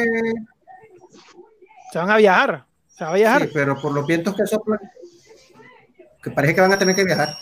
Se 1.92 1.98
van 1.98 2.10
a 2.10 2.16
viajar. 2.16 2.64
Se 2.86 3.04
va 3.04 3.10
a 3.10 3.14
viajar. 3.14 3.42
Sí, 3.42 3.50
pero 3.52 3.80
por 3.80 3.92
los 3.92 4.06
vientos 4.06 4.34
que 4.34 4.46
soplan, 4.46 4.80
que 6.22 6.30
parece 6.30 6.54
que 6.54 6.60
van 6.60 6.72
a 6.72 6.78
tener 6.78 6.94
que 6.94 7.04
viajar. 7.04 7.36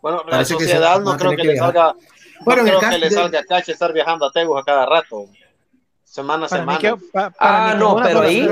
Bueno, 0.00 0.22
la 0.28 0.44
sociedad 0.44 1.00
no 1.00 1.16
creo 1.16 1.36
que, 1.36 1.44
le 1.44 1.56
salga. 1.56 1.94
Bueno, 2.40 2.62
no 2.62 2.78
creo 2.78 2.90
que 2.90 2.98
le 2.98 3.10
salga 3.10 3.44
cache 3.44 3.72
estar 3.72 3.92
viajando 3.92 4.26
a 4.26 4.32
Tegus 4.32 4.60
a 4.60 4.64
cada 4.64 4.86
rato. 4.86 5.26
Semana 6.04 6.46
a 6.46 6.48
semana. 6.48 6.96
ah, 7.38 7.76
no, 7.78 7.96
pero 8.02 8.22
ahí, 8.22 8.48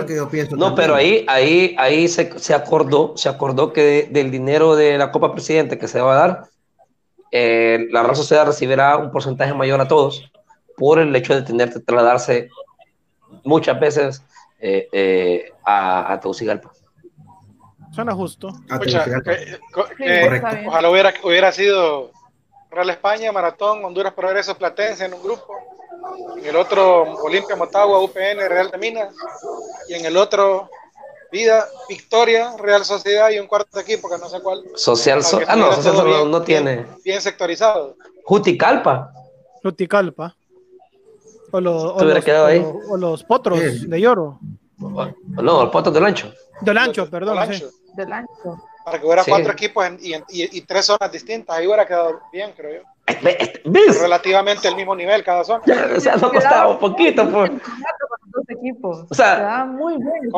no, 0.51 0.74
pero 0.74 0.94
ahí, 0.94 1.24
ahí, 1.26 1.74
ahí 1.78 2.06
se, 2.06 2.38
se, 2.38 2.52
acordó, 2.52 3.16
se 3.16 3.30
acordó 3.30 3.72
que 3.72 4.09
del 4.10 4.30
dinero 4.30 4.76
de 4.76 4.98
la 4.98 5.10
Copa 5.10 5.32
Presidente 5.32 5.78
que 5.78 5.88
se 5.88 6.01
va 6.01 6.12
a 6.12 6.16
dar, 6.16 6.44
eh, 7.32 7.86
la 7.90 8.02
Real 8.02 8.14
Sociedad 8.14 8.47
recibirá 8.47 8.97
un 8.98 9.10
porcentaje 9.10 9.55
mayor 9.55 9.80
a 9.80 9.88
todos 9.88 10.30
por 10.76 10.98
el 10.98 11.14
hecho 11.16 11.34
de 11.34 11.43
tener 11.43 11.72
que 11.72 11.80
trasladarse 11.80 12.51
muchas 13.44 13.78
veces 13.78 14.23
eh, 14.61 14.89
eh, 14.93 15.53
a, 15.65 16.12
a 16.12 16.20
Tegucigalpa. 16.20 16.70
Suena 17.93 18.15
justo. 18.15 18.53
ojalá 20.66 20.90
hubiera, 20.90 21.15
hubiera 21.23 21.51
sido 21.53 22.11
Real 22.70 22.90
España, 22.90 23.32
Maratón, 23.32 23.82
Honduras 23.85 24.12
Progreso 24.12 24.55
Platense 24.55 25.07
en 25.07 25.15
un 25.15 25.23
grupo. 25.23 25.47
En 26.36 26.44
el 26.44 26.57
otro, 26.57 27.03
Olimpia 27.23 27.57
Motagua, 27.57 28.01
UPN, 28.01 28.48
Real 28.48 28.70
de 28.70 28.78
Minas. 28.78 29.15
Y 29.89 29.94
en 29.94 30.05
el 30.05 30.16
otro, 30.16 30.69
Vida, 31.32 31.66
Victoria, 31.89 32.55
Real 32.59 32.85
Sociedad 32.85 33.31
y 33.31 33.39
un 33.39 33.47
cuarto 33.47 33.81
equipo 33.81 34.09
que 34.09 34.19
no 34.19 34.28
sé 34.28 34.40
cuál. 34.40 34.62
Social, 34.74 35.23
ah, 35.48 35.57
no, 35.57 35.73
Social 35.73 36.31
no, 36.31 36.43
tiene. 36.43 36.86
Bien, 37.05 37.20
sectorizado. 37.20 37.97
Juticalpa. 38.24 39.11
Juticalpa. 39.62 40.36
O, 41.57 42.97
los, 42.97 43.24
potros 43.24 43.89
de 43.89 44.01
lloro. 44.01 44.39
No, 44.78 45.15
los 45.43 45.70
potros 45.70 45.95
del 45.95 46.05
ancho. 46.05 46.33
Del 46.61 46.78
ancho, 46.78 47.09
perdón. 47.09 47.39
Del 47.97 48.12
ancho. 48.12 48.59
Para 48.85 49.01
que 49.01 49.07
hubiera 49.07 49.24
cuatro 49.24 49.53
equipos 49.53 49.85
y, 50.01 50.61
tres 50.62 50.87
zonas 50.87 51.11
distintas. 51.11 51.57
Ahí 51.57 51.66
hubiera 51.66 51.87
quedado 51.87 52.20
bien, 52.33 52.53
creo 52.57 52.83
yo. 52.83 52.89
Relativamente 54.01 54.69
el 54.69 54.77
mismo 54.77 54.95
nivel 54.95 55.24
cada 55.24 55.45
zona. 55.45 55.62
o 55.97 56.01
sea, 56.01 56.16
no 56.16 56.31
costaba 56.31 56.69
un 56.69 56.78
poquito. 56.78 57.28
Pues. 57.28 57.53
Equipos. 58.49 59.07
O 59.09 59.15
sea, 59.15 59.65
muy 59.65 59.97
bien. 59.97 60.31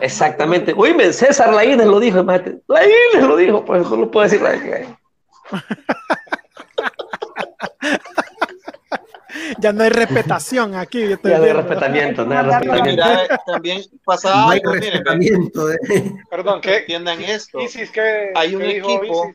Exactamente. 0.00 0.72
Oye, 0.76 1.12
César 1.12 1.52
Laínez 1.52 1.86
lo 1.86 1.98
dijo, 1.98 2.20
imagínate. 2.20 2.60
Laínez 2.68 3.22
lo 3.22 3.36
dijo, 3.36 3.64
pues 3.64 3.88
no 3.90 3.96
lo 3.96 4.10
puedo 4.10 4.28
decir. 4.28 4.40
ya 9.58 9.72
no 9.72 9.84
hay 9.84 9.90
respetación 9.90 10.74
aquí. 10.74 11.08
ya 11.08 11.38
no 11.38 11.44
hay 11.44 11.52
respetamiento, 11.52 12.24
no 12.24 12.38
hay 12.38 12.44
respetamiento. 12.44 13.04
también 13.46 13.82
pasaba 14.04 14.46
no 14.46 14.50
hay 14.50 14.60
respetamiento. 14.60 15.72
Eh. 15.72 15.78
Perdón, 16.30 16.60
¿qué? 16.60 16.78
Entiendan 16.78 17.22
esto. 17.22 17.60
Isis, 17.60 17.90
¿qué, 17.90 18.32
hay 18.34 18.54
un 18.54 18.62
equipo. 18.62 19.34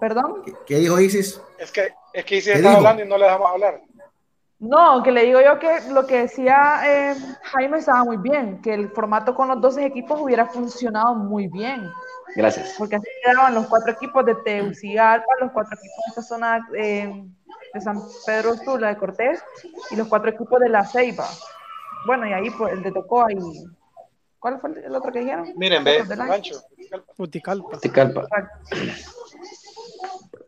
¿Perdón? 0.00 0.42
¿Qué, 0.66 0.76
dijo 0.76 0.98
Isis? 0.98 1.40
Es 1.58 1.70
que, 1.70 1.92
es 2.12 2.24
que 2.24 2.36
Isis 2.36 2.56
está 2.56 2.76
hablando 2.76 3.04
y 3.04 3.08
no 3.08 3.18
le 3.18 3.24
dejamos 3.24 3.50
hablar. 3.50 3.80
No, 4.60 5.02
que 5.02 5.10
le 5.10 5.24
digo 5.24 5.40
yo 5.40 5.58
que 5.58 5.80
lo 5.90 6.06
que 6.06 6.22
decía 6.22 6.82
eh, 6.84 7.16
Jaime 7.44 7.78
estaba 7.78 8.04
muy 8.04 8.18
bien, 8.18 8.60
que 8.60 8.74
el 8.74 8.90
formato 8.90 9.34
con 9.34 9.48
los 9.48 9.58
12 9.58 9.86
equipos 9.86 10.20
hubiera 10.20 10.44
funcionado 10.46 11.14
muy 11.14 11.48
bien. 11.48 11.88
Gracias. 12.36 12.74
Porque 12.76 12.96
así 12.96 13.06
quedaban 13.24 13.54
los 13.54 13.66
cuatro 13.66 13.92
equipos 13.92 14.24
de 14.26 14.34
Tegucigalpa, 14.34 15.26
los 15.40 15.50
cuatro 15.52 15.76
equipos 15.76 15.96
de 16.04 16.08
esta 16.10 16.22
zona 16.22 16.60
eh, 16.76 17.24
de 17.72 17.80
San 17.80 18.00
Pedro 18.26 18.56
Sula 18.56 18.88
de 18.88 18.96
Cortés 18.96 19.42
y 19.90 19.96
los 19.96 20.08
cuatro 20.08 20.30
equipos 20.30 20.60
de 20.60 20.68
La 20.68 20.84
Ceiba. 20.84 21.28
Bueno, 22.06 22.26
y 22.26 22.32
ahí 22.32 22.50
pues, 22.50 22.72
el 22.72 22.82
de 22.82 22.92
Tocó 22.92 23.30
y 23.30 23.36
¿Cuál 24.40 24.58
fue 24.58 24.70
el 24.70 24.96
otro 24.96 25.12
que 25.12 25.20
dijeron? 25.20 25.52
Miren, 25.56 25.84
ve, 25.84 26.00
Olancho. 26.00 26.62
Uticalpa. 27.18 27.76
Uticalpa. 27.76 28.26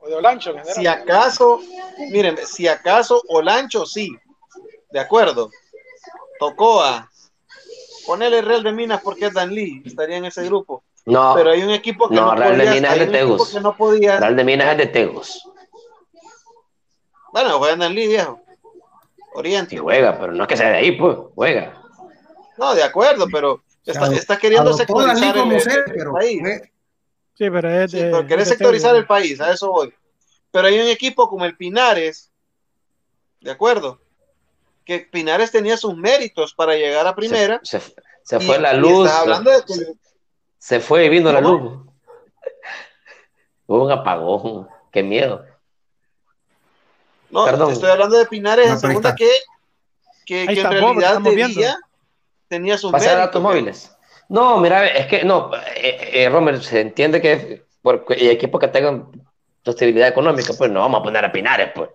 O 0.00 0.08
de 0.08 0.14
Olancho, 0.14 0.54
Si 0.74 0.86
acaso, 0.86 1.60
miren, 2.10 2.38
si 2.38 2.66
acaso 2.66 3.22
Olancho 3.28 3.84
sí, 3.84 4.10
de 4.90 4.98
acuerdo. 4.98 5.50
Tocoa, 6.38 7.08
ponele 8.06 8.40
Real 8.40 8.62
de 8.62 8.72
Minas 8.72 9.02
porque 9.02 9.26
es 9.26 9.34
Dan 9.34 9.54
Lee, 9.54 9.82
estaría 9.84 10.16
en 10.16 10.24
ese 10.24 10.42
grupo. 10.44 10.82
No. 11.04 11.34
Pero 11.36 11.50
hay 11.50 11.62
un 11.62 11.70
equipo 11.70 12.08
que 12.08 12.14
no, 12.14 12.26
no 12.26 12.34
Real 12.34 12.58
de 12.58 12.70
Minas 12.70 12.94
es 12.94 12.98
de 12.98 13.06
Tegus. 13.06 13.60
no 13.60 13.76
podía... 13.76 14.18
Real 14.18 14.34
de 14.34 14.44
Minas 14.44 14.72
es 14.72 14.78
de 14.78 14.86
Tegus. 14.86 15.48
Bueno, 17.32 17.58
juega 17.58 17.86
en 17.86 17.94
Lee, 17.94 18.08
viejo. 18.08 18.40
Oriente. 19.34 19.74
Y 19.74 19.78
juega, 19.78 20.18
pero 20.18 20.32
no 20.32 20.44
es 20.44 20.48
que 20.48 20.56
sea 20.56 20.68
de 20.68 20.76
ahí, 20.76 20.92
pues, 20.92 21.16
juega. 21.34 21.82
No, 22.58 22.74
de 22.74 22.82
acuerdo, 22.82 23.26
pero 23.32 23.62
está, 23.84 24.36
queriendo 24.36 24.72
sectorizar 24.74 25.36
el, 25.36 26.10
país. 26.12 26.42
Sí, 27.34 27.50
pero 27.50 27.70
es 27.70 27.92
de, 27.92 28.44
sectorizar 28.44 28.94
el 28.94 29.06
país, 29.06 29.40
a 29.40 29.52
eso 29.52 29.70
voy. 29.70 29.94
Pero 30.50 30.68
hay 30.68 30.78
un 30.78 30.88
equipo 30.88 31.28
como 31.28 31.46
el 31.46 31.56
Pinares, 31.56 32.30
¿de 33.40 33.50
acuerdo? 33.50 33.98
Que 34.84 35.00
Pinares 35.00 35.50
tenía 35.50 35.78
sus 35.78 35.96
méritos 35.96 36.52
para 36.52 36.74
llegar 36.74 37.06
a 37.06 37.14
primera. 37.14 37.60
Se, 37.62 37.80
fue 38.38 38.58
la 38.58 38.74
luz. 38.74 39.10
Se 40.58 40.80
fue 40.80 41.06
y 41.06 41.08
vino 41.08 41.32
la 41.32 41.40
luz. 41.40 41.62
Hubo 43.66 43.84
un 43.84 43.90
apagón. 43.90 44.68
Qué 44.92 45.02
miedo. 45.02 45.42
No, 47.32 47.46
Perdón. 47.46 47.72
estoy 47.72 47.90
hablando 47.90 48.18
de 48.18 48.26
Pinares 48.26 48.68
en 48.68 48.78
segunda 48.78 49.14
que, 49.14 49.30
que, 50.26 50.42
en 50.42 50.54
realidad 50.54 51.18
tenía 52.46 52.76
sus 52.76 52.92
Pasar 52.92 53.16
datos 53.16 53.42
móviles. 53.42 53.90
No, 54.28 54.58
mira, 54.58 54.86
es 54.86 55.06
que 55.06 55.24
no, 55.24 55.50
eh, 55.74 56.10
eh, 56.12 56.28
Romer, 56.28 56.62
se 56.62 56.80
entiende 56.80 57.22
que 57.22 57.64
por 57.80 58.04
equipos 58.10 58.60
que 58.60 58.68
tengan 58.68 59.08
sostenibilidad 59.64 60.10
económica, 60.10 60.52
pues 60.56 60.70
no 60.70 60.80
vamos 60.80 61.00
a 61.00 61.02
poner 61.04 61.24
a 61.24 61.32
Pinares, 61.32 61.70
pues. 61.74 61.88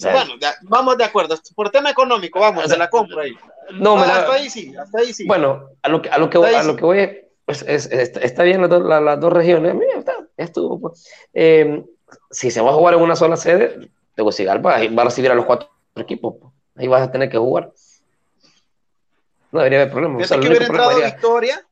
bueno, 0.00 0.34
vamos 0.62 0.96
de 0.96 1.04
acuerdo. 1.04 1.38
Por 1.54 1.68
tema 1.68 1.90
económico, 1.90 2.40
vamos, 2.40 2.64
se 2.64 2.78
la 2.78 2.88
compro 2.88 3.20
ahí. 3.20 3.36
No, 3.72 3.98
hasta 3.98 4.32
ahí 4.32 4.48
sí, 4.48 4.74
hasta 4.74 5.00
ahí 5.00 5.12
sí. 5.12 5.26
Bueno, 5.26 5.68
a 5.82 5.88
lo 5.90 6.00
que, 6.00 6.08
a 6.08 6.16
lo 6.16 6.30
que, 6.30 6.38
a 6.38 6.62
lo 6.62 6.76
que 6.76 6.84
voy 6.84 7.20
pues, 7.44 7.62
es, 7.68 7.90
está 7.90 8.42
bien 8.42 8.62
las, 8.62 9.02
las, 9.02 9.20
dos 9.20 9.32
regiones, 9.34 9.74
mira, 9.74 9.98
está, 9.98 10.16
estuvo. 10.38 10.80
Pues. 10.80 11.06
Eh, 11.34 11.84
si 12.30 12.50
se 12.50 12.60
va 12.60 12.70
a 12.70 12.74
jugar 12.74 12.94
en 12.94 13.00
una 13.00 13.16
sola 13.16 13.36
sede, 13.36 13.90
Tegucigalpa 14.14 14.70
va 14.70 15.02
a 15.02 15.04
recibir 15.04 15.30
a 15.30 15.34
los 15.34 15.44
cuatro 15.44 15.70
equipos. 15.96 16.34
Pues. 16.40 16.52
Ahí 16.76 16.88
vas 16.88 17.02
a 17.02 17.10
tener 17.10 17.28
que 17.28 17.38
jugar. 17.38 17.72
No 19.52 19.60
debería 19.60 19.80
haber 19.80 19.92
problema. 19.92 20.18
O 20.18 20.18
que 20.18 20.48
hubiera 20.48 20.66
entrado 20.66 20.96
Victoria. 20.96 21.66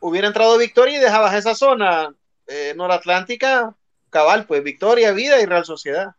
Hubiera 0.00 0.28
entrado 0.28 0.58
Victoria 0.58 0.98
y 0.98 1.00
dejabas 1.00 1.34
esa 1.34 1.54
zona 1.54 2.14
eh, 2.46 2.72
noratlántica, 2.76 3.74
cabal, 4.10 4.46
pues 4.46 4.62
Victoria, 4.62 5.12
Vida 5.12 5.40
y 5.40 5.46
Real 5.46 5.64
Sociedad. 5.64 6.14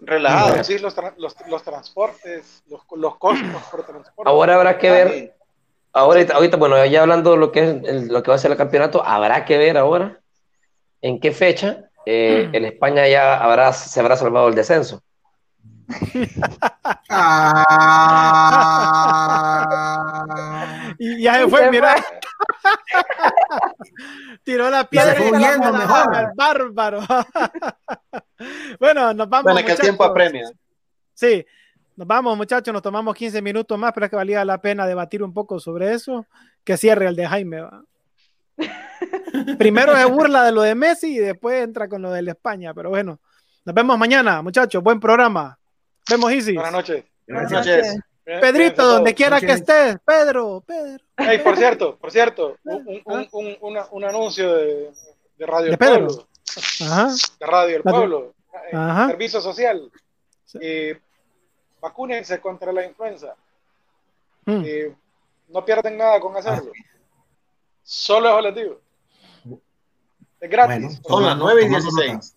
Relajado. 0.00 0.64
Sí, 0.64 0.78
los, 0.78 0.96
los, 1.18 1.36
los 1.46 1.62
transportes, 1.62 2.62
los, 2.68 2.80
los, 2.96 3.16
costos 3.18 3.62
por 3.70 3.84
transporte. 3.84 4.30
Ahora 4.30 4.54
habrá 4.54 4.78
que 4.78 4.90
ver. 4.90 5.39
Ahorita, 5.92 6.34
ahorita, 6.34 6.56
bueno, 6.56 6.84
ya 6.86 7.02
hablando 7.02 7.32
de 7.32 7.36
lo 7.36 7.50
que 7.50 7.80
es 7.84 8.08
lo 8.08 8.22
que 8.22 8.30
va 8.30 8.36
a 8.36 8.38
ser 8.38 8.52
el 8.52 8.56
campeonato, 8.56 9.04
habrá 9.04 9.44
que 9.44 9.58
ver 9.58 9.76
ahora 9.76 10.20
en 11.00 11.18
qué 11.18 11.32
fecha 11.32 11.90
eh, 12.06 12.48
en 12.52 12.64
España 12.64 13.08
ya 13.08 13.36
habrá, 13.36 13.72
se 13.72 13.98
habrá 14.00 14.16
salvado 14.16 14.48
el 14.48 14.54
descenso. 14.54 15.02
Ah. 17.08 18.06
y 20.98 21.22
ya 21.22 21.34
se 21.34 21.48
fue, 21.48 21.70
mira. 21.70 21.96
Tiró 24.44 24.70
la 24.70 24.88
piedra 24.88 25.14
y 25.18 25.30
huyendo 25.30 25.72
mejor. 25.72 26.32
bárbaro. 26.34 27.00
bueno, 28.80 29.12
nos 29.14 29.28
vamos. 29.28 29.52
Bueno, 29.52 29.66
que 29.66 29.72
el 29.72 29.78
tiempo 29.78 30.04
apremia. 30.04 30.50
Sí, 31.14 31.44
nos 32.00 32.08
vamos, 32.08 32.34
muchachos. 32.34 32.72
Nos 32.72 32.80
tomamos 32.80 33.14
15 33.14 33.42
minutos 33.42 33.78
más, 33.78 33.92
pero 33.92 34.06
es 34.06 34.10
que 34.10 34.16
valía 34.16 34.42
la 34.42 34.58
pena 34.58 34.86
debatir 34.86 35.22
un 35.22 35.34
poco 35.34 35.60
sobre 35.60 35.92
eso. 35.92 36.24
Que 36.64 36.78
cierre 36.78 37.06
el 37.06 37.14
de 37.14 37.26
Jaime. 37.26 37.62
Primero 39.58 39.94
se 39.94 40.04
burla 40.06 40.44
de 40.44 40.52
lo 40.52 40.62
de 40.62 40.74
Messi 40.74 41.16
y 41.16 41.18
después 41.18 41.62
entra 41.62 41.88
con 41.90 42.00
lo 42.00 42.10
de 42.10 42.22
España. 42.30 42.72
Pero 42.72 42.88
bueno, 42.88 43.20
nos 43.66 43.74
vemos 43.74 43.98
mañana, 43.98 44.40
muchachos. 44.40 44.82
Buen 44.82 44.98
programa. 44.98 45.58
Vemos 46.08 46.32
Easy. 46.32 46.54
Buenas 46.54 46.72
noches. 46.72 47.04
Buenas 47.28 47.52
noches. 47.52 47.98
Pedrito, 48.24 48.86
donde 48.86 49.14
quiera 49.14 49.38
que 49.38 49.52
estés, 49.52 49.98
Pedro, 50.02 50.62
Pedro. 50.66 51.04
Hey, 51.18 51.40
por 51.44 51.56
cierto, 51.56 51.98
por 51.98 52.10
cierto, 52.10 52.56
un, 52.64 53.02
un, 53.04 53.28
un, 53.32 53.56
una- 53.60 53.86
un 53.90 54.04
anuncio 54.04 54.54
de, 54.54 54.90
de 55.36 55.46
Radio 55.46 55.66
¿De 55.66 55.72
El 55.72 55.78
Pedro? 55.78 56.06
Pueblo, 56.06 56.28
Ajá. 56.82 57.08
de 57.40 57.46
Radio 57.46 57.76
El 57.76 57.82
Pueblo, 57.82 58.34
Ajá. 58.72 59.08
servicio 59.08 59.40
social. 59.42 59.90
Sí. 60.46 60.58
Eh, 60.62 60.98
vacúnense 61.80 62.40
contra 62.40 62.72
la 62.72 62.84
influenza. 62.84 63.34
Mm. 64.44 64.62
Eh, 64.64 64.94
no 65.48 65.64
pierden 65.64 65.96
nada 65.96 66.20
con 66.20 66.36
hacerlo. 66.36 66.72
Solo 67.82 68.28
es 68.28 68.34
volativo. 68.34 68.80
Es 70.40 70.50
gratis. 70.50 71.00
Bueno, 71.02 71.08
Son 71.08 71.24
las 71.26 71.36
9 71.36 71.60
y 71.62 71.64
tomando 71.66 71.90
16. 72.02 72.36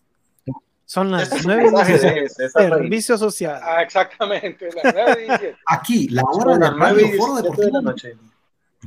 Son 0.85 1.11
las 1.11 1.23
Este 1.23 1.35
es 1.37 1.45
nueve 1.47 1.63
un 1.69 1.73
mensaje 1.73 1.93
y 1.95 1.97
de 1.99 2.13
diez. 2.13 2.33
César 2.35 2.61
Reyes. 2.63 2.77
Servicio 2.77 3.17
social. 3.17 3.61
Ah, 3.63 3.81
exactamente. 3.81 4.69
las 4.83 4.93
9 4.93 5.23
y 5.25 5.37
10. 5.39 5.55
Aquí, 5.67 6.07
la 6.09 6.23
hora 6.23 6.53
de 6.53 6.59
las 6.59 6.73
9 6.75 7.01
y 7.01 7.05
radio 7.05 7.17
Foro 7.17 7.33
17 7.41 7.41
de 7.41 7.65
Deportivo. 7.67 7.71
la 7.77 7.81
noche. 7.81 8.17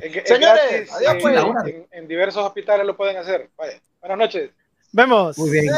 Es, 0.01 0.17
es 0.17 0.29
Señores, 0.29 0.91
gratis, 0.91 0.93
adiós, 0.93 1.17
pues. 1.23 1.75
en, 1.75 1.87
en 1.91 2.09
diversos 2.09 2.45
hospitales 2.45 2.87
lo 2.87 2.97
pueden 2.97 3.17
hacer. 3.17 3.49
Vaya, 3.57 3.81
buenas 4.01 4.19
noches. 4.19 4.51
Vemos. 4.93 5.39
Muy 5.39 5.51
bien. 5.51 5.75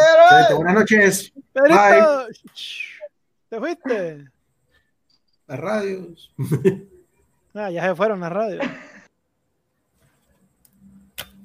Buenas 0.56 0.74
noches. 0.74 1.32
Pedrito. 1.52 2.26
¿Te 3.48 3.58
fuiste? 3.58 4.24
Las 5.48 5.58
radios. 5.58 6.30
Ah, 7.54 7.70
ya 7.70 7.82
se 7.88 7.94
fueron 7.94 8.20
las 8.20 8.30
radios. 8.30 8.64